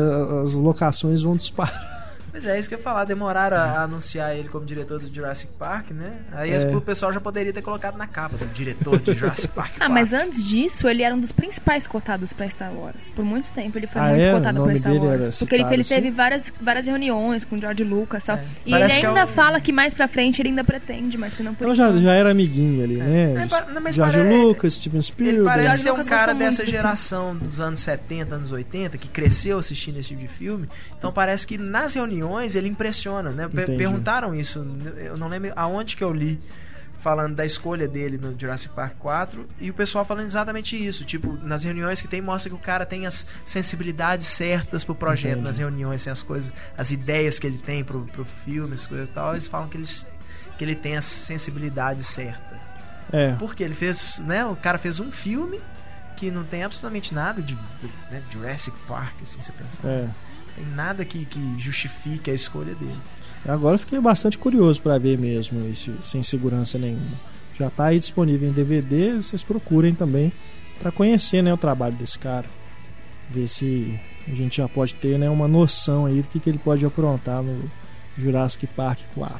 as 0.43 0.53
locações 0.53 1.21
vão 1.21 1.35
disparar. 1.37 1.98
Pois 2.39 2.45
é, 2.45 2.57
isso 2.57 2.69
que 2.69 2.75
eu 2.75 2.79
ia 2.79 2.83
falar. 2.83 3.03
Demoraram 3.05 3.57
a 3.57 3.61
a 3.79 3.83
anunciar 3.83 4.35
ele 4.35 4.47
como 4.49 4.65
diretor 4.65 4.97
do 4.99 5.13
Jurassic 5.13 5.51
Park, 5.59 5.91
né? 5.91 6.13
Aí 6.31 6.51
É. 6.51 6.55
as- 6.55 6.63
o 6.63 6.79
pessoal 6.81 7.11
já 7.13 7.19
poderia 7.19 7.51
ter 7.51 7.61
colocado 7.61 7.97
na 7.97 8.07
capa 8.07 8.37
do 8.37 8.45
diretor 8.47 8.97
de 8.99 9.13
Jurassic 9.13 9.53
Park. 9.53 9.73
Ah, 9.79 9.89
mas 9.89 10.13
antes 10.13 10.43
disso, 10.43 10.87
ele 10.87 11.03
era 11.03 11.13
um 11.13 11.19
dos 11.19 11.31
principais 11.31 11.85
cotados 11.85 12.31
pra 12.33 12.49
Star 12.49 12.73
Wars. 12.73 13.11
Por 13.11 13.23
muito 13.25 13.51
tempo 13.51 13.77
ele 13.77 13.87
foi 13.87 14.01
Ah, 14.01 14.05
muito 14.09 14.23
é? 14.23 14.31
Cotado 14.33 14.63
pra 14.63 14.77
Star 14.77 14.93
Wars. 14.95 15.39
Porque 15.39 15.55
ele, 15.55 15.63
citado 15.63 15.73
ele 15.75 15.81
assim? 15.81 15.95
teve 15.95 16.11
várias, 16.11 16.53
várias 16.61 16.85
reuniões 16.87 17.43
com 17.45 17.55
o 17.57 17.59
George 17.59 17.83
Lucas 17.83 18.23
e 18.23 18.27
tal. 18.27 18.37
E 18.37 18.39
ele 18.39 18.79
Parece 18.79 18.99
que 18.99 19.05
é 19.05 19.09
ainda 19.09 19.25
o- 19.25 19.27
fala 19.27 19.59
que 19.61 19.71
mais 19.73 19.93
pra 19.93 20.07
frente 20.07 20.41
ele 20.41 20.49
ainda 20.49 20.63
pretende, 20.63 21.17
mas 21.17 21.35
que 21.35 21.43
não 21.43 21.53
por 21.53 21.63
Então 21.65 21.75
já, 21.75 21.91
já 21.97 22.13
era 22.13 22.31
amiguinho 22.31 22.83
ali, 22.83 22.97
né? 22.97 23.47
Não, 23.73 23.81
mas 23.81 23.95
George 23.95 24.17
pare- 24.17 24.29
Lucas, 24.35 24.73
Steven 24.75 24.97
Ele 24.97 25.03
Spielberg. 25.03 25.43
parece 25.45 25.83
George 25.83 25.83
ser 25.83 25.91
um 25.91 26.03
cara 26.17 26.33
dessa 26.33 26.65
geração 26.65 27.35
dos 27.35 27.59
anos 27.59 27.79
70, 27.81 28.35
anos 28.35 28.51
80, 28.51 28.97
que 28.97 29.07
cresceu 29.07 29.57
assistindo 29.59 29.99
esse 29.99 30.09
tipo 30.09 30.21
de 30.21 30.27
filme. 30.27 30.69
Então 30.97 31.11
parece 31.11 31.45
que 31.45 31.57
nas 31.57 31.93
reuniões 31.93 32.28
ele 32.55 32.67
impressiona, 32.67 33.29
né? 33.31 33.45
Entendi. 33.45 33.77
Perguntaram 33.77 34.35
isso, 34.35 34.65
eu 34.97 35.17
não 35.17 35.27
lembro 35.27 35.53
aonde 35.55 35.95
que 35.95 36.03
eu 36.03 36.11
li 36.11 36.39
falando 36.99 37.35
da 37.35 37.45
escolha 37.45 37.87
dele 37.87 38.17
no 38.17 38.37
Jurassic 38.37 38.73
Park 38.73 38.95
4 38.99 39.47
e 39.59 39.69
o 39.69 39.73
pessoal 39.73 40.03
falando 40.03 40.25
exatamente 40.25 40.75
isso, 40.75 41.05
tipo, 41.05 41.39
nas 41.43 41.63
reuniões 41.63 42.01
que 42.01 42.07
tem 42.07 42.21
mostra 42.21 42.49
que 42.49 42.55
o 42.55 42.59
cara 42.59 42.85
tem 42.85 43.05
as 43.05 43.27
sensibilidades 43.45 44.27
certas 44.27 44.83
pro 44.83 44.93
projeto, 44.93 45.33
Entendi. 45.33 45.47
nas 45.47 45.57
reuniões, 45.57 46.01
assim, 46.01 46.09
as 46.09 46.21
coisas, 46.23 46.53
as 46.77 46.91
ideias 46.91 47.39
que 47.39 47.47
ele 47.47 47.57
tem 47.57 47.83
pro, 47.83 48.01
pro 48.05 48.25
filme, 48.25 48.73
as 48.73 48.85
coisas 48.85 49.07
e 49.07 49.11
tal, 49.11 49.31
eles 49.31 49.47
falam 49.47 49.69
que 49.69 49.77
ele, 49.77 49.87
que 50.57 50.63
ele 50.63 50.75
tem 50.75 50.97
a 50.97 51.01
sensibilidade 51.01 52.03
certa. 52.03 52.59
É, 53.11 53.33
Porque 53.39 53.63
ele 53.63 53.73
fez, 53.73 54.19
né? 54.19 54.45
O 54.45 54.55
cara 54.55 54.77
fez 54.77 54.99
um 54.99 55.11
filme 55.11 55.59
que 56.15 56.29
não 56.29 56.43
tem 56.43 56.63
absolutamente 56.63 57.13
nada 57.13 57.41
de 57.41 57.55
né, 58.11 58.21
Jurassic 58.29 58.77
Park, 58.87 59.15
assim, 59.23 59.41
você 59.41 59.51
pensa. 59.53 59.87
é. 59.87 60.09
Tem 60.55 60.65
nada 60.75 61.05
que, 61.05 61.25
que 61.25 61.55
justifique 61.57 62.29
a 62.29 62.33
escolha 62.33 62.75
dele. 62.75 62.97
Agora 63.47 63.75
eu 63.75 63.79
fiquei 63.79 63.99
bastante 63.99 64.37
curioso 64.37 64.81
pra 64.81 64.97
ver 64.97 65.17
mesmo 65.17 65.67
esse 65.69 65.93
sem 66.03 66.21
segurança 66.21 66.77
nenhuma. 66.77 67.17
Já 67.53 67.69
tá 67.69 67.85
aí 67.85 67.99
disponível 67.99 68.49
em 68.49 68.51
DVD, 68.51 69.13
vocês 69.13 69.43
procurem 69.43 69.93
também 69.93 70.31
pra 70.79 70.91
conhecer, 70.91 71.41
né, 71.41 71.53
o 71.53 71.57
trabalho 71.57 71.95
desse 71.95 72.17
cara. 72.17 72.47
Ver 73.29 73.47
se 73.47 73.99
a 74.27 74.33
gente 74.33 74.57
já 74.57 74.67
pode 74.67 74.95
ter, 74.95 75.17
né, 75.17 75.29
uma 75.29 75.47
noção 75.47 76.05
aí 76.05 76.21
do 76.21 76.27
que, 76.27 76.39
que 76.39 76.49
ele 76.49 76.57
pode 76.59 76.85
aprontar 76.85 77.41
no 77.41 77.69
Jurassic 78.17 78.67
Park 78.67 78.99
4. 79.13 79.39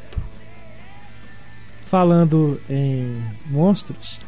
Falando 1.85 2.61
em 2.69 3.21
monstros, 3.47 4.21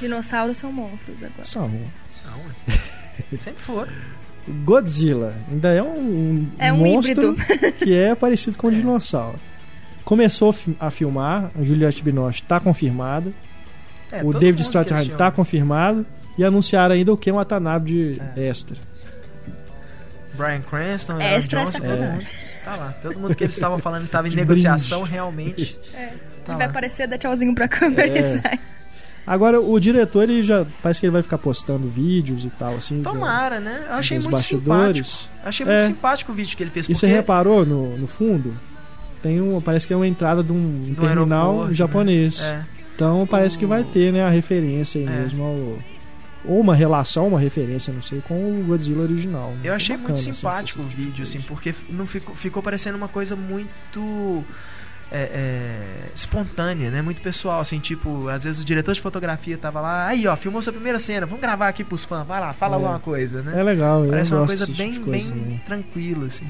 Dinossauros 0.00 0.56
são 0.56 0.72
monstros 0.72 1.16
agora. 1.22 1.44
são 1.44 1.70
São. 2.12 2.40
Sempre 3.38 3.62
foram. 3.62 3.92
Godzilla 4.64 5.34
ainda 5.50 5.68
é 5.72 5.82
um, 5.82 6.46
É 6.58 6.72
um 6.72 6.78
monstro 6.78 7.32
híbrido. 7.38 7.72
que 7.74 7.94
é 7.94 8.14
parecido 8.14 8.56
com 8.58 8.68
um 8.68 8.70
dinossauro. 8.72 9.38
Começou 10.04 10.50
a 10.50 10.52
fi- 10.52 10.76
a 10.80 10.90
filmar, 10.90 11.50
a 11.58 11.62
Juliette 11.62 12.02
Binoche 12.02 12.42
está 12.42 12.58
confirmada, 12.60 13.32
É, 14.10 14.22
o 14.24 14.32
David 14.32 14.62
Strathairn 14.62 15.02
questiona. 15.06 15.14
está 15.28 15.30
confirmado 15.30 16.04
e 16.36 16.44
anunciaram 16.44 16.94
ainda 16.94 17.12
o 17.12 17.16
Ken 17.16 17.32
Watanabe 17.32 17.86
de 17.92 18.22
É. 18.36 18.48
extra. 18.48 18.76
Brian 20.34 20.62
Cranston, 20.62 21.20
Extra 21.20 21.60
é 21.60 21.64
Johnson, 21.64 21.78
mundo. 21.84 22.26
Tá 22.64 22.76
lá. 22.76 22.94
Todo 23.02 23.18
mundo 23.18 23.34
que 23.34 23.44
eles 23.44 23.54
estavam 23.54 23.78
falando 23.78 24.04
estava 24.06 24.26
em 24.26 24.30
De 24.30 24.36
negociação, 24.38 25.00
brinde. 25.00 25.12
realmente. 25.12 25.78
É. 25.94 26.06
Tá 26.06 26.52
ele 26.52 26.56
vai 26.56 26.66
aparecer, 26.66 27.06
dar 27.06 27.18
tchauzinho 27.18 27.54
pra 27.54 27.68
câmera 27.68 28.06
É. 28.08 28.18
e 28.18 28.40
sai. 28.40 28.60
Agora 29.26 29.60
o 29.60 29.78
diretor 29.78 30.24
ele 30.28 30.42
já 30.42 30.66
parece 30.82 30.98
que 31.00 31.06
ele 31.06 31.12
vai 31.12 31.22
ficar 31.22 31.38
postando 31.38 31.88
vídeos 31.88 32.44
e 32.44 32.50
tal 32.50 32.74
assim. 32.76 32.98
do- 33.02 33.10
Tomara, 33.10 33.60
né? 33.60 33.84
Eu 33.88 33.94
achei 33.94 34.18
muito 34.18 34.30
bastidores. 34.30 35.06
simpático. 35.08 35.46
Achei 35.48 35.66
É. 35.66 35.70
muito 35.70 35.86
simpático 35.86 36.32
o 36.32 36.34
vídeo 36.34 36.56
que 36.56 36.62
ele 36.62 36.70
fez. 36.70 36.86
E 36.88 36.94
você 36.94 37.06
porque 37.06 37.14
reparou 37.16 37.64
no, 37.66 37.96
no 37.96 38.06
fundo? 38.06 38.54
Tem 39.22 39.40
um, 39.40 39.60
parece 39.60 39.86
que 39.86 39.92
é 39.92 39.96
uma 39.96 40.08
entrada 40.08 40.42
de 40.42 40.52
um 40.52 40.92
Do 40.94 41.00
terminal 41.02 41.48
aeroporto, 41.50 41.74
japonês. 41.74 42.42
É. 42.42 42.64
Então 42.96 43.26
parece 43.30 43.58
que 43.58 43.64
O- 43.64 43.68
vai 43.68 43.84
ter, 43.84 44.12
né, 44.12 44.22
a 44.24 44.30
referência 44.30 45.00
aí 45.00 45.06
É. 45.06 45.10
mesmo 45.10 45.42
ao 45.44 45.78
ou 46.42 46.58
uma 46.58 46.74
relação, 46.74 47.28
uma 47.28 47.38
referência, 47.38 47.92
não 47.92 48.00
sei, 48.00 48.22
com 48.26 48.34
o 48.34 48.64
Godzilla 48.66 49.02
original. 49.02 49.52
Eu 49.62 49.74
achei 49.74 49.94
muito 49.94 50.08
Bacana, 50.08 50.20
assim, 50.20 50.32
simpático 50.32 50.80
o 50.80 50.84
tipo 50.86 50.96
de 51.02 51.06
vídeo, 51.08 51.22
assim, 51.22 51.38
porque 51.42 51.74
não 51.90 52.06
ficou, 52.06 52.34
ficou 52.34 52.62
parecendo 52.62 52.96
uma 52.96 53.08
coisa 53.08 53.36
muito 53.36 54.42
é, 55.12 55.22
é, 55.22 55.80
espontânea, 56.14 56.90
né? 56.90 57.02
Muito 57.02 57.20
pessoal, 57.20 57.60
assim, 57.60 57.78
tipo, 57.80 58.28
às 58.28 58.44
vezes 58.44 58.60
o 58.60 58.64
diretor 58.64 58.94
de 58.94 59.00
fotografia 59.00 59.58
tava 59.58 59.80
lá, 59.80 60.06
aí 60.06 60.26
ó, 60.26 60.36
filmou 60.36 60.62
sua 60.62 60.72
primeira 60.72 60.98
cena, 60.98 61.26
vamos 61.26 61.40
gravar 61.40 61.68
aqui 61.68 61.82
pros 61.82 62.04
fãs, 62.04 62.26
vai 62.26 62.40
lá, 62.40 62.52
fala 62.52 62.74
É. 62.74 62.76
alguma 62.76 62.98
coisa, 63.00 63.42
né? 63.42 63.58
É 63.58 63.62
legal, 63.62 64.04
Parece 64.08 64.32
uma 64.32 64.46
coisa 64.46 64.66
bem, 64.66 64.90
tipo 64.90 65.06
coisa 65.06 65.32
bem 65.32 65.40
também. 65.42 65.58
tranquila, 65.66 66.26
assim. 66.26 66.46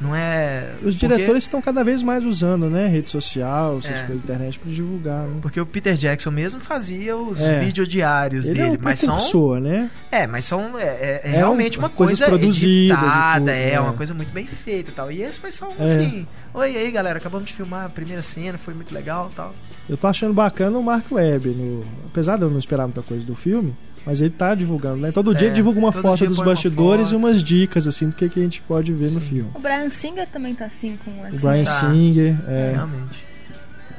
Não 0.00 0.14
é. 0.14 0.70
Os 0.82 0.94
porque- 0.94 1.06
diretores 1.06 1.44
estão 1.44 1.62
cada 1.62 1.84
vez 1.84 2.02
mais 2.02 2.24
usando, 2.24 2.68
né, 2.68 2.86
rede 2.88 3.10
social, 3.10 3.78
essas 3.78 4.00
É. 4.00 4.02
coisas 4.02 4.22
da 4.22 4.34
internet 4.34 4.58
pra 4.58 4.70
divulgar, 4.70 5.22
né? 5.22 5.38
Porque 5.40 5.60
o 5.60 5.64
Peter 5.64 5.94
Jackson 5.94 6.30
mesmo 6.32 6.60
fazia 6.60 7.16
os 7.16 7.40
É. 7.40 7.60
videodiários 7.60 8.46
Ele 8.46 8.60
é 8.60 8.64
dele, 8.64 8.76
um 8.76 8.80
mas 8.82 8.98
são 9.00 9.18
né? 9.60 9.90
É, 10.10 10.26
mas 10.26 10.44
são. 10.44 10.78
É, 10.78 10.82
é- 10.82 11.20
é 11.24 11.28
É 11.28 11.36
realmente 11.36 11.78
um- 11.78 11.82
uma 11.82 11.88
coisas 11.88 12.18
coisa 12.18 12.30
tudo, 12.32 13.48
é, 13.48 13.70
é. 13.72 13.80
uma 13.80 13.92
coisa 13.92 14.12
muito 14.14 14.32
bem 14.32 14.46
feita 14.46 14.90
e 14.90 14.94
tal. 14.94 15.12
E 15.12 15.22
esse 15.22 15.38
foi 15.38 15.50
só 15.50 15.68
um 15.70 15.74
É. 15.78 15.84
assim. 15.84 16.26
Oi 16.52 16.76
aí, 16.76 16.90
galera, 16.90 17.18
acabamos 17.18 17.46
de 17.48 17.52
filmar 17.54 17.86
a 17.86 17.88
primeira 17.88 18.22
cena, 18.22 18.58
foi 18.58 18.74
muito 18.74 18.92
legal 18.94 19.30
tal. 19.34 19.54
Eu 19.88 19.96
tô 19.96 20.06
achando 20.06 20.32
bacana 20.34 20.76
o 20.78 20.82
Mark 20.82 21.10
Webb, 21.10 21.48
no... 21.50 21.84
apesar 22.06 22.36
de 22.36 22.42
eu 22.42 22.50
não 22.50 22.58
esperar 22.58 22.84
muita 22.84 23.02
coisa 23.02 23.24
do 23.26 23.34
filme, 23.34 23.74
mas 24.06 24.20
ele 24.20 24.30
tá 24.30 24.54
divulgando, 24.54 24.98
né? 24.98 25.10
Todo 25.12 25.34
dia 25.34 25.46
É, 25.46 25.48
ele 25.48 25.54
divulga 25.56 25.78
uma 25.78 25.92
foto 25.92 26.18
dia 26.18 26.28
dos 26.28 26.40
bastidores 26.40 27.08
e 27.08 27.10
foto. 27.12 27.18
umas 27.18 27.42
dicas, 27.42 27.86
assim, 27.86 28.08
do 28.08 28.14
que, 28.16 28.28
que 28.28 28.40
a 28.40 28.42
gente 28.42 28.60
pode 28.62 28.92
ver 28.92 29.10
no 29.12 29.20
Sim. 29.20 29.28
filme. 29.28 29.50
O 29.54 29.58
Brian 29.58 29.90
Singer 29.90 30.28
também 30.28 30.54
tá 30.54 30.66
assim 30.66 30.98
com 31.04 31.10
o 31.10 31.14
O 31.22 31.26
X-Men. 31.26 31.40
Brian 31.40 31.64
Tá. 31.64 31.80
Singer, 31.92 32.36
é. 32.48 32.72
Realmente. 32.74 33.24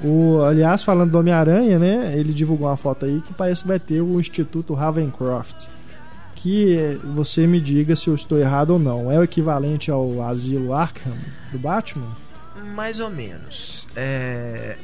O, 0.04 0.41
aliás, 0.44 0.84
falando 0.84 1.12
do 1.12 1.18
Homem-Aranha, 1.20 1.80
né? 1.80 2.13
Ele 2.18 2.34
divulgou 2.34 2.68
uma 2.68 2.78
foto 2.78 3.06
aí 3.06 3.22
que 3.26 3.34
parece 3.34 3.62
que 3.62 3.68
vai 3.68 3.80
ter 3.80 4.02
o 4.02 4.20
Instituto 4.20 4.74
Ravencroft. 4.74 5.65
Que 6.36 7.00
você 7.15 7.48
me 7.48 7.60
diga 7.60 7.96
se 7.96 8.08
eu 8.08 8.13
estou 8.13 8.38
errado 8.38 8.72
ou 8.72 8.80
não. 8.80 9.12
É 9.12 9.18
o 9.18 9.24
equivalente 9.24 9.89
ao 9.89 10.22
Asilo 10.22 10.74
Arkham 10.74 11.13
do 11.52 11.58
Batman? 11.58 12.10
Mais 12.76 13.00
ou 13.00 13.10
menos. 13.10 13.88
É, 13.96 14.76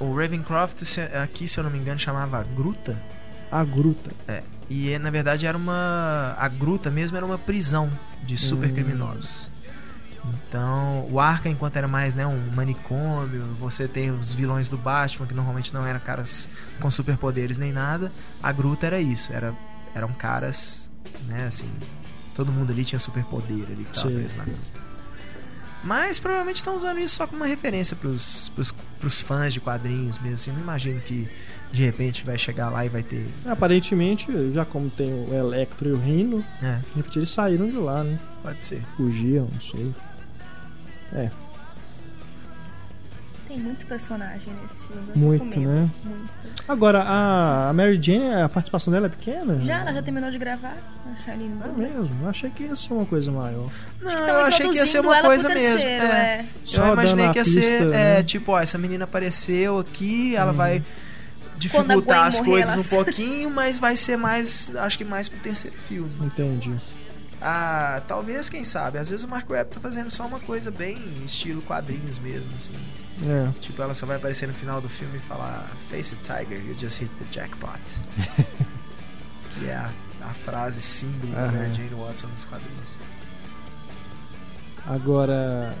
O 0.00 0.14
Ravencroft, 0.14 0.82
aqui, 1.22 1.46
se 1.48 1.58
eu 1.58 1.64
não 1.64 1.70
me 1.70 1.78
engano, 1.78 1.98
chamava 1.98 2.42
Gruta. 2.56 2.96
A 3.50 3.64
Gruta. 3.64 4.10
E 4.68 4.90
é, 4.92 4.98
na 4.98 5.10
verdade 5.10 5.46
era 5.46 5.56
uma. 5.56 6.34
A 6.38 6.48
gruta 6.48 6.90
mesmo 6.90 7.16
era 7.16 7.24
uma 7.24 7.38
prisão 7.38 7.90
de 8.24 8.36
super 8.36 8.68
Hum. 8.70 8.74
criminosos. 8.74 9.48
Então, 10.48 11.06
o 11.08 11.20
Arca, 11.20 11.48
enquanto 11.48 11.76
era 11.76 11.86
mais 11.86 12.16
né, 12.16 12.26
um 12.26 12.50
manicômio, 12.52 13.44
você 13.60 13.86
tem 13.86 14.10
os 14.10 14.34
vilões 14.34 14.68
do 14.68 14.76
Batman, 14.76 15.24
que 15.24 15.34
normalmente 15.34 15.72
não 15.72 15.86
eram 15.86 16.00
caras 16.00 16.48
com 16.80 16.90
superpoderes 16.90 17.58
nem 17.58 17.72
nada. 17.72 18.10
A 18.42 18.50
gruta 18.50 18.86
era 18.88 19.00
isso, 19.00 19.32
era, 19.32 19.54
eram 19.94 20.08
caras, 20.14 20.90
né, 21.28 21.46
assim. 21.46 21.70
Todo 22.34 22.50
mundo 22.50 22.72
ali 22.72 22.84
tinha 22.84 22.98
superpoder 22.98 23.66
ali 23.70 23.84
que 23.84 23.92
tava 23.94 24.10
preso 24.10 24.36
na 24.36 24.44
gruta. 24.44 24.58
Mas 25.84 26.18
provavelmente 26.18 26.56
estão 26.56 26.74
usando 26.74 26.98
isso 26.98 27.14
só 27.14 27.26
como 27.28 27.42
uma 27.42 27.46
referência 27.46 27.94
pros, 27.94 28.48
pros, 28.56 28.72
pros 28.98 29.20
fãs 29.20 29.52
de 29.52 29.60
quadrinhos 29.60 30.18
mesmo. 30.18 30.34
Assim, 30.34 30.50
não 30.50 30.60
imagino 30.60 31.00
que 31.00 31.28
de 31.72 31.84
repente 31.84 32.24
vai 32.24 32.38
chegar 32.38 32.70
lá 32.70 32.84
e 32.84 32.88
vai 32.88 33.02
ter. 33.02 33.26
Aparentemente, 33.46 34.26
já 34.52 34.64
como 34.64 34.88
tem 34.90 35.12
o 35.12 35.34
Electro 35.34 35.88
e 35.88 35.92
o 35.92 35.96
Rino, 35.98 36.44
É, 36.62 36.74
de 36.76 36.96
repente 36.96 37.18
eles 37.18 37.28
saíram 37.30 37.68
de 37.70 37.76
lá, 37.76 38.02
né? 38.04 38.18
pode 38.42 38.62
ser. 38.64 38.80
Fugiam, 38.96 39.48
não 39.52 39.60
sei. 39.60 39.92
É. 41.12 41.30
Tem 43.48 43.58
muito 43.60 43.86
personagem 43.86 44.52
nesse 44.62 44.86
filme. 44.88 45.02
Muito, 45.14 45.60
né? 45.60 45.88
Muito. 46.04 46.30
Agora, 46.68 47.04
a 47.06 47.72
Mary 47.72 47.98
Jane, 48.02 48.34
a 48.42 48.48
participação 48.48 48.92
dela 48.92 49.06
é 49.06 49.08
pequena? 49.08 49.56
Já, 49.62 49.78
ela 49.80 49.92
já 49.94 50.02
terminou 50.02 50.30
de 50.30 50.36
gravar? 50.38 50.76
A 51.06 51.24
Charlene 51.24 51.54
É 51.64 51.68
mesmo, 51.78 52.10
eu 52.22 52.28
achei 52.28 52.50
que 52.50 52.64
ia 52.64 52.74
ser 52.74 52.92
uma 52.92 53.06
coisa 53.06 53.30
maior. 53.30 53.70
Não, 54.02 54.10
eu 54.12 54.46
achei 54.46 54.68
que 54.68 54.76
ia 54.76 54.84
ser 54.86 55.00
uma 55.00 55.22
coisa 55.22 55.48
pro 55.48 55.56
mesmo. 55.58 55.70
terceiro, 55.78 56.04
é. 56.06 56.08
é. 56.08 56.44
Só 56.64 56.86
Eu 56.88 56.92
imaginei 56.94 57.24
dando 57.26 57.32
que 57.32 57.38
ia 57.38 57.42
a 57.42 57.44
ser, 57.44 57.60
pista, 57.60 57.74
é, 57.76 58.16
né? 58.16 58.22
tipo, 58.24 58.50
ó, 58.52 58.60
essa 58.60 58.76
menina 58.78 59.04
apareceu 59.04 59.78
aqui, 59.78 60.34
ela 60.34 60.50
Uhum. 60.50 60.56
vai 60.56 60.82
dificultar 61.58 62.26
as 62.28 62.36
morrer, 62.36 62.50
coisas 62.50 62.72
elas- 62.72 62.92
um 62.92 62.96
pouquinho, 62.96 63.50
mas 63.50 63.78
vai 63.78 63.96
ser 63.96 64.16
mais, 64.16 64.74
acho 64.76 64.98
que 64.98 65.04
mais 65.04 65.28
pro 65.28 65.38
terceiro 65.40 65.76
filme. 65.76 66.10
Entendi. 66.26 66.74
Ah, 67.40 68.02
talvez, 68.08 68.48
quem 68.48 68.64
sabe, 68.64 68.98
às 68.98 69.10
vezes 69.10 69.24
o 69.24 69.28
Mark 69.28 69.48
Webb 69.48 69.70
tá 69.74 69.78
fazendo 69.80 70.10
só 70.10 70.26
uma 70.26 70.40
coisa 70.40 70.70
bem 70.70 70.96
estilo 71.24 71.60
quadrinhos 71.62 72.18
mesmo, 72.18 72.50
assim. 72.56 72.72
É. 73.26 73.50
Tipo, 73.60 73.82
ela 73.82 73.94
só 73.94 74.06
vai 74.06 74.16
aparecer 74.16 74.46
no 74.46 74.54
final 74.54 74.80
do 74.80 74.88
filme 74.88 75.18
e 75.18 75.20
falar 75.20 75.66
Face 75.90 76.14
it, 76.14 76.22
Tiger, 76.24 76.58
you 76.66 76.74
just 76.74 76.98
hit 76.98 77.10
the 77.18 77.24
jackpot. 77.30 77.78
que 79.58 79.66
é 79.68 79.74
a, 79.74 79.90
a 80.22 80.28
frase 80.30 80.80
símbolo 80.80 81.32
da 81.32 81.42
Aham. 81.44 81.52
Mary 81.52 81.74
Jane 81.74 81.94
Watson 81.94 82.26
nos 82.28 82.44
quadrinhos. 82.44 82.96
Agora, 84.86 85.74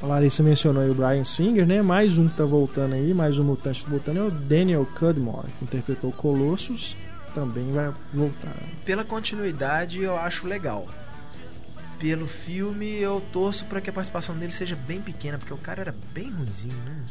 a 0.00 0.06
Larissa 0.06 0.42
mencionou 0.42 0.82
aí 0.82 0.90
o 0.90 0.94
Brian 0.94 1.24
Singer, 1.24 1.66
né? 1.66 1.82
Mais 1.82 2.18
um 2.18 2.28
que 2.28 2.34
tá 2.34 2.44
voltando 2.44 2.94
aí, 2.94 3.12
mais 3.12 3.38
um 3.38 3.44
mutante 3.44 3.84
tá 3.84 3.90
voltando 3.90 4.18
é 4.18 4.22
o 4.22 4.30
Daniel 4.30 4.86
Cudmore, 4.98 5.48
que 5.58 5.64
interpretou 5.64 6.12
Colossus, 6.12 6.96
também 7.34 7.72
vai 7.72 7.92
voltar. 8.12 8.54
Pela 8.84 9.04
continuidade, 9.04 10.02
eu 10.02 10.16
acho 10.16 10.46
legal. 10.46 10.86
Pelo 11.98 12.28
filme, 12.28 12.94
eu 12.94 13.20
torço 13.32 13.64
pra 13.64 13.80
que 13.80 13.90
a 13.90 13.92
participação 13.92 14.36
dele 14.36 14.52
seja 14.52 14.76
bem 14.76 15.00
pequena, 15.00 15.36
porque 15.36 15.52
o 15.52 15.58
cara 15.58 15.80
era 15.80 15.94
bem 16.12 16.30
ruimzinho, 16.30 16.76
né? 16.84 17.04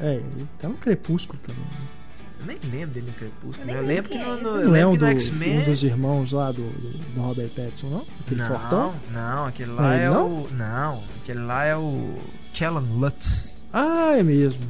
É, 0.00 0.14
ele 0.14 0.48
tá 0.58 0.68
no 0.68 0.76
Crepúsculo 0.78 1.38
também. 1.46 1.62
Eu 1.62 2.01
nem 2.46 2.58
lembro 2.70 2.94
dele 2.94 3.06
no 3.06 3.12
Crepúsculo. 3.14 3.70
Eu 3.70 3.74
né? 3.74 3.80
Eu 3.80 3.86
lembro 3.86 4.10
que 4.10 4.18
quem 4.18 4.26
no, 4.26 4.32
é 4.32 4.36
no, 4.36 4.50
Não 4.52 4.58
é 4.60 4.62
lembro 4.86 4.88
um, 4.90 5.16
que 5.16 5.30
do, 5.30 5.44
um 5.50 5.64
dos 5.64 5.84
irmãos 5.84 6.32
lá 6.32 6.52
do, 6.52 6.62
do, 6.70 7.20
Robert 7.20 7.48
Pattinson, 7.50 7.88
não? 7.88 8.06
Aquele 8.20 8.44
fortão? 8.44 8.94
Não, 9.10 9.36
não, 9.36 9.46
aquele 9.46 9.70
Não 9.70 9.76
lá 9.76 9.94
é 9.96 10.02
é 10.04 10.08
não? 10.08 10.26
o. 10.28 10.48
Não, 10.52 11.04
aquele 11.22 11.40
lá 11.40 11.64
é 11.64 11.76
o. 11.76 12.14
Kellan 12.54 12.80
Lutz. 12.94 13.62
Ah, 13.72 14.12
é 14.16 14.22
mesmo. 14.22 14.64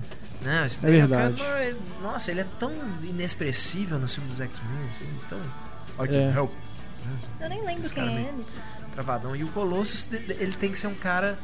Não, 0.44 0.64
esse 0.64 0.78
É 0.78 0.82
daí 0.82 0.92
verdade. 0.92 1.42
cara, 1.42 1.76
nossa, 2.02 2.30
ele 2.30 2.40
é 2.40 2.46
tão 2.58 2.72
inexpressível 3.02 3.98
no 3.98 4.08
filme 4.08 4.28
dos 4.30 4.40
X-Men, 4.40 4.88
assim, 4.90 5.06
tão. 5.28 5.38
I 6.04 6.08
can 6.08 6.14
É. 6.14 6.32
help. 6.36 6.50
Eu 7.40 7.48
nem 7.48 7.64
lembro 7.64 7.84
Esse 7.84 7.94
quem 7.94 8.04
é 8.16 8.20
ele. 8.20 8.44
Travadão. 8.94 9.34
E 9.34 9.42
o 9.42 9.48
Colossus, 9.48 10.06
ele 10.12 10.52
tem 10.52 10.70
que 10.70 10.78
ser 10.78 10.86
um 10.86 10.94
cara. 10.94 11.38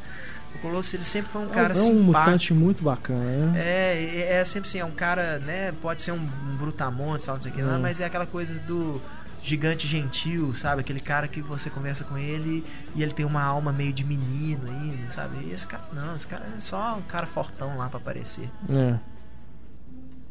O 0.55 0.59
Colossus, 0.59 0.93
ele 0.95 1.03
sempre 1.03 1.31
foi 1.31 1.41
um 1.41 1.45
É, 1.45 1.53
cara 1.53 1.73
é 1.73 1.77
um 1.77 1.85
simpático. 1.85 2.03
mutante 2.03 2.53
muito 2.53 2.83
bacana, 2.83 3.23
né? 3.51 3.53
É, 3.59 4.03
é, 4.15 4.33
é 4.39 4.43
sempre 4.43 4.67
assim, 4.67 4.79
é 4.79 4.85
um 4.85 4.91
cara, 4.91 5.39
né? 5.39 5.73
Pode 5.81 6.01
ser 6.01 6.11
um, 6.11 6.17
um 6.17 6.55
brutamonte, 6.57 7.25
tal, 7.25 7.35
não 7.35 7.41
sei 7.41 7.51
o 7.51 7.55
que 7.55 7.61
lá, 7.61 7.77
Hum. 7.77 7.81
mas 7.81 8.01
é 8.01 8.05
aquela 8.05 8.25
coisa 8.25 8.59
do 8.61 8.99
gigante 9.41 9.87
gentil, 9.87 10.53
sabe? 10.53 10.81
Aquele 10.81 10.99
cara 10.99 11.27
que 11.27 11.41
você 11.41 11.69
conversa 11.69 12.03
com 12.03 12.17
ele 12.17 12.63
e 12.95 13.01
ele 13.01 13.13
tem 13.13 13.25
uma 13.25 13.41
alma 13.41 13.71
meio 13.71 13.93
de 13.93 14.03
menino 14.03 14.59
ainda, 14.69 15.09
sabe? 15.11 15.45
E 15.45 15.51
esse 15.51 15.65
cara 15.67 15.83
não, 15.93 16.15
esse 16.15 16.27
cara 16.27 16.43
é 16.55 16.59
só 16.59 16.95
um 16.97 17.01
cara 17.03 17.25
fortão 17.25 17.77
lá 17.77 17.87
pra 17.87 17.99
aparecer. 17.99 18.49
É. 18.75 18.95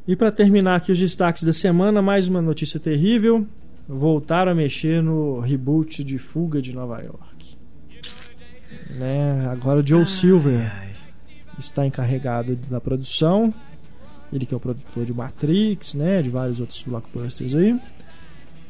E 0.06 0.16
para 0.16 0.30
terminar 0.32 0.76
aqui 0.76 0.90
os 0.92 0.98
destaques 0.98 1.42
da 1.42 1.52
semana, 1.52 2.00
mais 2.02 2.28
uma 2.28 2.40
notícia 2.42 2.78
terrível. 2.80 3.46
Voltaram 3.86 4.52
a 4.52 4.54
mexer 4.54 5.02
no 5.02 5.40
reboot 5.40 6.04
de 6.04 6.18
Fuga 6.18 6.60
de 6.60 6.74
Nova 6.74 7.00
York. 7.00 7.37
Né? 8.90 9.48
Agora 9.50 9.80
o 9.80 9.86
Joe 9.86 10.06
Silver 10.06 10.70
Ai, 10.74 10.92
está 11.58 11.86
encarregado 11.86 12.56
da 12.70 12.80
produção. 12.80 13.52
Ele 14.32 14.44
que 14.44 14.52
é 14.52 14.56
o 14.56 14.60
produtor 14.60 15.04
de 15.04 15.12
Matrix, 15.12 15.94
né, 15.94 16.20
de 16.20 16.28
vários 16.28 16.60
outros 16.60 16.82
blockbusters 16.82 17.54
aí. 17.54 17.78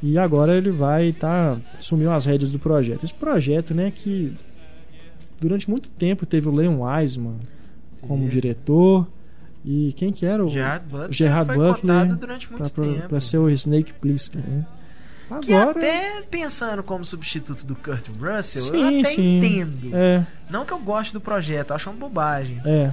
E 0.00 0.16
agora 0.16 0.56
ele 0.56 0.70
vai 0.70 1.12
tá 1.12 1.58
assumiu 1.78 2.12
as 2.12 2.24
rédeas 2.24 2.50
do 2.50 2.58
projeto. 2.58 3.04
Esse 3.04 3.14
projeto, 3.14 3.74
né, 3.74 3.90
que 3.90 4.32
durante 5.40 5.68
muito 5.68 5.88
tempo 5.90 6.24
teve 6.24 6.48
o 6.48 6.54
Leon 6.54 6.80
Wiseman 6.80 7.36
como 8.00 8.24
Teve. 8.24 8.30
diretor 8.30 9.06
e 9.64 9.92
quem 9.96 10.12
que 10.12 10.24
era 10.24 10.44
o 10.44 10.48
Gerard 10.48 10.84
Butler 10.86 11.12
Gerard 11.12 11.52
Butler 11.52 13.08
pra 13.08 13.20
ser 13.20 13.38
o 13.38 13.50
Snake 13.50 13.92
Plissken, 13.94 14.42
né? 14.42 14.66
Que 15.42 15.52
Agora 15.52 15.70
até 15.78 16.22
pensando 16.30 16.82
como 16.82 17.04
substituto 17.04 17.64
do 17.66 17.74
Kurt 17.76 18.08
Russell, 18.08 18.62
eu 18.74 18.88
Sim, 18.90 19.00
até 19.00 19.10
sim. 19.10 19.38
entendo. 19.38 19.90
é, 19.94 20.24
Não 20.48 20.64
que 20.64 20.72
eu 20.72 20.78
goste 20.78 21.12
do 21.12 21.20
projeto, 21.20 21.70
eu 21.70 21.76
acho 21.76 21.90
uma 21.90 21.98
bobagem. 21.98 22.60
é, 22.64 22.92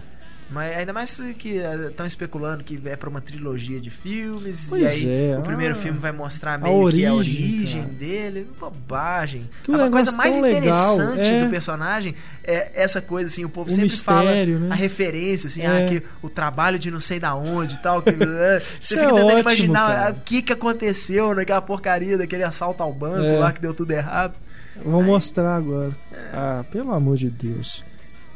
Mas 0.49 0.77
ainda 0.77 0.93
mais 0.93 1.19
que 1.39 1.57
estão 1.89 2.05
especulando 2.05 2.63
que 2.63 2.79
é 2.85 2.95
pra 2.95 3.09
uma 3.09 3.19
trilogia 3.19 3.81
de 3.81 3.89
filmes. 3.89 4.67
Pois 4.69 5.01
e 5.01 5.07
aí 5.07 5.31
é, 5.31 5.39
o 5.39 5.41
primeiro 5.41 5.73
ah, 5.73 5.77
filme 5.77 5.97
vai 5.97 6.11
mostrar 6.11 6.53
a 6.53 6.57
meio 6.59 6.89
que 6.89 7.05
a 7.05 7.13
origem, 7.13 7.55
origem 7.57 7.81
cara. 7.81 7.93
dele. 7.95 8.47
Bobagem. 8.59 9.49
Que 9.63 9.71
a 9.73 9.77
um 9.77 9.89
coisa 9.91 10.11
mais 10.11 10.35
tão 10.35 10.43
legal, 10.43 10.93
interessante 10.95 11.27
é. 11.27 11.43
do 11.43 11.49
personagem 11.49 12.15
é 12.43 12.71
essa 12.75 13.01
coisa 13.01 13.29
assim, 13.29 13.43
o 13.43 13.49
povo 13.49 13.69
o 13.69 13.73
sempre 13.73 13.89
fala 13.97 14.21
mistério, 14.25 14.59
né? 14.59 14.67
a 14.71 14.75
referência, 14.75 15.47
assim, 15.47 15.61
É. 15.63 15.85
ah, 15.85 15.89
que 15.89 16.03
o 16.21 16.29
trabalho 16.29 16.77
de 16.77 16.91
não 16.91 16.99
sei 16.99 17.19
da 17.19 17.33
onde 17.33 17.73
e 17.73 17.77
tal. 17.77 18.01
Que, 18.03 18.11
né, 18.11 18.61
você 18.79 18.95
fica 18.95 19.01
é 19.01 19.07
tentando 19.07 19.25
ótimo, 19.25 19.39
imaginar 19.39 19.87
cara. 19.87 20.07
ah, 20.09 20.11
o 20.11 20.21
que, 20.23 20.41
que 20.43 20.53
aconteceu 20.53 21.33
naquela 21.33 21.61
porcaria 21.61 22.17
daquele 22.17 22.43
assalto 22.43 22.83
ao 22.83 22.93
banco 22.93 23.25
É. 23.25 23.39
lá 23.39 23.51
que 23.51 23.59
deu 23.61 23.73
tudo 23.73 23.91
errado. 23.91 24.35
Vou 24.83 25.01
mostrar 25.01 25.55
agora. 25.55 25.93
Ah, 26.33 26.63
pelo 26.69 26.91
amor 26.93 27.15
de 27.17 27.29
Deus. 27.29 27.83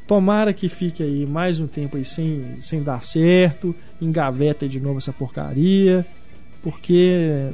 Tomara 0.09 0.51
que 0.53 0.67
fique 0.67 1.03
aí 1.03 1.23
mais 1.27 1.59
um 1.59 1.67
tempo 1.67 1.95
aí 1.95 2.03
sem, 2.03 2.55
sem 2.55 2.81
dar 2.81 2.99
certo, 3.03 3.75
engaveta 4.01 4.67
de 4.67 4.79
novo 4.79 4.97
essa 4.97 5.13
porcaria, 5.13 6.03
porque 6.63 7.51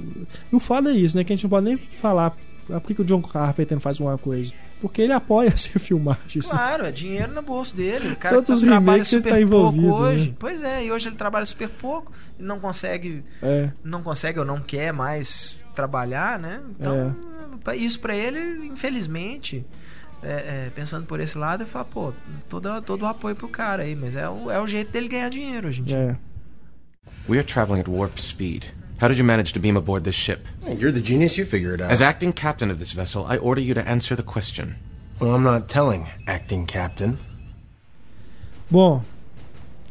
o 0.49 0.58
foda 0.58 0.91
é 0.91 0.93
isso, 0.93 1.18
né? 1.18 1.26
Que 1.26 1.34
a 1.34 1.36
gente 1.36 1.43
não 1.43 1.49
pode 1.49 1.66
nem 1.66 1.76
falar 1.76 2.34
ah, 2.70 2.80
por 2.80 2.88
que, 2.88 2.95
que 2.95 3.01
o 3.01 3.03
John 3.03 3.22
Carpenter 3.22 3.76
não 3.76 3.82
faz 3.82 3.99
uma 3.99 4.18
coisa. 4.18 4.53
Porque 4.80 5.01
ele 5.01 5.12
apoia 5.12 5.49
essa 5.53 5.78
filmagem. 5.78 6.38
né? 6.38 6.49
Claro, 6.49 6.86
é 6.86 6.91
dinheiro 6.93 7.34
no 7.34 7.41
bolso 7.41 7.76
dele. 7.76 8.14
O 8.14 8.16
cara 8.16 8.38
Tantos 8.38 8.62
tá, 8.62 8.68
remakes 8.70 9.12
ele 9.12 9.22
super 9.22 9.34
tá 9.34 9.41
envolvido, 9.41 9.88
pouco 9.89 10.03
hoje. 10.03 10.30
né? 10.30 10.36
Pois 10.39 10.64
é, 10.64 10.86
e 10.86 10.91
hoje 10.93 11.10
ele 11.10 11.18
trabalha 11.18 11.45
super 11.45 11.68
pouco 11.68 12.14
e 12.39 12.41
não 12.41 12.58
consegue, 12.62 13.22
É, 13.41 13.70
não 13.84 14.01
consegue 14.01 14.39
ou 14.39 14.45
não 14.45 14.62
quer 14.62 14.93
mais 14.93 15.58
trabalhar, 15.76 16.39
né? 16.39 16.62
Então, 16.80 17.14
É. 17.68 17.76
isso 17.76 17.99
pra 17.99 18.16
ele, 18.16 18.66
infelizmente, 18.68 19.66
é, 20.26 20.65
é, 20.67 20.71
pensando 20.73 21.05
por 21.05 21.19
esse 21.19 21.38
lado, 21.38 21.63
eu 21.63 21.67
falo, 21.67 21.86
pô, 21.86 22.13
todo, 22.49 22.82
todo 22.82 23.03
o 23.03 23.05
apoio 23.05 23.36
pro 23.36 23.47
cara 23.47 23.84
aí, 23.84 23.95
mas 23.95 24.15
é 24.15 24.28
o, 24.28 24.49
é 24.51 24.59
o 24.59 24.67
jeito 24.67 24.91
dele 24.91 25.07
ganhar 25.07 25.30
dinheiro 25.30 25.67
hoje 25.67 25.82
em 25.82 25.84
dia. 25.86 25.97
é. 25.97 26.36
We 27.28 27.38
are 27.38 27.43
traveling 27.45 27.80
at 27.80 27.88
warp 27.88 28.19
speed. 28.19 28.65
How 29.01 29.07
did 29.09 29.17
you 29.17 29.26
manage 29.26 29.51
to 29.53 29.59
beam 29.59 29.76
aboard 29.78 30.03
this 30.03 30.15
ship? 30.15 30.41
Hey, 30.63 30.76
you're 30.76 30.91
the 30.91 31.03
genius, 31.03 31.38
you 31.38 31.45
figure 31.45 31.73
it 31.73 31.82
out. 31.82 31.91
As 31.91 32.01
acting 32.01 32.32
captain 32.32 32.69
of 32.71 32.78
this 32.80 32.93
vessel, 32.93 33.26
I 33.30 33.38
order 33.38 33.61
you 33.61 33.73
to 33.73 33.82
answer 33.82 34.15
the 34.15 34.23
question. 34.23 34.76
well, 35.19 35.34
I'm 35.36 35.43
not 35.43 35.67
telling, 35.67 36.05
acting 36.28 36.65
captain. 36.65 37.17
Bom, 38.69 39.03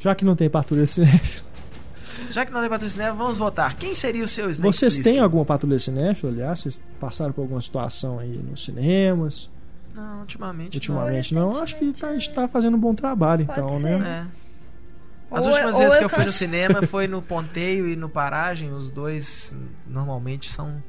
já 0.00 0.14
que 0.14 0.24
não 0.24 0.34
tem 0.36 0.48
patrulha 0.48 0.86
cinéfila, 0.86 1.44
Já 2.30 2.44
que 2.44 2.52
não 2.52 2.60
tem 2.60 2.68
patrocínio, 2.70 3.14
vamos 3.14 3.38
votar. 3.38 3.76
Quem 3.76 3.94
seria 3.94 4.24
o 4.24 4.28
seu 4.28 4.50
Snake 4.50 4.72
vocês 4.74 4.98
têm 4.98 5.18
alguma 5.18 5.44
patrulha 5.44 5.78
cinéfila, 5.78 6.32
aliás? 6.32 6.60
Vocês 6.60 6.82
passaram 7.00 7.32
por 7.32 7.42
alguma 7.42 7.60
situação 7.60 8.18
aí 8.18 8.36
nos 8.38 8.64
cinemas? 8.64 9.50
Não, 9.94 10.20
ultimamente. 10.20 10.74
Ultimamente 10.76 11.34
Não, 11.34 11.52
não. 11.52 11.62
Acho 11.62 11.76
que 11.76 11.92
tá- 11.92 12.08
a 12.08 12.12
gente 12.12 12.32
tá 12.32 12.48
fazendo 12.48 12.76
um 12.76 12.80
bom 12.80 12.94
trabalho, 12.94 13.46
Pode 13.46 13.58
então, 13.60 13.68
ser. 13.78 13.98
Né? 14.00 14.28
É. 15.30 15.36
As 15.36 15.44
Ou 15.46 15.50
últimas 15.52 15.74
eu- 15.76 15.80
vezes 15.82 15.98
que 15.98 16.04
eu 16.04 16.06
eu 16.06 16.08
fui 16.10 16.24
no 16.24 16.32
cinema 16.32 16.82
foi 16.86 17.06
no 17.08 17.20
Ponteio 17.22 17.88
e 17.88 17.96
no 17.96 18.08
Paragem. 18.08 18.72
Os 18.72 18.90
dois 18.90 19.54
normalmente 19.86 20.52
são 20.52 20.82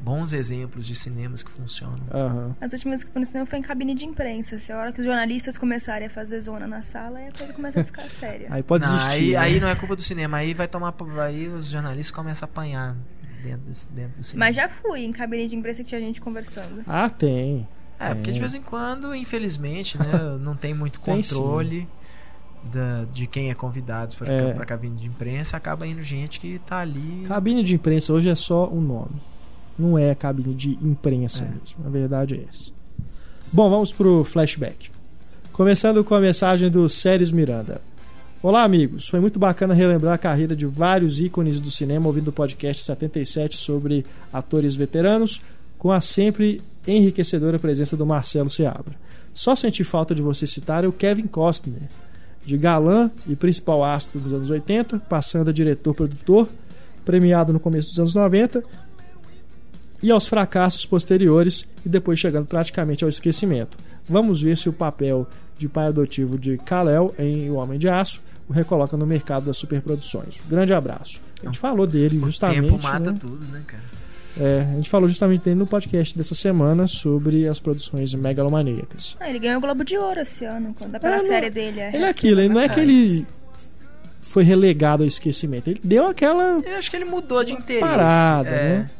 bons 0.00 0.32
exemplos 0.32 0.86
de 0.86 0.94
cinemas 0.94 1.42
que 1.42 1.50
funcionam. 1.50 2.00
Aham. 2.12 2.56
As 2.60 2.72
últimas 2.72 3.02
que 3.04 3.10
fui 3.10 3.18
no 3.20 3.26
cinema 3.26 3.46
foi 3.46 3.58
em 3.58 3.62
cabine 3.62 3.94
de 3.94 4.04
imprensa. 4.04 4.58
Se 4.58 4.72
a 4.72 4.78
hora 4.78 4.92
que 4.92 5.00
os 5.00 5.06
jornalistas 5.06 5.58
começarem 5.58 6.06
a 6.06 6.10
fazer 6.10 6.40
zona 6.40 6.66
na 6.66 6.82
sala, 6.82 7.18
aí 7.18 7.28
a 7.28 7.32
coisa 7.32 7.52
começa 7.52 7.80
a 7.80 7.84
ficar 7.84 8.08
séria. 8.10 8.46
Aí 8.50 8.62
pode 8.62 8.86
Não, 8.86 8.96
existir. 8.96 9.12
aí, 9.14 9.30
né? 9.32 9.36
aí 9.38 9.60
não 9.60 9.68
é 9.68 9.74
culpa 9.74 9.96
do 9.96 10.02
cinema, 10.02 10.36
aí 10.38 10.54
vai 10.54 10.68
tomar. 10.68 10.94
Aí 11.24 11.48
os 11.48 11.66
jornalistas 11.66 12.14
começam 12.14 12.46
a 12.46 12.50
apanhar 12.50 12.96
dentro, 13.42 13.60
desse- 13.66 13.90
dentro 13.92 14.16
do 14.18 14.22
cinema. 14.22 14.46
Mas 14.46 14.56
já 14.56 14.68
fui 14.68 15.00
em 15.04 15.12
cabine 15.12 15.48
de 15.48 15.56
imprensa 15.56 15.82
que 15.82 15.88
tinha 15.88 16.00
gente 16.00 16.20
conversando. 16.20 16.82
Ah, 16.86 17.10
tem. 17.10 17.66
É, 17.98 18.14
porque 18.14 18.30
de 18.30 18.32
tem. 18.32 18.40
vez 18.40 18.54
em 18.54 18.62
quando, 18.62 19.14
infelizmente, 19.14 19.98
né, 19.98 20.04
não 20.40 20.54
tem 20.56 20.72
muito 20.74 21.00
Tem 21.00 21.14
controle 21.16 21.88
da- 22.72 23.04
de 23.12 23.26
quem 23.26 23.50
é 23.50 23.54
convidado 23.54 24.16
para 24.16 24.32
É. 24.32 24.52
pra 24.52 24.64
cabine 24.64 24.96
de 24.96 25.06
imprensa. 25.06 25.56
Acaba 25.56 25.86
indo 25.86 26.02
gente 26.02 26.38
que 26.40 26.58
tá 26.60 26.78
ali. 26.80 27.22
Cabine 27.26 27.62
de 27.64 27.74
imprensa 27.74 28.12
hoje 28.12 28.28
é 28.28 28.34
só 28.34 28.68
um 28.68 28.80
nome. 28.80 29.20
Não 29.78 29.96
é 29.98 30.14
cabine 30.14 30.54
de 30.54 30.70
imprensa 30.82 31.44
É. 31.44 31.48
mesmo. 31.48 31.86
A 31.86 31.88
verdade 31.90 32.34
é 32.34 32.44
essa. 32.48 32.70
Bom, 33.52 33.70
vamos 33.70 33.92
pro 33.92 34.24
flashback. 34.24 34.90
Começando 35.52 36.04
com 36.04 36.14
a 36.14 36.20
mensagem 36.20 36.70
do 36.70 36.88
Séries 36.88 37.32
Miranda. 37.32 37.80
Olá, 38.40 38.62
amigos. 38.62 39.08
Foi 39.08 39.18
muito 39.18 39.38
bacana 39.38 39.74
relembrar 39.74 40.14
a 40.14 40.18
carreira 40.18 40.54
de 40.54 40.66
vários 40.66 41.20
ícones 41.20 41.58
do 41.58 41.70
cinema 41.70 42.06
ouvindo 42.06 42.28
o 42.28 42.32
podcast 42.32 42.84
77 42.84 43.56
sobre 43.56 44.06
atores 44.32 44.76
veteranos, 44.76 45.40
com 45.76 45.90
a 45.90 46.00
sempre 46.00 46.60
enriquecedora 46.96 47.58
presença 47.58 47.96
do 47.96 48.06
Marcelo 48.06 48.50
Seabra. 48.50 48.94
Só 49.32 49.54
senti 49.54 49.84
falta 49.84 50.14
de 50.14 50.22
você 50.22 50.46
citar 50.46 50.84
o 50.84 50.92
Kevin 50.92 51.26
Costner, 51.26 51.82
de 52.44 52.56
galã 52.56 53.10
e 53.26 53.36
principal 53.36 53.84
astro 53.84 54.18
dos 54.18 54.32
anos 54.32 54.50
80, 54.50 55.00
passando 55.00 55.50
a 55.50 55.52
diretor-produtor, 55.52 56.48
premiado 57.04 57.52
no 57.52 57.60
começo 57.60 57.90
dos 57.90 57.98
anos 57.98 58.14
90, 58.14 58.64
e 60.02 60.10
aos 60.10 60.26
fracassos 60.26 60.86
posteriores 60.86 61.66
e 61.84 61.88
depois 61.88 62.18
chegando 62.18 62.46
praticamente 62.46 63.04
ao 63.04 63.08
esquecimento. 63.08 63.76
Vamos 64.08 64.40
ver 64.40 64.56
se 64.56 64.68
o 64.68 64.72
papel 64.72 65.26
de 65.56 65.68
pai 65.68 65.86
adotivo 65.88 66.38
de 66.38 66.56
Kal-El 66.58 67.14
em 67.18 67.50
O 67.50 67.54
Homem 67.54 67.78
de 67.78 67.88
Aço 67.88 68.22
o 68.48 68.52
recoloca 68.52 68.96
no 68.96 69.06
mercado 69.06 69.44
das 69.46 69.58
superproduções. 69.58 70.40
Grande 70.48 70.72
abraço. 70.72 71.20
A 71.42 71.46
gente 71.46 71.58
falou 71.58 71.86
dele 71.86 72.18
O 72.18 72.26
justamente. 72.26 72.62
tempo 72.62 72.82
mata 72.82 73.12
né? 73.12 73.18
tudo, 73.20 73.44
né, 73.46 73.62
cara? 73.66 73.82
É, 74.40 74.66
a 74.70 74.74
gente 74.74 74.88
falou 74.90 75.08
justamente 75.08 75.42
dele 75.42 75.56
no 75.56 75.66
podcast 75.66 76.16
dessa 76.16 76.34
semana 76.34 76.86
sobre 76.86 77.48
as 77.48 77.58
produções 77.58 78.14
megalomaníacas. 78.14 79.16
Ah, 79.18 79.28
ele 79.28 79.38
ganhou 79.38 79.58
o 79.58 79.60
Globo 79.60 79.84
de 79.84 79.96
Ouro 79.96 80.20
esse 80.20 80.44
ano, 80.44 80.74
quando 80.80 80.98
pela 81.00 81.16
É, 81.16 81.18
não- 81.18 81.26
série 81.26 81.50
dele. 81.50 81.80
Ele 81.80 82.04
é 82.04 82.08
aquilo, 82.08 82.40
ele 82.40 82.52
não 82.54 82.60
é 82.60 82.68
que 82.68 82.78
ele 82.78 83.26
foi 84.20 84.44
relegado 84.44 85.02
ao 85.02 85.06
esquecimento. 85.06 85.70
Ele 85.70 85.80
deu 85.82 86.06
aquela. 86.06 86.60
Eu 86.64 86.76
acho 86.76 86.90
que 86.90 86.96
ele 86.96 87.04
mudou 87.06 87.42
de 87.42 87.52
interesse. 87.52 87.80
Parada, 87.80 88.48
é. 88.50 88.78
né? 88.80 88.90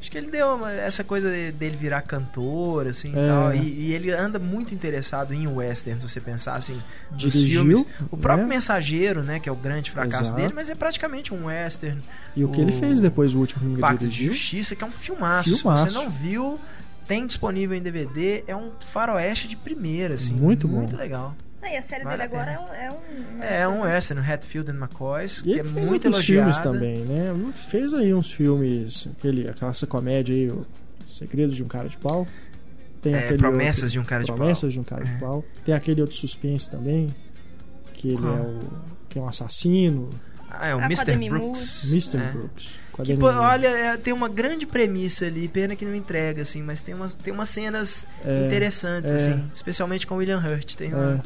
Acho 0.00 0.10
que 0.12 0.16
ele 0.18 0.30
deu 0.30 0.54
uma- 0.54 0.70
essa 0.72 1.02
coisa 1.02 1.28
de- 1.30 1.50
dele 1.52 1.76
virar 1.76 2.02
cantor, 2.02 2.86
assim, 2.86 3.08
e 3.12 3.18
É. 3.18 3.26
tal. 3.28 3.54
E, 3.54 3.58
e 3.88 3.94
ele 3.94 4.10
anda 4.12 4.38
muito 4.38 4.72
interessado 4.74 5.34
em 5.34 5.46
western, 5.46 6.00
se 6.00 6.08
você 6.08 6.20
pensar 6.20 6.54
assim, 6.54 6.80
dos 7.10 7.32
Dirigiu, 7.32 7.62
filmes. 7.62 7.86
O 8.10 8.16
próprio 8.16 8.46
né? 8.46 8.54
Mensageiro, 8.54 9.22
né, 9.22 9.40
que 9.40 9.48
é 9.48 9.52
o 9.52 9.56
grande 9.56 9.90
fracasso 9.90 10.24
Exato. 10.24 10.40
dele, 10.40 10.52
mas 10.54 10.70
é 10.70 10.74
praticamente 10.76 11.34
um 11.34 11.46
western. 11.46 12.00
E 12.36 12.44
o 12.44 12.48
que 12.48 12.60
ele 12.60 12.70
O 12.70 12.74
fez 12.76 13.00
depois 13.00 13.32
do 13.32 13.40
último 13.40 13.60
filme 13.60 13.74
que 13.74 13.80
Pacto 13.80 13.98
de 13.98 14.04
dirigiu? 14.10 14.32
Justiça, 14.32 14.76
que 14.76 14.84
é 14.84 14.86
um 14.86 14.90
filmaço. 14.92 15.56
Filmaço. 15.56 15.86
Se 15.86 15.90
você 15.90 15.98
não 16.04 16.10
viu, 16.10 16.60
tem 17.08 17.26
disponível 17.26 17.76
em 17.76 17.82
DVD. 17.82 18.44
É 18.46 18.54
um 18.54 18.70
faroeste 18.80 19.48
de 19.48 19.56
primeira, 19.56 20.14
assim. 20.14 20.34
Muito 20.34 20.68
Muito 20.68 20.92
bom. 20.92 20.96
legal. 20.96 21.34
Ah, 21.60 21.70
e 21.72 21.76
a 21.76 21.82
série 21.82 22.04
Vale 22.04 22.16
dele 22.18 22.34
agora 22.34 22.52
é 22.52 22.58
um. 22.60 22.74
É 22.74 22.90
um, 22.92 23.42
É 23.42 23.68
um 23.68 23.80
western, 23.82 24.22
Hatfield 24.32 24.70
and 24.70 24.74
McCoys, 24.76 25.38
E 25.40 25.42
que 25.42 25.50
ele 25.50 25.60
é 25.60 25.64
fez 25.64 25.88
muito 25.90 26.06
elogiado. 26.06 26.52
filmes 26.52 26.60
também, 26.60 26.98
né? 27.04 27.52
Fez 27.54 27.92
aí 27.94 28.14
uns 28.14 28.32
filmes, 28.32 29.08
aquele, 29.18 29.48
aquela 29.48 29.72
comédia 29.88 30.34
aí, 30.34 30.48
o 30.50 30.64
Segredos 31.08 31.56
de 31.56 31.62
um 31.64 31.68
Cara 31.68 31.88
de 31.88 31.98
Pau. 31.98 32.26
Tem 33.02 33.14
É, 33.14 33.18
aquele 33.20 33.38
Promessas 33.38 33.82
outro- 33.84 33.92
de 33.92 33.98
um 34.00 34.04
Cara 34.04 34.22
de 34.22 34.28
Pau. 34.28 34.36
Promessas 34.36 34.72
de 34.72 34.80
um 34.80 34.84
Cara 34.84 35.02
É. 35.02 35.04
de 35.12 35.20
Pau. 35.20 35.44
Tem 35.64 35.74
aquele 35.74 36.00
outro 36.00 36.16
suspense 36.16 36.70
também, 36.70 37.14
que 37.94 38.08
ele 38.08 38.18
Qual? 38.18 38.36
é 38.36 38.40
o 38.40 38.60
que 39.08 39.18
é 39.18 39.22
um 39.22 39.26
assassino, 39.28 40.10
Ah, 40.50 40.68
é 40.68 40.74
o 40.74 40.78
Ah, 40.80 40.84
Mr. 40.86 41.28
Brooks. 41.28 41.90
Mr. 41.92 42.16
É. 42.18 42.30
Brooks. 42.32 42.78
Que, 43.04 43.16
pô, 43.16 43.26
olha, 43.26 43.68
é, 43.68 43.96
tem 43.96 44.12
uma 44.14 44.28
grande 44.28 44.66
premissa 44.66 45.26
ali, 45.26 45.46
pena 45.46 45.76
que 45.76 45.84
não 45.84 45.94
entrega, 45.94 46.42
assim, 46.42 46.62
mas 46.62 46.82
tem 46.82 46.94
umas, 46.94 47.14
tem 47.14 47.32
umas 47.32 47.48
cenas 47.50 48.06
É, 48.24 48.46
interessantes, 48.46 49.12
é. 49.12 49.16
assim, 49.16 49.44
especialmente 49.52 50.06
com 50.06 50.14
o 50.14 50.18
William 50.18 50.38
Hurt. 50.40 50.74
Tem 50.74 50.90
É. 50.90 50.94
uma, 50.96 51.22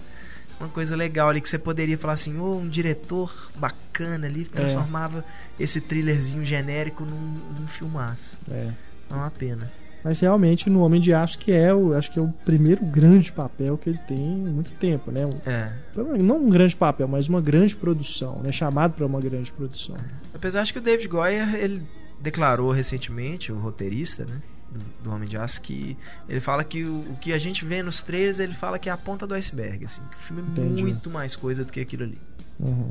uma 0.63 0.69
coisa 0.71 0.95
legal 0.97 1.29
ali 1.29 1.41
que 1.41 1.49
você 1.49 1.59
poderia 1.59 1.99
falar 1.99 2.15
assim, 2.15 2.39
ô, 2.39 2.57
um 2.57 2.69
diretor 2.69 3.51
bacana 3.57 4.27
ali, 4.27 4.45
transformava 4.45 5.25
esse 5.59 5.81
thrillerzinho 5.81 6.45
genérico 6.45 7.05
num, 7.05 7.39
num 7.59 7.67
filmaço. 7.67 8.39
É. 8.51 8.69
É 9.11 9.15
uma 9.15 9.31
pena. 9.31 9.71
Mas 10.05 10.19
realmente 10.21 10.69
no 10.69 10.81
Homem 10.81 11.01
de 11.01 11.15
Aço, 11.15 11.39
que 11.39 11.53
é 11.53 11.73
o, 11.73 11.95
acho 11.95 12.11
que 12.11 12.19
é 12.19 12.23
o 12.23 12.29
primeiro 12.45 12.85
grande 12.85 13.31
papel 13.33 13.79
que 13.79 13.89
ele 13.91 13.99
tem 13.99 14.19
em 14.19 14.51
muito 14.51 14.73
tempo, 14.75 15.13
né? 15.13 15.25
Um- 15.27 15.49
É. 15.51 15.73
Não 16.21 16.39
um 16.45 16.49
grande 16.51 16.77
papel, 16.77 17.07
mas 17.07 17.29
uma 17.29 17.41
grande 17.41 17.77
produção, 17.77 18.41
né? 18.43 18.51
Chamado 18.51 18.95
para 18.95 19.07
uma 19.07 19.21
grande 19.21 19.53
produção. 19.53 19.97
Apesar 20.35 20.65
de 20.65 20.73
que 20.73 20.79
o 20.79 20.83
David 20.83 21.07
Goyer, 21.09 21.55
ele 21.55 21.83
declarou 22.21 22.71
recentemente, 22.73 23.53
o 23.53 23.59
roteirista, 23.59 24.25
né? 24.25 24.41
Do, 24.73 24.81
do 25.05 25.15
Homem 25.15 25.29
de 25.29 25.37
Aço, 25.37 25.61
que 25.61 25.97
ele 26.29 26.41
fala 26.41 26.65
que 26.65 26.85
o, 26.85 27.01
o 27.11 27.17
que 27.21 27.33
a 27.33 27.39
gente 27.39 27.65
vê 27.65 27.83
nos 27.83 28.03
trailers, 28.03 28.41
ele 28.41 28.55
fala 28.55 28.79
que 28.79 28.89
é 28.89 28.93
a 28.93 28.97
ponta 28.97 29.27
do 29.27 29.35
iceberg, 29.35 29.85
assim, 29.85 30.01
que 30.11 30.17
o 30.17 30.21
filme 30.21 30.43
é 30.43 30.51
Entendi. 30.51 30.83
muito 30.83 31.11
mais 31.11 31.37
coisa 31.37 31.65
do 31.65 31.71
que 31.71 31.81
aquilo 31.81 32.05
ali. 32.05 32.19
Uhum. 32.59 32.91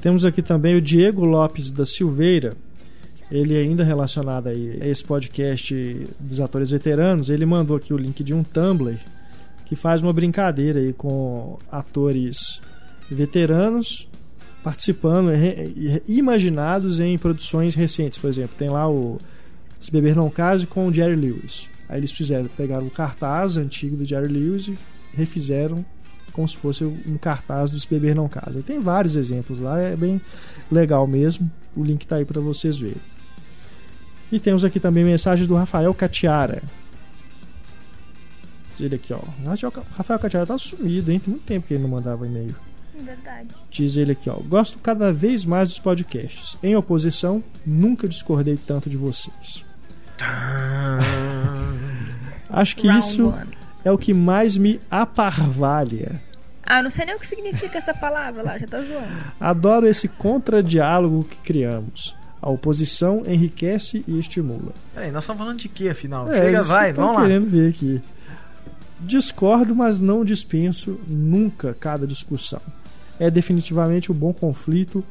Temos 0.00 0.24
aqui 0.24 0.42
também 0.42 0.76
o 0.76 0.80
Diego 0.80 1.24
Lopes 1.24 1.72
da 1.72 1.84
Silveira. 1.86 2.56
Ele 3.30 3.56
ainda 3.56 3.84
relacionado 3.84 4.48
aí 4.48 4.78
a 4.80 4.86
esse 4.86 5.04
podcast 5.04 5.74
dos 6.18 6.40
atores 6.40 6.70
veteranos, 6.70 7.28
ele 7.30 7.44
mandou 7.44 7.76
aqui 7.76 7.92
o 7.92 7.96
link 7.96 8.22
de 8.22 8.32
um 8.32 8.42
Tumblr 8.42 8.98
que 9.66 9.76
faz 9.76 10.00
uma 10.00 10.14
brincadeira 10.14 10.80
aí 10.80 10.94
com 10.94 11.58
atores 11.70 12.60
veteranos 13.10 14.08
participando 14.62 15.30
imaginados 16.06 17.00
em 17.00 17.16
produções 17.16 17.74
recentes, 17.74 18.18
por 18.18 18.28
exemplo, 18.28 18.56
tem 18.56 18.68
lá 18.68 18.88
o 18.88 19.18
Se 19.80 19.90
Beber 19.92 20.16
Não 20.16 20.30
Case 20.30 20.66
com 20.66 20.86
o 20.86 20.94
Jerry 20.94 21.14
Lewis. 21.14 21.68
Aí 21.88 21.98
eles 21.98 22.12
fizeram, 22.12 22.48
pegaram 22.56 22.86
o 22.86 22.90
cartaz 22.90 23.56
antigo 23.56 23.96
do 23.96 24.04
Jerry 24.04 24.28
Lewis 24.28 24.68
e 24.68 24.78
refizeram 25.14 25.84
como 26.32 26.46
se 26.46 26.56
fosse 26.56 26.84
um 26.84 27.16
cartaz 27.18 27.70
do 27.70 27.80
Se 27.80 27.88
Beber 27.88 28.14
Não 28.14 28.28
Casa. 28.28 28.62
Tem 28.62 28.78
vários 28.78 29.16
exemplos 29.16 29.58
lá, 29.58 29.80
é 29.80 29.96
bem 29.96 30.20
legal 30.70 31.06
mesmo. 31.06 31.50
O 31.74 31.82
link 31.82 32.06
tá 32.06 32.16
aí 32.16 32.24
para 32.24 32.40
vocês 32.40 32.78
verem. 32.78 33.00
E 34.30 34.38
temos 34.38 34.64
aqui 34.64 34.78
também 34.78 35.04
mensagem 35.04 35.46
do 35.46 35.54
Rafael 35.54 35.92
Catiara. 35.94 36.62
Diz 38.70 38.80
Ele 38.80 38.94
aqui, 38.96 39.12
ó. 39.12 39.20
Rafael 39.44 39.72
Rafael 39.90 40.20
Catiara 40.20 40.46
tá 40.46 40.58
sumido, 40.58 41.10
hein? 41.10 41.18
Tem 41.18 41.30
muito 41.30 41.44
tempo 41.44 41.66
que 41.66 41.74
ele 41.74 41.82
não 41.82 41.90
mandava 41.90 42.26
e-mail. 42.26 42.54
Verdade. 43.02 43.48
Diz 43.70 43.96
ele 43.96 44.12
aqui, 44.12 44.28
ó. 44.28 44.34
Gosto 44.34 44.78
cada 44.78 45.12
vez 45.12 45.44
mais 45.44 45.68
dos 45.68 45.78
podcasts. 45.78 46.58
Em 46.62 46.76
oposição, 46.76 47.42
nunca 47.64 48.08
discordei 48.08 48.56
tanto 48.56 48.90
de 48.90 48.96
vocês. 48.96 49.64
Acho 52.50 52.76
que 52.76 52.88
Round 52.88 53.04
isso 53.06 53.28
one. 53.28 53.56
é 53.84 53.92
o 53.92 53.98
que 53.98 54.12
mais 54.14 54.56
me 54.56 54.80
aparvalha. 54.90 56.20
Ah, 56.64 56.82
não 56.82 56.90
sei 56.90 57.06
nem 57.06 57.14
o 57.14 57.18
que 57.18 57.26
significa 57.26 57.78
essa 57.78 57.94
palavra 57.94 58.42
lá, 58.42 58.58
já 58.58 58.66
tá 58.66 58.78
zoando. 58.80 59.06
Adoro 59.40 59.86
esse 59.86 60.06
contradiálogo 60.08 61.24
que 61.24 61.36
criamos. 61.36 62.14
A 62.40 62.50
oposição 62.50 63.22
enriquece 63.26 64.04
e 64.06 64.18
estimula. 64.18 64.72
Peraí, 64.94 65.10
nós 65.10 65.24
estamos 65.24 65.40
falando 65.40 65.58
de 65.58 65.68
quê, 65.68 65.88
afinal? 65.88 66.30
É, 66.32 66.40
Chega, 66.44 66.60
isso 66.60 66.68
vai, 66.68 66.84
que 66.84 66.90
eu 66.92 66.94
tô 66.96 67.00
vamos 67.02 67.16
lá. 67.16 67.22
querendo 67.22 67.46
ver 67.50 67.70
aqui. 67.70 68.02
Discordo, 69.00 69.74
mas 69.74 70.00
não 70.00 70.24
dispenso 70.24 71.00
nunca 71.06 71.74
cada 71.78 72.06
discussão. 72.06 72.60
É 73.18 73.30
definitivamente 73.30 74.10
o 74.10 74.14
bom 74.14 74.32
conflito 74.32 75.02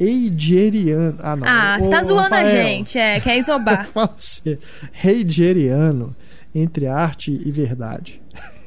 heideriano. 0.00 1.16
Ah, 1.20 1.36
não. 1.36 1.46
Ah, 1.46 1.76
você 1.78 1.88
tá 1.88 2.00
Ô, 2.00 2.04
zoando 2.04 2.34
a 2.34 2.38
Rafael, 2.38 2.50
gente, 2.50 2.98
é, 2.98 3.20
quer 3.20 3.36
esnobar. 3.38 3.86
Fala 3.86 4.14
sério. 4.16 4.58
Heideriano 5.04 6.14
entre 6.54 6.86
arte 6.86 7.40
e 7.44 7.50
verdade. 7.50 8.20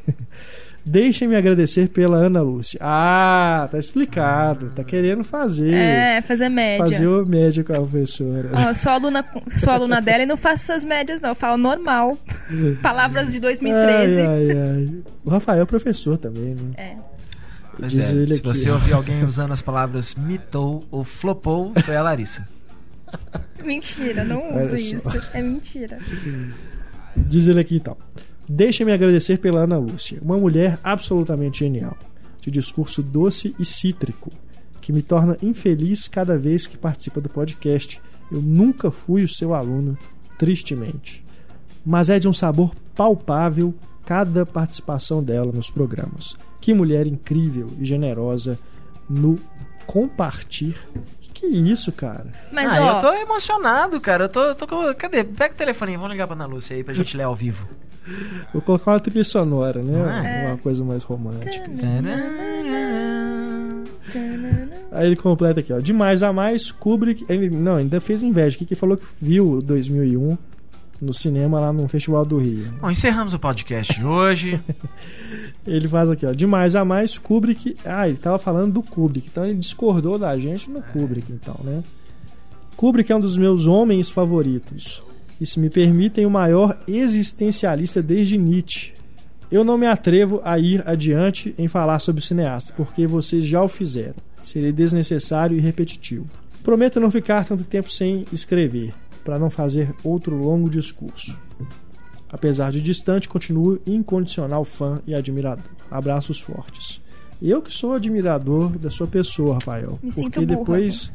Deixem-me 0.89 1.35
agradecer 1.35 1.89
pela 1.89 2.15
Ana 2.15 2.41
Lúcia. 2.41 2.79
Ah, 2.81 3.67
tá 3.69 3.77
explicado. 3.77 4.71
Tá 4.73 4.85
querendo 4.85 5.21
fazer. 5.21 5.73
É, 5.73 6.21
fazer 6.21 6.47
média. 6.47 6.85
fazer 6.87 7.07
o 7.07 7.25
média 7.25 7.61
com 7.61 7.73
a 7.73 7.75
professora. 7.75 8.51
Eu 8.69 8.73
sou 8.73 8.93
aluna, 8.93 9.25
sou 9.57 9.73
aluna 9.73 10.01
dela 10.01 10.23
e 10.23 10.25
não 10.25 10.37
faço 10.37 10.71
essas 10.71 10.85
médias, 10.85 11.19
não. 11.19 11.29
Eu 11.31 11.35
falo 11.35 11.57
normal. 11.57 12.17
Palavras 12.81 13.33
de 13.33 13.37
2013. 13.37 14.21
Ai, 14.21 14.25
ai, 14.25 14.57
ai. 14.57 14.89
O 15.25 15.29
Rafael 15.29 15.63
é 15.63 15.65
professor 15.65 16.17
também, 16.17 16.55
né? 16.55 16.71
É. 16.77 16.95
Pois 17.77 17.91
Diz 17.91 18.09
é, 18.09 18.13
ele 18.15 18.33
se 18.33 18.39
aqui. 18.39 18.47
você 18.47 18.69
ouvir 18.71 18.93
alguém 18.93 19.23
usando 19.23 19.51
as 19.53 19.61
palavras 19.61 20.15
mitou 20.15 20.83
ou 20.89 21.03
flopou, 21.03 21.73
foi 21.85 21.95
a 21.95 22.01
Larissa. 22.01 22.47
Mentira, 23.63 24.23
não 24.23 24.41
Olha 24.51 24.63
uso 24.63 24.77
só. 24.77 24.95
isso. 25.11 25.21
É 25.33 25.41
mentira. 25.41 25.99
Diz 27.15 27.47
ele 27.47 27.59
aqui 27.59 27.75
então. 27.77 27.95
Deixem-me 28.49 28.91
agradecer 28.91 29.37
pela 29.39 29.61
Ana 29.61 29.77
Lúcia, 29.77 30.19
uma 30.21 30.37
mulher 30.37 30.79
absolutamente 30.83 31.59
genial, 31.59 31.97
de 32.39 32.49
discurso 32.49 33.03
doce 33.03 33.55
e 33.59 33.65
cítrico, 33.65 34.31
que 34.81 34.93
me 34.93 35.01
torna 35.01 35.37
infeliz 35.41 36.07
cada 36.07 36.37
vez 36.37 36.65
que 36.65 36.77
participa 36.77 37.19
do 37.19 37.29
podcast. 37.29 38.01
Eu 38.31 38.41
nunca 38.41 38.89
fui 38.89 39.23
o 39.23 39.27
seu 39.27 39.53
aluno, 39.53 39.97
tristemente. 40.37 41.23
Mas 41.85 42.09
é 42.09 42.19
de 42.19 42.27
um 42.27 42.33
sabor 42.33 42.73
palpável 42.95 43.73
cada 44.07 44.45
participação 44.45 45.21
dela 45.21 45.51
nos 45.51 45.69
programas. 45.69 46.37
Que 46.61 46.73
mulher 46.73 47.05
incrível 47.05 47.67
e 47.77 47.83
generosa 47.83 48.57
no 49.09 49.37
compartir. 49.85 50.77
Que, 51.19 51.45
é 51.45 51.49
isso, 51.49 51.91
cara? 51.91 52.31
Mas, 52.53 52.71
ah, 52.71 52.83
ó, 52.83 52.97
eu 52.97 53.01
tô 53.01 53.13
emocionado, 53.13 53.99
cara. 53.99 54.23
Eu 54.23 54.29
tô, 54.29 54.41
eu 54.43 54.55
tô 54.55 54.65
com... 54.65 54.93
Cadê? 54.95 55.25
Pega 55.25 55.53
o 55.53 55.57
telefone 55.57 55.91
aí, 55.91 55.97
vamos 55.97 56.13
ligar 56.13 56.25
pra 56.25 56.37
Ana 56.37 56.45
Lúcia 56.45 56.77
aí 56.77 56.85
pra 56.85 56.93
gente 56.93 57.17
ler 57.17 57.23
ao 57.23 57.35
vivo. 57.35 57.67
Vou 58.53 58.61
colocar 58.61 58.91
uma 58.91 58.99
trilha 59.01 59.25
sonora, 59.25 59.83
né? 59.83 60.45
É. 60.45 60.47
Uma 60.47 60.57
coisa 60.57 60.85
mais 60.85 61.03
romântica. 61.03 61.69
Aí 64.93 65.05
ele 65.05 65.17
completa 65.17 65.59
aqui, 65.59 65.73
ó. 65.73 65.81
Demais 65.81 66.23
a 66.23 66.31
mais, 66.31 66.71
Kubrick. 66.71 67.25
Ele, 67.27 67.49
não, 67.49 67.75
ainda 67.75 67.99
fez 67.99 68.23
inveja 68.23 68.57
que 68.57 68.73
falou 68.73 68.95
que 68.95 69.05
viu 69.19 69.61
2001 69.61 70.37
no 71.01 71.13
cinema 71.13 71.59
lá 71.59 71.71
no 71.71 71.87
Festival 71.87 72.25
do 72.25 72.37
Rio. 72.37 72.71
Bom, 72.81 72.89
encerramos 72.89 73.33
o 73.33 73.39
podcast 73.39 73.93
de 73.93 74.05
hoje. 74.05 74.59
Ele 75.65 75.87
faz 75.87 76.09
aqui, 76.09 76.25
ó. 76.25 76.31
Demais 76.31 76.75
a 76.75 76.85
mais, 76.85 77.17
Kubrick. 77.17 77.75
Ah, 77.83 78.07
ele 78.07 78.15
tava 78.17 78.39
falando 78.39 78.71
do 78.71 78.81
Kubrick. 78.81 79.27
Então 79.29 79.45
ele 79.45 79.55
discordou 79.55 80.17
da 80.17 80.37
gente 80.39 80.69
no 80.69 80.81
Kubrick, 80.81 81.29
então, 81.29 81.59
né? 81.61 81.83
Kubrick 82.77 83.11
é 83.11 83.15
um 83.15 83.19
dos 83.19 83.37
meus 83.37 83.67
homens 83.67 84.09
favoritos. 84.09 85.03
E 85.41 85.45
se 85.45 85.59
me 85.59 85.69
permitem, 85.69 86.25
o 86.25 86.29
maior 86.29 86.77
existencialista 86.87 88.01
desde 88.01 88.37
Nietzsche. 88.37 88.93
Eu 89.51 89.63
não 89.63 89.77
me 89.77 89.85
atrevo 89.85 90.41
a 90.43 90.57
ir 90.57 90.83
adiante 90.87 91.53
em 91.57 91.67
falar 91.67 91.99
sobre 91.99 92.21
o 92.21 92.23
cineasta, 92.23 92.73
porque 92.75 93.05
vocês 93.05 93.45
já 93.45 93.61
o 93.61 93.67
fizeram. 93.67 94.15
Seria 94.43 94.71
desnecessário 94.71 95.57
e 95.57 95.59
repetitivo. 95.59 96.27
Prometo 96.63 96.99
não 96.99 97.11
ficar 97.11 97.45
tanto 97.45 97.63
tempo 97.63 97.89
sem 97.89 98.25
escrever, 98.31 98.93
para 99.27 99.37
não 99.37 99.49
fazer 99.49 99.93
outro 100.05 100.37
longo 100.37 100.69
discurso. 100.69 101.37
Apesar 102.29 102.71
de 102.71 102.79
distante, 102.79 103.27
continuo 103.27 103.77
incondicional 103.85 104.63
fã 104.63 105.01
e 105.05 105.13
admirador. 105.13 105.65
Abraços 105.91 106.39
fortes. 106.39 107.01
Eu 107.41 107.61
que 107.61 107.69
sou 107.69 107.91
admirador 107.91 108.69
da 108.79 108.89
sua 108.89 109.05
pessoa, 109.05 109.55
Rafael. 109.55 109.99
Me 110.01 110.13
sinto 110.13 110.23
porque 110.31 110.45
burra, 110.45 110.59
depois 110.59 111.11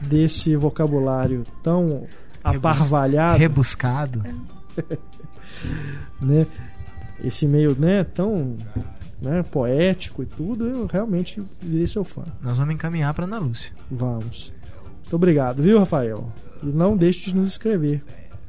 desse 0.00 0.56
vocabulário 0.56 1.44
tão 1.62 2.04
aparvalhado, 2.42 3.38
Rebuscado. 3.38 4.24
né? 6.20 6.44
Esse 7.22 7.46
meio, 7.46 7.76
né, 7.78 8.02
tão 8.02 8.56
né, 9.20 9.44
poético 9.44 10.24
e 10.24 10.26
tudo, 10.26 10.66
eu 10.66 10.86
realmente 10.86 11.40
virei 11.60 11.86
seu 11.86 12.02
fã. 12.02 12.24
Nós 12.42 12.58
vamos 12.58 12.74
encaminhar 12.74 13.14
pra 13.14 13.24
Ana 13.24 13.38
Lúcia. 13.38 13.70
Vamos. 13.88 14.52
Muito 15.02 15.14
obrigado, 15.14 15.62
viu, 15.62 15.78
Rafael? 15.78 16.28
E 16.62 16.66
não 16.66 16.96
deixe 16.96 17.30
de 17.30 17.36
nos 17.36 17.52
escrever. 17.52 18.02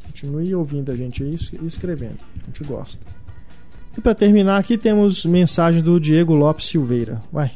Continue 0.06 0.54
ouvindo 0.54 0.92
a 0.92 0.96
gente 0.96 1.24
aí 1.24 1.36
e 1.62 1.66
escrevendo. 1.66 2.18
A 2.42 2.46
gente 2.46 2.64
gosta. 2.64 3.06
E 3.98 4.02
para 4.02 4.16
terminar 4.16 4.58
aqui 4.58 4.78
temos 4.78 5.26
mensagem 5.26 5.82
do 5.82 6.00
Diego 6.00 6.34
Lopes 6.34 6.66
Silveira. 6.66 7.22
Uai. 7.34 7.52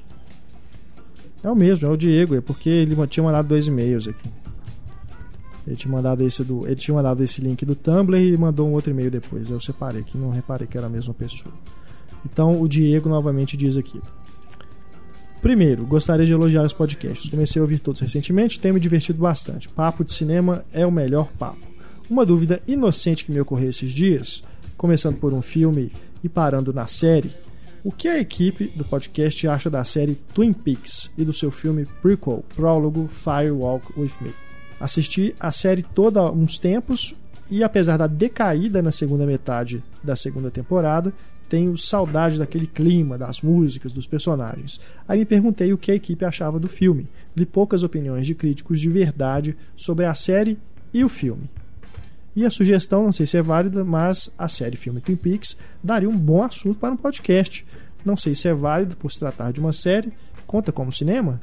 É 1.43 1.49
o 1.49 1.55
mesmo, 1.55 1.87
é 1.87 1.91
o 1.91 1.95
Diego, 1.95 2.35
é 2.35 2.41
porque 2.41 2.69
ele 2.69 2.95
tinha 3.07 3.23
mandado 3.23 3.47
dois 3.47 3.67
e-mails 3.67 4.07
aqui. 4.07 4.29
Ele 5.65 5.75
tinha 5.75 5.91
mandado 5.91 6.23
esse 6.23 6.43
do, 6.43 6.65
ele 6.65 6.75
tinha 6.75 6.95
mandado 6.95 7.21
esse 7.23 7.41
link 7.41 7.65
do 7.65 7.75
Tumblr 7.75 8.17
e 8.17 8.37
mandou 8.37 8.67
um 8.67 8.71
outro 8.71 8.91
e-mail 8.91 9.11
depois. 9.11 9.49
Eu 9.49 9.59
separei 9.59 10.01
aqui, 10.01 10.17
não 10.17 10.29
reparei 10.29 10.65
que 10.65 10.77
era 10.77 10.87
a 10.87 10.89
mesma 10.89 11.13
pessoa. 11.13 11.53
Então 12.25 12.61
o 12.61 12.67
Diego 12.67 13.09
novamente 13.09 13.57
diz 13.57 13.75
aqui: 13.75 14.01
Primeiro, 15.47 15.85
gostaria 15.85 16.25
de 16.25 16.33
elogiar 16.33 16.65
os 16.65 16.73
podcasts. 16.73 17.29
Comecei 17.29 17.57
a 17.57 17.63
ouvir 17.63 17.79
todos 17.79 18.01
recentemente, 18.01 18.59
tenho 18.59 18.73
me 18.73 18.81
divertido 18.81 19.19
bastante. 19.19 19.69
Papo 19.69 20.03
de 20.03 20.11
cinema 20.11 20.65
é 20.73 20.85
o 20.85 20.91
melhor 20.91 21.29
papo. 21.39 21.65
Uma 22.09 22.25
dúvida 22.25 22.61
inocente 22.67 23.23
que 23.23 23.31
me 23.31 23.39
ocorreu 23.39 23.69
esses 23.69 23.93
dias, 23.93 24.43
começando 24.75 25.15
por 25.15 25.33
um 25.33 25.41
filme 25.41 25.89
e 26.21 26.27
parando 26.27 26.73
na 26.73 26.85
série, 26.85 27.31
o 27.81 27.93
que 27.93 28.09
a 28.09 28.19
equipe 28.19 28.65
do 28.75 28.83
podcast 28.83 29.47
acha 29.47 29.69
da 29.69 29.85
série 29.85 30.15
Twin 30.33 30.51
Peaks 30.51 31.09
e 31.17 31.23
do 31.23 31.31
seu 31.31 31.49
filme 31.49 31.87
prequel, 32.01 32.43
prólogo 32.53 33.07
Firewalk 33.07 33.97
With 33.97 34.11
Me? 34.19 34.33
Assisti 34.81 35.33
a 35.39 35.49
série 35.49 35.81
toda 35.81 36.19
há 36.19 36.29
uns 36.29 36.59
tempos 36.59 37.15
e 37.49 37.63
apesar 37.63 37.95
da 37.95 38.05
decaída 38.05 38.81
na 38.81 38.91
segunda 38.91 39.25
metade 39.25 39.81
da 40.03 40.17
segunda 40.17 40.51
temporada, 40.51 41.13
tenho 41.49 41.77
saudade 41.77 42.37
daquele 42.37 42.67
clima, 42.67 43.17
das 43.17 43.41
músicas, 43.41 43.91
dos 43.91 44.07
personagens. 44.07 44.79
Aí 45.07 45.19
me 45.19 45.25
perguntei 45.25 45.71
o 45.73 45.77
que 45.77 45.91
a 45.91 45.95
equipe 45.95 46.25
achava 46.25 46.59
do 46.59 46.67
filme. 46.67 47.07
Li 47.35 47.45
poucas 47.45 47.83
opiniões 47.83 48.25
de 48.25 48.35
críticos 48.35 48.79
de 48.79 48.89
verdade 48.89 49.55
sobre 49.75 50.05
a 50.05 50.13
série 50.13 50.57
e 50.93 51.03
o 51.03 51.09
filme. 51.09 51.49
E 52.35 52.45
a 52.45 52.51
sugestão, 52.51 53.03
não 53.03 53.11
sei 53.11 53.25
se 53.25 53.37
é 53.37 53.41
válida, 53.41 53.83
mas 53.83 54.29
a 54.37 54.47
série 54.47 54.77
filme 54.77 55.01
Twin 55.01 55.15
Peaks 55.15 55.57
daria 55.83 56.07
um 56.07 56.17
bom 56.17 56.43
assunto 56.43 56.77
para 56.77 56.93
um 56.93 56.97
podcast. 56.97 57.65
Não 58.05 58.15
sei 58.15 58.35
se 58.35 58.47
é 58.47 58.53
válido 58.53 58.95
por 58.95 59.11
se 59.11 59.19
tratar 59.19 59.51
de 59.51 59.59
uma 59.59 59.73
série. 59.73 60.13
Conta 60.45 60.71
como 60.71 60.91
cinema? 60.91 61.39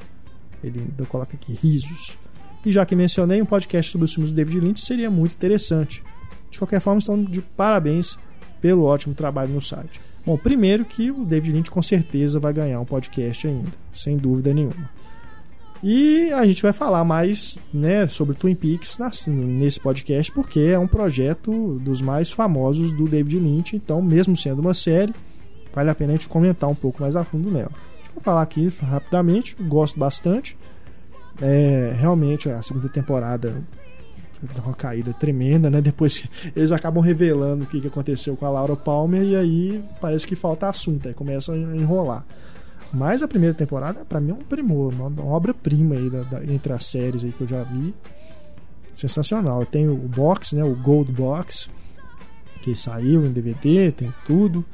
Ele 0.63 0.81
ainda 0.81 1.05
coloca 1.07 1.35
aqui 1.35 1.53
risos. 1.53 2.17
E 2.65 2.71
já 2.71 2.87
que 2.87 2.95
mencionei, 2.95 3.43
um 3.43 3.47
podcast 3.47 3.91
sobre 3.91 4.05
os 4.05 4.15
filmes 4.15 4.33
do 4.33 4.37
David 4.37 4.61
Lynch 4.61 4.81
seria 4.81 5.11
muito 5.11 5.35
interessante. 5.35 6.03
De 6.51 6.59
qualquer 6.59 6.81
forma, 6.81 7.01
estão 7.01 7.23
de 7.23 7.43
parabéns 7.43 8.17
pelo 8.65 8.85
ótimo 8.85 9.15
trabalho 9.15 9.53
no 9.53 9.61
site. 9.61 10.01
Bom, 10.25 10.39
primeiro 10.39 10.87
que 10.87 11.11
o 11.11 11.23
David 11.23 11.53
Lynch 11.53 11.71
com 11.71 11.83
certeza 11.83 12.41
vai 12.41 12.51
ganhar 12.51 12.81
um 12.81 12.85
podcast 12.87 13.47
ainda, 13.47 13.69
sem 13.93 14.17
dúvida 14.17 14.55
nenhuma. 14.55 14.89
E 15.83 16.33
a 16.33 16.47
gente 16.47 16.63
vai 16.63 16.73
falar 16.73 17.05
mais 17.05 17.59
né, 17.71 18.07
sobre 18.07 18.35
Twin 18.35 18.55
Peaks 18.55 18.97
nesse 19.29 19.79
podcast, 19.79 20.33
porque 20.33 20.61
é 20.61 20.79
um 20.79 20.87
projeto 20.87 21.79
dos 21.79 22.01
mais 22.01 22.33
famosos 22.33 22.91
do 22.91 23.05
David 23.05 23.39
Lynch. 23.39 23.77
Então, 23.77 24.01
mesmo 24.01 24.35
sendo 24.35 24.61
uma 24.61 24.73
série, 24.73 25.15
vale 25.75 25.91
a 25.91 25.95
pena 25.95 26.15
a 26.15 26.17
gente 26.17 26.31
comentar 26.31 26.71
um 26.71 26.75
pouco 26.75 27.03
mais 27.03 27.17
a 27.17 27.23
fundo 27.23 27.51
nela. 27.51 27.71
A 27.71 27.97
gente 27.99 28.15
vai 28.15 28.25
falar 28.25 28.41
aqui 28.41 28.73
rapidamente, 28.81 29.55
gosto 29.61 30.01
bastante. 30.01 30.57
É, 31.39 31.95
realmente, 32.01 32.49
a 32.49 32.63
segunda 32.63 32.89
temporada 32.89 33.63
dá 34.55 34.63
uma 34.63 34.75
caída 34.75 35.13
tremenda, 35.13 35.71
né? 35.71 35.81
Depois 35.81 36.25
eles 36.55 36.73
acabam 36.73 37.03
revelando 37.03 37.65
o 37.65 37.67
que 37.67 37.87
aconteceu 37.87 38.37
com 38.37 38.47
a 38.47 38.51
Laura 38.51 38.77
Palmer 38.77 39.23
e 39.23 39.37
aí 39.37 39.85
parece 40.01 40.27
que 40.27 40.35
falta 40.35 40.69
assunto, 40.69 41.09
aí 41.09 41.15
começam 41.15 41.55
a 41.55 41.59
enrolar. 41.59 42.25
Mas 42.93 43.23
a 43.23 43.29
primeira 43.29 43.55
temporada, 43.55 44.05
para 44.05 44.21
mim, 44.21 44.31
é 44.31 44.35
um 44.35 44.45
primor, 44.45 44.95
uma, 44.95 45.25
obra-prima 45.25 45.97
aí 45.97 46.09
da, 46.09 46.23
da, 46.23 46.45
entre 46.45 46.73
as 46.73 46.87
séries 46.87 47.25
aí 47.25 47.33
que 47.33 47.41
eu 47.41 47.47
já 47.47 47.65
vi. 47.65 47.93
Sensacional. 48.93 49.67
Tem 49.67 49.89
o 49.89 49.97
box, 49.97 50.55
né? 50.55 50.63
O 50.63 50.77
Gold 50.77 51.11
Box, 51.11 51.69
que 52.63 52.73
saiu 52.75 53.27
em 53.27 53.33
DVD, 53.33 53.91
tem 53.91 54.15
tudo. 54.25 54.65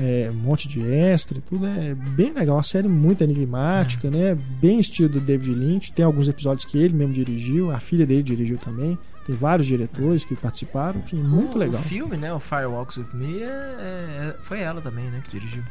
É, 0.00 0.30
um 0.30 0.34
monte 0.34 0.66
de 0.66 0.80
extra 0.80 1.36
e 1.36 1.40
tudo. 1.42 1.66
É 1.66 1.94
bem 1.94 2.32
legal. 2.32 2.56
Uma 2.56 2.62
série 2.62 2.88
muito 2.88 3.22
enigmática, 3.22 4.08
é. 4.08 4.10
né? 4.10 4.38
Bem 4.60 4.80
estilo 4.80 5.10
do 5.10 5.20
David 5.20 5.52
Lynch. 5.52 5.92
Tem 5.92 6.04
alguns 6.04 6.26
episódios 6.26 6.64
que 6.64 6.78
ele 6.78 6.94
mesmo 6.94 7.12
dirigiu, 7.12 7.70
a 7.70 7.78
filha 7.78 8.06
dele 8.06 8.22
dirigiu 8.22 8.56
também. 8.56 8.98
Tem 9.26 9.36
vários 9.36 9.66
diretores 9.66 10.24
que 10.24 10.34
participaram, 10.34 11.00
enfim, 11.00 11.22
muito 11.22 11.56
o, 11.56 11.58
legal. 11.58 11.80
O 11.80 11.84
filme, 11.84 12.16
né? 12.16 12.32
O 12.32 12.40
Firewalks 12.40 12.96
With 12.96 13.08
Me, 13.12 13.42
é, 13.42 13.46
é, 13.46 14.36
foi 14.40 14.60
ela 14.60 14.80
também, 14.80 15.04
né? 15.10 15.22
Que 15.24 15.38
dirigiu. 15.38 15.62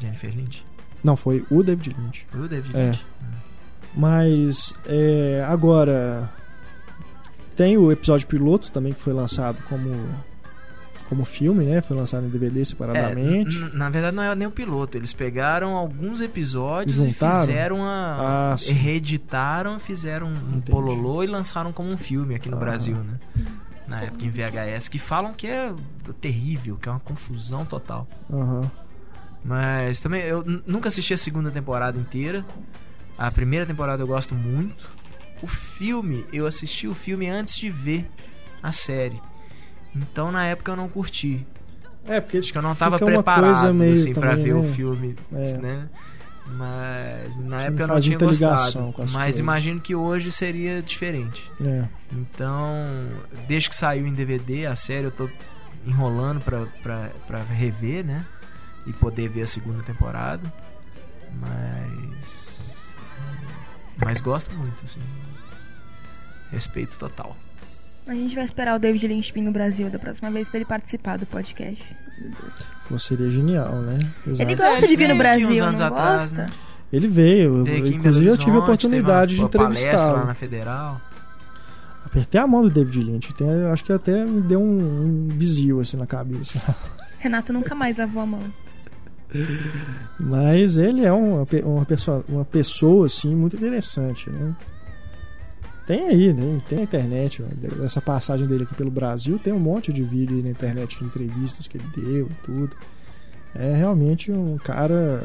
Jennifer 0.00 0.34
Lynch. 0.34 0.64
Não, 1.02 1.16
foi 1.16 1.44
o 1.50 1.62
David 1.62 1.96
Lynch. 1.98 2.26
O 2.34 2.48
David 2.48 2.76
é. 2.76 2.86
Lynch. 2.86 3.06
Mas 3.94 4.74
é, 4.86 5.44
agora 5.46 6.32
tem 7.54 7.76
o 7.76 7.92
episódio 7.92 8.26
piloto 8.26 8.70
também 8.70 8.92
que 8.92 9.00
foi 9.00 9.12
lançado 9.12 9.58
como 9.68 9.90
como 11.12 11.26
filme, 11.26 11.64
né? 11.66 11.82
Foi 11.82 11.94
lançado 11.96 12.24
em 12.26 12.30
DVD 12.30 12.64
separadamente. 12.64 13.62
É, 13.62 13.68
na 13.76 13.90
verdade 13.90 14.16
não 14.16 14.22
é 14.22 14.34
nem 14.34 14.48
o 14.48 14.50
piloto, 14.50 14.96
eles 14.96 15.12
pegaram 15.12 15.76
alguns 15.76 16.20
episódios 16.22 16.96
Juntaram? 16.96 17.38
e 17.42 17.46
fizeram 17.46 17.84
a 17.84 18.52
Ah, 18.52 18.56
reeditaram, 18.72 19.78
fizeram 19.78 20.28
um 20.28 20.56
Entendi. 20.56 20.70
pololô 20.70 21.22
e 21.22 21.26
lançaram 21.26 21.70
como 21.72 21.90
um 21.90 21.98
filme 21.98 22.34
aqui 22.34 22.48
no 22.48 22.56
Ah. 22.56 22.60
Brasil, 22.60 22.96
né? 22.96 23.18
Na 23.86 24.02
época 24.04 24.24
em 24.24 24.30
VHS, 24.30 24.88
que 24.88 24.98
falam 24.98 25.34
que 25.34 25.46
é 25.46 25.72
terrível, 26.20 26.76
que 26.80 26.88
é 26.88 26.92
uma 26.92 27.00
confusão 27.00 27.64
total. 27.66 28.08
Aham. 28.32 28.70
Mas 29.44 30.00
também 30.00 30.22
eu 30.22 30.42
nunca 30.66 30.88
assisti 30.88 31.12
a 31.12 31.16
segunda 31.18 31.50
temporada 31.50 31.98
inteira. 31.98 32.44
A 33.18 33.30
primeira 33.30 33.66
temporada 33.66 34.02
eu 34.02 34.06
gosto 34.06 34.34
muito. 34.34 34.90
O 35.42 35.46
filme, 35.46 36.24
eu 36.32 36.46
assisti 36.46 36.86
o 36.88 36.94
filme 36.94 37.28
antes 37.28 37.56
de 37.56 37.68
ver 37.68 38.08
a 38.62 38.70
série. 38.72 39.20
Então 39.94 40.32
na 40.32 40.46
época 40.46 40.72
eu 40.72 40.76
não 40.76 40.88
curti. 40.88 41.46
É, 42.06 42.20
porque 42.20 42.38
Acho 42.38 42.50
que 42.50 42.58
eu 42.58 42.62
não 42.62 42.74
tava 42.74 42.98
Fica 42.98 43.04
uma 43.10 43.18
preparado 43.22 43.44
coisa 43.44 43.72
meio 43.72 43.92
assim 43.92 44.12
para 44.14 44.34
ver 44.34 44.54
o 44.54 44.62
né? 44.62 44.72
filme, 44.72 45.14
É. 45.32 45.52
né? 45.58 45.88
Mas 46.44 47.36
na 47.38 47.60
Você 47.60 47.66
época 47.68 47.82
eu 47.84 47.86
não 47.88 48.00
tinha 48.00 48.18
gostado. 48.18 48.94
Mas 48.98 49.12
coisas. 49.12 49.38
imagino 49.38 49.80
que 49.80 49.94
hoje 49.94 50.32
seria 50.32 50.82
diferente. 50.82 51.48
É. 51.60 51.84
Então, 52.12 53.06
desde 53.46 53.68
que 53.70 53.76
saiu 53.76 54.06
em 54.06 54.12
DVD 54.12 54.66
a 54.66 54.74
série, 54.74 55.04
eu 55.04 55.10
tô 55.12 55.30
enrolando 55.86 56.40
pra, 56.42 56.66
pra, 56.82 57.10
pra 57.28 57.42
rever, 57.42 58.04
né? 58.04 58.26
E 58.84 58.92
poder 58.92 59.28
ver 59.28 59.42
a 59.42 59.46
segunda 59.46 59.82
temporada. 59.84 60.52
Mas. 61.40 62.92
Mas 63.96 64.20
gosto 64.20 64.52
muito, 64.56 64.84
assim. 64.84 65.00
Respeito 66.50 66.98
total. 66.98 67.36
A 68.06 68.14
gente 68.14 68.34
vai 68.34 68.44
esperar 68.44 68.76
o 68.76 68.78
David 68.78 69.06
Lynch 69.06 69.32
vir 69.32 69.42
no 69.42 69.52
Brasil 69.52 69.88
da 69.88 69.98
próxima 69.98 70.30
vez 70.30 70.48
pra 70.48 70.58
ele 70.58 70.64
participar 70.64 71.16
do 71.18 71.26
podcast. 71.26 71.84
Pô, 72.88 72.98
seria 72.98 73.30
genial, 73.30 73.72
né? 73.76 73.98
Exato. 74.26 74.50
Ele 74.50 74.56
gosta 74.56 74.86
de 74.86 74.96
vir 74.96 75.08
no 75.08 75.16
Brasil, 75.16 75.72
não 75.72 75.86
atrás, 75.86 76.32
gosta? 76.32 76.42
né? 76.42 76.46
Ele 76.92 77.08
veio, 77.08 77.66
inclusive 77.88 78.26
eu 78.26 78.36
tive 78.36 78.56
a 78.56 78.60
oportunidade 78.60 79.36
de 79.36 79.48
palestra 79.48 79.62
lá 79.62 79.68
entrevistá-lo. 79.68 80.26
na 80.26 80.34
Federal. 80.34 81.00
Apertei 82.04 82.38
a 82.38 82.46
mão 82.46 82.62
do 82.62 82.68
David 82.68 83.00
Lynch, 83.02 83.32
tem, 83.32 83.48
acho 83.72 83.82
que 83.84 83.92
até 83.92 84.26
me 84.26 84.42
deu 84.42 84.60
um, 84.60 84.66
um 84.76 85.28
bizil 85.32 85.80
assim 85.80 85.96
na 85.96 86.06
cabeça. 86.06 86.60
Renato 87.18 87.52
nunca 87.52 87.74
mais 87.74 87.96
lavou 87.96 88.22
a 88.22 88.26
mão. 88.26 88.42
Mas 90.20 90.76
ele 90.76 91.06
é 91.06 91.12
uma, 91.12 91.46
uma, 91.64 91.84
pessoa, 91.86 92.24
uma 92.28 92.44
pessoa 92.44 93.06
assim 93.06 93.34
muito 93.34 93.56
interessante, 93.56 94.28
né? 94.28 94.54
Tem 95.86 96.06
aí, 96.06 96.32
né? 96.32 96.60
tem 96.68 96.78
na 96.78 96.84
internet, 96.84 97.44
essa 97.84 98.00
passagem 98.00 98.46
dele 98.46 98.64
aqui 98.64 98.74
pelo 98.74 98.90
Brasil, 98.90 99.38
tem 99.38 99.52
um 99.52 99.58
monte 99.58 99.92
de 99.92 100.02
vídeo 100.04 100.36
aí 100.36 100.42
na 100.42 100.50
internet 100.50 100.98
de 100.98 101.04
entrevistas 101.04 101.66
que 101.66 101.76
ele 101.76 101.86
deu 101.94 102.26
e 102.26 102.34
tudo. 102.44 102.76
É 103.54 103.74
realmente 103.74 104.30
um 104.30 104.56
cara 104.58 105.20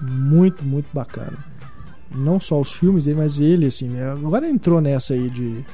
muito, 0.00 0.64
muito 0.64 0.88
bacana. 0.92 1.38
Não 2.14 2.40
só 2.40 2.60
os 2.60 2.72
filmes 2.72 3.04
dele, 3.04 3.18
mas 3.18 3.40
ele, 3.40 3.66
assim, 3.66 3.88
né? 3.88 4.10
Agora 4.10 4.48
entrou 4.48 4.80
nessa 4.80 5.14
aí 5.14 5.30
de, 5.30 5.64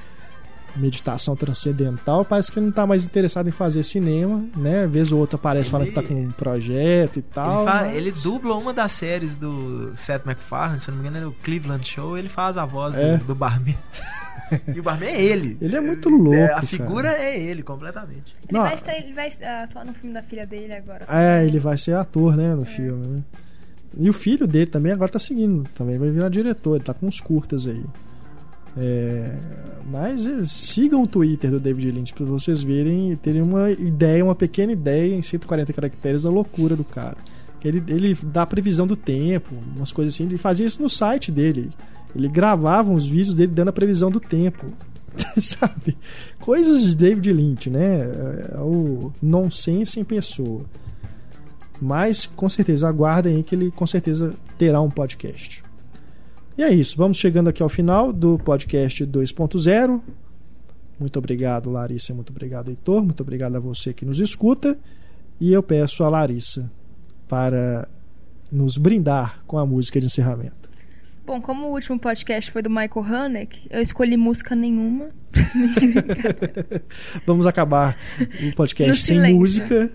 meditação 0.77 1.35
transcendental, 1.35 2.25
parece 2.25 2.53
que 2.53 2.59
ele 2.59 2.66
não 2.66 2.73
tá 2.73 2.87
mais 2.87 3.05
interessado 3.05 3.49
em 3.49 3.53
fazer 3.53 3.83
cinema, 3.83 4.45
né? 4.57 4.87
Vez 4.87 5.11
ou 5.12 5.19
outra 5.21 5.37
aparece 5.37 5.64
Ele- 5.66 5.71
falando 5.71 5.89
que 5.89 5.95
tá 5.95 6.03
com 6.03 6.14
um 6.14 6.31
projeto 6.31 7.19
e 7.19 7.23
tal. 7.23 7.62
Ele, 7.62 7.71
fa- 7.71 7.81
mas- 7.83 7.97
ele 7.97 8.11
dubla 8.12 8.55
uma 8.57 8.73
das 8.73 8.93
séries 8.93 9.37
do 9.37 9.93
Seth 9.97 10.25
MacFarlane, 10.25 10.81
se 10.81 10.91
não 10.91 10.99
me 10.99 11.09
engano, 11.09 11.25
é 11.25 11.29
o 11.29 11.33
Cleveland 11.43 11.87
Show, 11.89 12.16
ele 12.16 12.29
faz 12.29 12.57
a 12.57 12.64
voz 12.64 12.95
do- 12.95 13.01
É. 13.01 13.16
do, 13.19 13.35
barman. 13.35 13.77
e 14.75 14.79
o 14.81 14.83
barman 14.83 15.09
é 15.09 15.23
ele. 15.23 15.59
Ele 15.61 15.77
é 15.77 15.81
muito 15.81 16.09
louco, 16.09 16.35
É, 16.35 16.45
a 16.45 16.49
cara. 16.55 16.62
figura 16.66 17.09
é 17.12 17.41
ele, 17.41 17.62
completamente. 17.62 18.35
Ele, 18.49 18.53
Não, 18.53 18.61
vai, 18.62 18.75
estar- 18.75 18.97
ele 18.97 19.12
vai 19.12 19.29
ah, 19.43 19.64
atuar 19.64 19.85
no 19.85 19.93
filme 19.95 20.14
da 20.14 20.23
filha 20.23 20.47
dele 20.47 20.75
agora. 20.75 21.05
É, 21.09 21.45
ele 21.45 21.59
vai 21.59 21.77
ser 21.77 21.95
ator, 21.95 22.37
né, 22.37 22.55
no 22.55 22.64
filme, 22.64 23.07
né? 23.07 23.23
E 23.99 24.09
o 24.09 24.12
filho 24.12 24.47
dele 24.47 24.66
também 24.66 24.93
agora 24.93 25.11
tá 25.11 25.19
seguindo, 25.19 25.69
também 25.75 25.99
vai 25.99 26.11
virar 26.11 26.29
diretor, 26.29 26.77
ele 26.77 26.85
tá 26.85 26.93
com 26.95 27.07
uns 27.07 27.21
curtas 27.21 27.66
aí. 27.66 27.83
É, 28.79 29.35
mas 29.91 30.26
eh, 30.26 30.45
sigam 30.45 31.03
o 31.03 31.07
Twitter 31.07 31.51
do 31.51 31.59
David 31.59 31.91
Lynch 31.91 32.12
pra 32.12 32.24
vocês 32.24 32.62
verem 32.62 33.12
e 33.12 33.16
terem 33.16 33.43
uma 33.43 33.70
ideia, 33.70 34.24
uma 34.24 34.35
pequena 34.35 34.72
ideia 34.72 35.14
em 35.14 35.22
140 35.22 35.72
caracteres 35.72 36.22
da 36.22 36.31
loucura 36.31 36.76
do 36.76 36.85
cara. 36.85 37.16
Ele, 37.64 37.83
ele 37.89 38.16
dá 38.22 38.47
previsão 38.47 38.87
do 38.87 38.95
tempo, 38.95 39.55
umas 39.74 39.91
coisas 39.91 40.14
assim, 40.14 40.24
ele 40.24 40.39
fazia 40.39 40.66
isso 40.66 40.81
no 40.81 40.89
site 40.89 41.33
dele. 41.33 41.70
Ele 42.14 42.29
gravava 42.29 42.91
uns 42.91 43.07
vídeos 43.07 43.35
dele 43.35 43.53
dando 43.53 43.68
a 43.68 43.72
previsão 43.72 44.11
do 44.11 44.20
tempo. 44.20 44.66
Sabe? 45.37 45.97
Coisas 46.41 46.85
de 46.85 46.95
David 46.97 47.33
Lynch, 47.33 47.70
né? 47.70 48.01
É 48.53 48.59
o 48.61 49.12
nonsense 49.20 49.99
em 49.99 50.05
pessoa. 50.05 50.62
Mas 51.81 52.26
com 52.26 52.49
certeza 52.49 52.89
aguardem 52.89 53.37
aí 53.37 53.43
que 53.43 53.55
ele 53.55 53.70
com 53.70 53.87
certeza 53.87 54.35
terá 54.57 54.81
um 54.81 54.91
podcast. 54.91 55.62
E 56.59 56.63
é 56.65 56.75
isso, 56.75 56.97
vamos 56.97 57.19
chegando 57.19 57.47
aqui 57.47 57.63
ao 57.63 57.69
final 57.69 58.13
do 58.13 58.37
podcast 58.37 59.07
2.0. 59.07 60.01
Muito 60.99 61.17
obrigado, 61.17 61.71
Larissa, 61.71 62.13
muito 62.13 62.31
obrigado, 62.31 62.69
Heitor, 62.69 63.01
muito 63.01 63.21
obrigado 63.21 63.55
a 63.55 63.61
você 63.61 63.95
que 63.95 64.05
nos 64.05 64.19
escuta. 64.19 64.77
E 65.41 65.53
eu 65.53 65.63
peço 65.63 66.03
a 66.03 66.09
Larissa 66.09 66.69
para 67.29 67.89
nos 68.51 68.77
brindar 68.77 69.41
com 69.47 69.57
a 69.57 69.65
música 69.65 70.01
de 70.01 70.07
encerramento. 70.07 70.69
Bom, 71.25 71.41
como 71.41 71.69
o 71.69 71.71
último 71.71 71.97
podcast 71.97 72.51
foi 72.51 72.61
do 72.61 72.69
Michael 72.69 73.07
Haneke, 73.07 73.69
eu 73.71 73.81
escolhi 73.81 74.17
música 74.17 74.57
nenhuma. 74.57 75.11
Vamos 77.25 77.47
acabar 77.47 77.97
o 78.43 78.53
podcast 78.57 79.05
sem 79.05 79.33
música. 79.33 79.93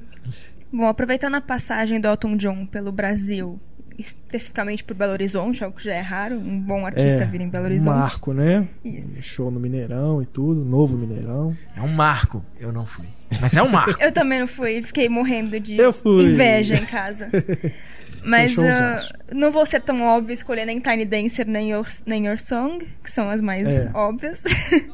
Bom, 0.71 0.85
aproveitando 0.85 1.35
a 1.35 1.41
passagem 1.41 1.99
do 1.99 2.07
Elton 2.07 2.37
John 2.37 2.65
pelo 2.65 2.93
Brasil, 2.93 3.59
especificamente 3.97 4.83
por 4.83 4.95
Belo 4.95 5.11
Horizonte, 5.13 5.63
algo 5.63 5.75
que 5.77 5.83
já 5.83 5.93
é 5.93 6.01
raro, 6.01 6.37
um 6.37 6.59
bom 6.59 6.85
artista 6.85 7.23
É, 7.23 7.25
vir 7.25 7.41
em 7.41 7.49
Belo 7.49 7.63
um 7.65 7.67
Horizonte. 7.67 7.95
marco, 7.97 8.33
né? 8.33 8.67
Isso. 8.83 9.21
Show 9.21 9.51
no 9.51 9.59
Mineirão 9.59 10.21
e 10.21 10.25
tudo, 10.25 10.63
novo 10.65 10.97
Mineirão. 10.97 11.55
É 11.75 11.81
um 11.81 11.87
marco. 11.93 12.43
Eu 12.59 12.71
não 12.71 12.85
fui. 12.85 13.05
Mas 13.41 13.55
é 13.55 13.63
um 13.63 13.69
marco. 13.69 13.95
Eu 14.01 14.11
também 14.11 14.39
não 14.39 14.47
fui, 14.47 14.81
fiquei 14.83 15.07
morrendo 15.09 15.59
de 15.59 15.77
Eu 15.77 15.91
fui. 15.93 16.23
inveja 16.31 16.75
em 16.75 16.85
casa. 16.85 17.29
Mas 18.25 18.57
aços. 18.57 19.11
não 19.33 19.51
vou 19.51 19.65
ser 19.65 19.81
tão 19.81 20.01
óbvio 20.01 20.31
escolher 20.33 20.65
nem 20.65 20.79
Tiny 20.79 21.03
Dancer 21.03 21.45
nem 21.45 21.71
Your, 21.71 21.85
nem 22.05 22.25
Your 22.27 22.39
Song, 22.39 22.87
que 23.03 23.11
são 23.11 23.29
as 23.29 23.41
mais 23.41 23.67
É. 23.67 23.91
óbvias. 23.93 24.41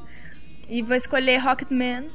e 0.68 0.82
vou 0.82 0.96
escolher 0.96 1.38
Rocketman, 1.38 2.06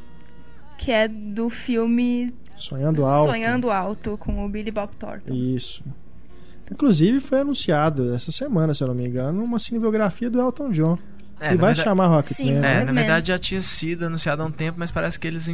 que 0.76 0.90
é 0.90 1.06
do 1.06 1.48
filme 1.48 2.34
Sonhando 2.56 3.04
alto. 3.04 3.30
Sonhando 3.30 3.70
Alto, 3.70 4.16
com 4.18 4.44
o 4.44 4.48
Billy 4.48 4.70
Bob 4.72 4.90
Thornton. 4.96 5.32
Isso. 5.34 5.84
Inclusive 6.70 7.20
foi 7.20 7.40
anunciado 7.40 8.14
essa 8.14 8.32
semana, 8.32 8.72
se 8.74 8.82
eu 8.82 8.88
não 8.88 8.94
me 8.94 9.06
engano, 9.06 9.42
uma 9.44 9.58
cinebiografia 9.58 10.30
do 10.30 10.40
Elton 10.40 10.70
John. 10.70 10.98
É, 11.40 11.48
que 11.50 11.56
vai 11.56 11.74
verdade- 11.74 11.80
chamar 11.82 12.06
Rocketman. 12.06 12.52
Sim, 12.54 12.58
né? 12.60 12.80
É, 12.80 12.84
na 12.84 12.92
verdade 12.92 13.28
já 13.28 13.38
tinha 13.38 13.60
sido 13.60 14.06
anunciado 14.06 14.40
há 14.42 14.46
um 14.46 14.50
tempo, 14.52 14.78
mas 14.78 14.90
parece 14.90 15.18
que 15.18 15.26
eles 15.26 15.46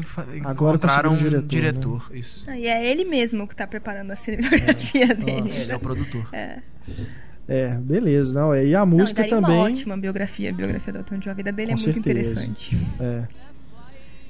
Agora 0.45 0.77
encontraram 0.77 1.11
um 1.11 1.13
conseguiram 1.15 1.41
um 1.41 1.47
diretor. 1.47 1.99
diretor, 2.01 2.11
Isso. 2.17 2.45
Ah, 2.47 2.57
e 2.57 2.67
é 2.67 2.89
ele 2.89 3.05
mesmo 3.05 3.49
que 3.49 3.57
tá 3.57 3.67
preparando 3.67 4.11
a 4.13 4.17
cinebiografia 4.17 5.15
dele. 5.15 5.41
Nossa. 5.49 5.63
Ele 5.63 5.73
é 5.73 5.77
o 5.77 5.81
produtor. 5.81 6.29
É. 6.33 6.59
É, 7.49 7.75
beleza. 7.79 8.39
Não, 8.39 8.55
e 8.55 8.75
a 8.77 8.87
música 8.87 9.23
não, 9.23 9.29
também. 9.29 9.57
uma 9.57 9.65
ótima 9.65 9.97
biografia, 9.97 10.51
a 10.51 10.53
biografia 10.53 10.93
do 10.93 10.99
Elton 11.01 11.19
John. 11.19 11.31
A 11.31 11.35
vida 11.35 11.51
dele 11.51 11.73
Com 11.75 11.81
é 11.81 11.83
muito 11.83 11.95
certeza. 11.95 12.31
interessante. 12.45 12.79
É. 13.01 13.27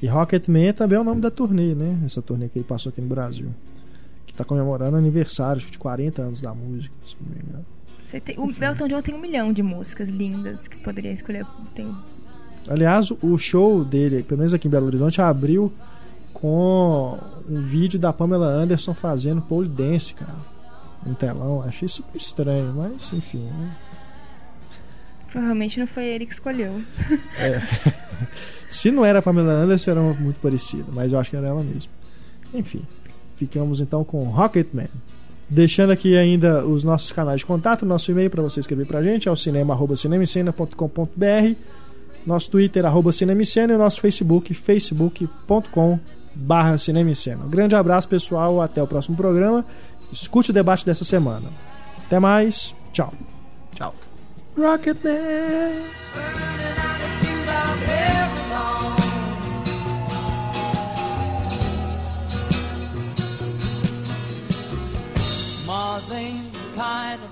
E 0.01 0.07
Rocketman 0.07 0.73
também 0.73 0.97
é 0.97 1.01
o 1.01 1.05
nome 1.05 1.21
da 1.21 1.31
turnê, 1.31 1.75
né? 1.75 1.99
Essa 2.07 2.23
turnê 2.23 2.49
que 2.49 2.59
ele 2.59 2.65
passou 2.65 2.89
aqui 2.89 3.03
no 3.03 3.09
Brasil. 3.09 3.53
Que 4.27 4.35
tá 4.35 4.45
comemorando 4.45 4.97
o 4.97 4.99
aniversário 4.99 5.61
de 5.61 5.79
40 5.79 6.23
anos 6.23 6.41
da 6.41 6.55
música, 6.55 6.95
se 7.05 7.17
não 7.21 7.29
me 7.35 7.43
engano. 7.43 7.65
Tem- 8.25 8.39
o 8.39 8.51
Elton 8.65 8.89
John 8.89 9.03
tem 9.03 9.15
um 9.15 9.21
milhão 9.21 9.53
de 9.53 9.63
músicas 9.63 10.09
lindas 10.09 10.67
que 10.67 10.77
poderia 10.79 11.13
escolher. 11.13 11.47
Tem 11.75 11.95
Aliás, 12.69 13.11
o 13.11 13.37
show 13.39 13.85
dele, 13.85 14.23
pelo 14.23 14.39
menos 14.39 14.53
aqui 14.53 14.69
em 14.69 14.71
Belo 14.71 14.87
Horizonte, 14.87 15.21
abriu 15.21 15.73
com 16.33 17.19
um 17.49 17.61
vídeo 17.61 17.99
da 17.99 18.13
Pamela 18.13 18.47
Anderson 18.47 18.95
fazendo 18.95 19.41
pole 19.43 19.69
dance, 19.69 20.15
cara. 20.15 20.37
Um 21.07 21.15
telão. 21.15 21.63
Achei 21.63 21.89
super 21.89 22.17
estranho, 22.17 22.73
mas 22.77 23.13
enfim. 23.13 23.39
Né? 23.39 23.71
Provavelmente 25.31 25.79
não 25.81 25.87
foi 25.87 26.05
ele 26.05 26.27
que 26.27 26.33
escolheu. 26.33 26.83
Se 28.69 28.91
não 28.91 29.05
era 29.05 29.19
a 29.21 29.23
Pamela 29.23 29.53
Anderson, 29.53 29.91
era 29.93 30.03
muito 30.03 30.39
parecida, 30.41 30.87
mas 30.93 31.13
eu 31.13 31.19
acho 31.19 31.31
que 31.31 31.37
era 31.37 31.49
ela 31.49 31.63
mesmo. 31.63 31.91
Enfim, 32.53 32.85
ficamos 33.41 33.81
então 33.81 34.05
com 34.05 34.23
Rocketman. 34.25 34.89
Deixando 35.49 35.91
aqui 35.91 36.17
ainda 36.17 36.65
os 36.65 36.85
nossos 36.85 37.11
canais 37.11 37.41
de 37.41 37.47
contato, 37.47 37.87
nosso 37.87 38.11
e-mail 38.11 38.31
para 38.31 38.43
você 38.43 38.61
escrever 38.61 38.87
pra 38.87 39.03
gente 39.03 39.29
é 39.29 39.33
o 39.33 39.37
cinema@cinemicena.com.br, 39.37 41.55
nosso 42.27 42.51
Twitter 42.51 42.85
arroba 42.85 43.11
cinemicena 43.11 43.73
e 43.73 43.77
o 43.77 43.79
nosso 43.79 43.99
Facebook 44.01 44.53
facebook.com 44.53 45.99
barra 46.35 46.77
cinemicena. 46.77 47.47
Um 47.47 47.51
grande 47.51 47.75
abraço 47.75 48.07
pessoal, 48.07 48.61
até 48.61 48.83
o 48.83 48.87
próximo 48.87 49.17
programa. 49.17 49.65
Escute 50.13 50.51
o 50.51 50.55
debate 50.55 50.85
dessa 50.85 51.05
semana. 51.05 51.49
Até 52.07 52.21
mais, 52.21 52.75
tchau. 52.93 53.13
Tchau. 53.75 53.95
Rocketman. 54.57 55.81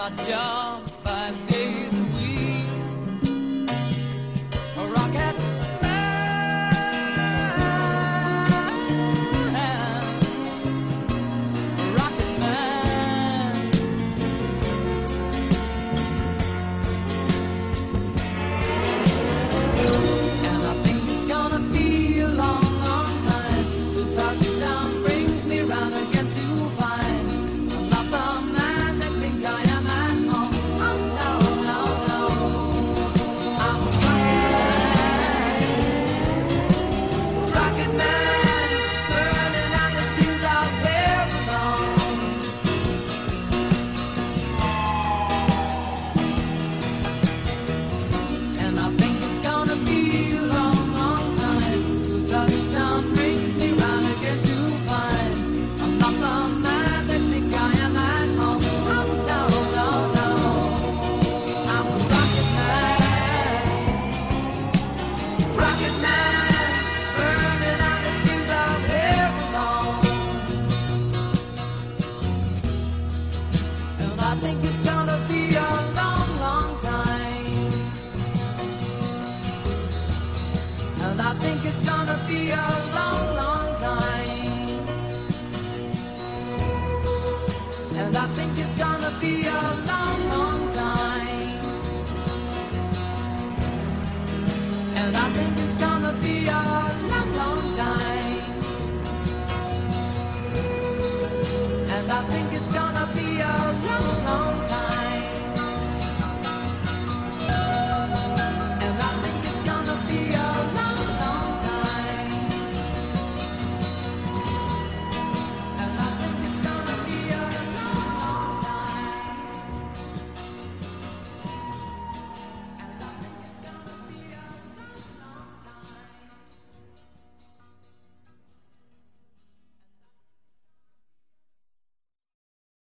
My 0.00 0.08
job 0.24 0.88
five 1.04 1.49